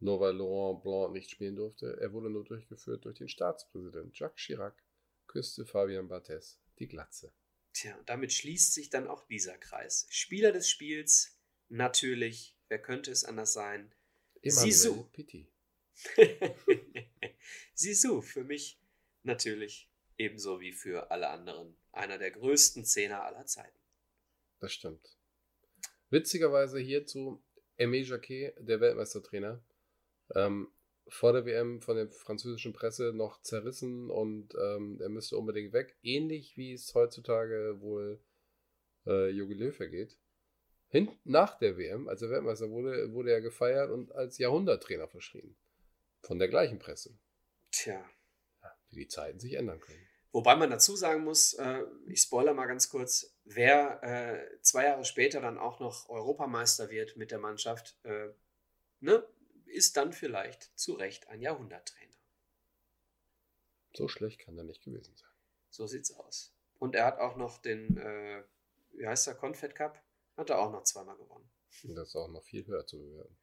[0.00, 1.98] nur weil Laurent Blanc nicht spielen durfte.
[2.00, 4.82] Er wurde nur durchgeführt durch den Staatspräsident Jacques Chirac,
[5.26, 7.32] küsste Fabian Barthez die Glatze.
[7.72, 10.06] Tja, und damit schließt sich dann auch dieser Kreis.
[10.10, 13.92] Spieler des Spiels, natürlich, wer könnte es anders sein?
[14.42, 15.04] Sisu.
[15.12, 15.50] Pitti.
[17.74, 18.80] Sisu, für mich
[19.22, 23.78] natürlich ebenso wie für alle anderen einer der größten Zehner aller Zeiten.
[24.60, 25.18] Das stimmt.
[26.10, 27.42] Witzigerweise hierzu
[27.78, 29.62] Aimé Jacquet, der Weltmeistertrainer,
[30.34, 30.68] ähm,
[31.08, 35.96] vor der WM von der französischen Presse noch zerrissen und ähm, er müsste unbedingt weg.
[36.02, 38.20] Ähnlich wie es heutzutage wohl
[39.06, 40.18] äh, Jogi Löw vergeht.
[40.88, 45.56] Hin nach der WM, als er Weltmeister wurde, wurde er gefeiert und als Jahrhunderttrainer verschrien.
[46.22, 47.16] Von der gleichen Presse.
[47.70, 48.04] Tja.
[48.62, 50.06] Ja, wie die Zeiten sich ändern können.
[50.32, 55.04] Wobei man dazu sagen muss, äh, ich spoiler mal ganz kurz, wer äh, zwei Jahre
[55.04, 58.28] später dann auch noch Europameister wird mit der Mannschaft, äh,
[59.00, 59.26] ne,
[59.66, 62.16] ist dann vielleicht zu Recht ein Jahrhunderttrainer.
[63.94, 65.30] So schlecht kann er nicht gewesen sein.
[65.70, 66.54] So sieht's aus.
[66.78, 68.44] Und er hat auch noch den, äh,
[68.92, 70.02] wie heißt der, Confed Cup?
[70.36, 71.50] Hat er auch noch zweimal gewonnen.
[71.84, 73.38] Und das ist auch noch viel höher zu bewerten.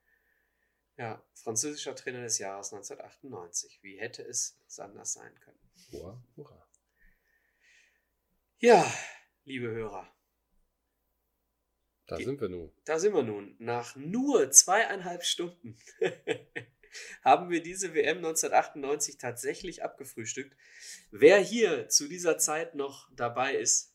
[0.95, 3.82] Ja, französischer Trainer des Jahres 1998.
[3.82, 5.60] Wie hätte es anders sein können?
[5.92, 6.68] Hurra, hurra.
[8.60, 8.85] Ja,
[9.43, 10.12] liebe Hörer,
[12.07, 12.72] da sind wir nun.
[12.85, 13.56] Da sind wir nun.
[13.59, 15.77] Nach nur zweieinhalb Stunden
[17.23, 20.56] haben wir diese WM 1998 tatsächlich abgefrühstückt.
[21.11, 23.93] Wer hier zu dieser Zeit noch dabei ist,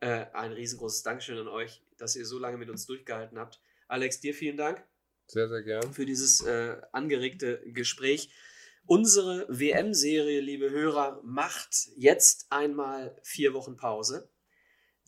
[0.00, 3.60] äh, ein riesengroßes Dankeschön an euch, dass ihr so lange mit uns durchgehalten habt.
[3.88, 4.84] Alex, dir vielen Dank.
[5.26, 5.92] Sehr, sehr gern.
[5.92, 8.30] Für dieses äh, angeregte Gespräch.
[8.84, 14.30] Unsere WM-Serie, liebe Hörer, macht jetzt einmal vier Wochen Pause.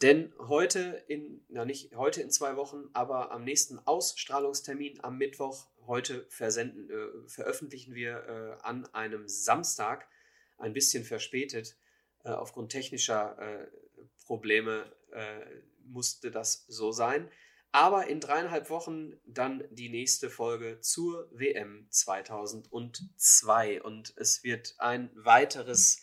[0.02, 5.66] Denn heute in, na nicht heute in zwei Wochen, aber am nächsten Ausstrahlungstermin am Mittwoch,
[5.86, 10.08] heute versenden, äh, veröffentlichen wir äh, an einem Samstag,
[10.56, 11.76] ein bisschen verspätet.
[12.24, 13.66] Äh, aufgrund technischer äh,
[14.24, 15.40] Probleme äh,
[15.84, 17.28] musste das so sein.
[17.72, 23.82] Aber in dreieinhalb Wochen dann die nächste Folge zur WM 2002.
[23.82, 26.00] Und es wird ein weiteres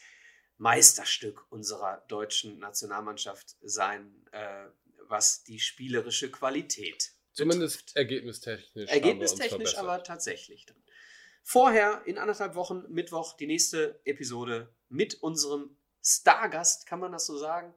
[0.58, 4.68] Meisterstück unserer deutschen Nationalmannschaft sein, äh,
[5.08, 7.98] was die spielerische Qualität Zumindest betrifft.
[7.98, 8.90] ergebnistechnisch.
[8.90, 10.82] Ergebnistechnisch aber tatsächlich dann.
[11.44, 17.38] Vorher in anderthalb Wochen, Mittwoch, die nächste Episode mit unserem Stargast, kann man das so
[17.38, 17.74] sagen?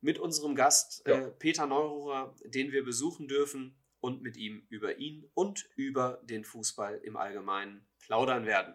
[0.00, 1.26] Mit unserem Gast ja.
[1.26, 6.44] äh, Peter Neururer, den wir besuchen dürfen und mit ihm über ihn und über den
[6.44, 8.74] Fußball im Allgemeinen plaudern werden.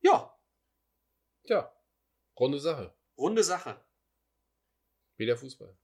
[0.00, 0.34] Ja.
[1.44, 1.72] Ja,
[2.40, 2.94] Runde Sache.
[3.18, 3.84] Runde Sache.
[5.18, 5.76] Wie der Fußball.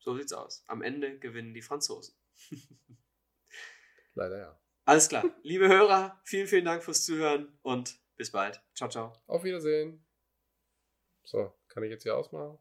[0.00, 0.64] So sieht's aus.
[0.66, 2.16] Am Ende gewinnen die Franzosen.
[4.14, 4.60] Leider ja.
[4.84, 5.24] Alles klar.
[5.44, 8.60] Liebe Hörer, vielen, vielen Dank fürs Zuhören und bis bald.
[8.74, 9.12] Ciao, ciao.
[9.28, 10.04] Auf Wiedersehen.
[11.22, 12.58] So, kann ich jetzt hier ausmachen?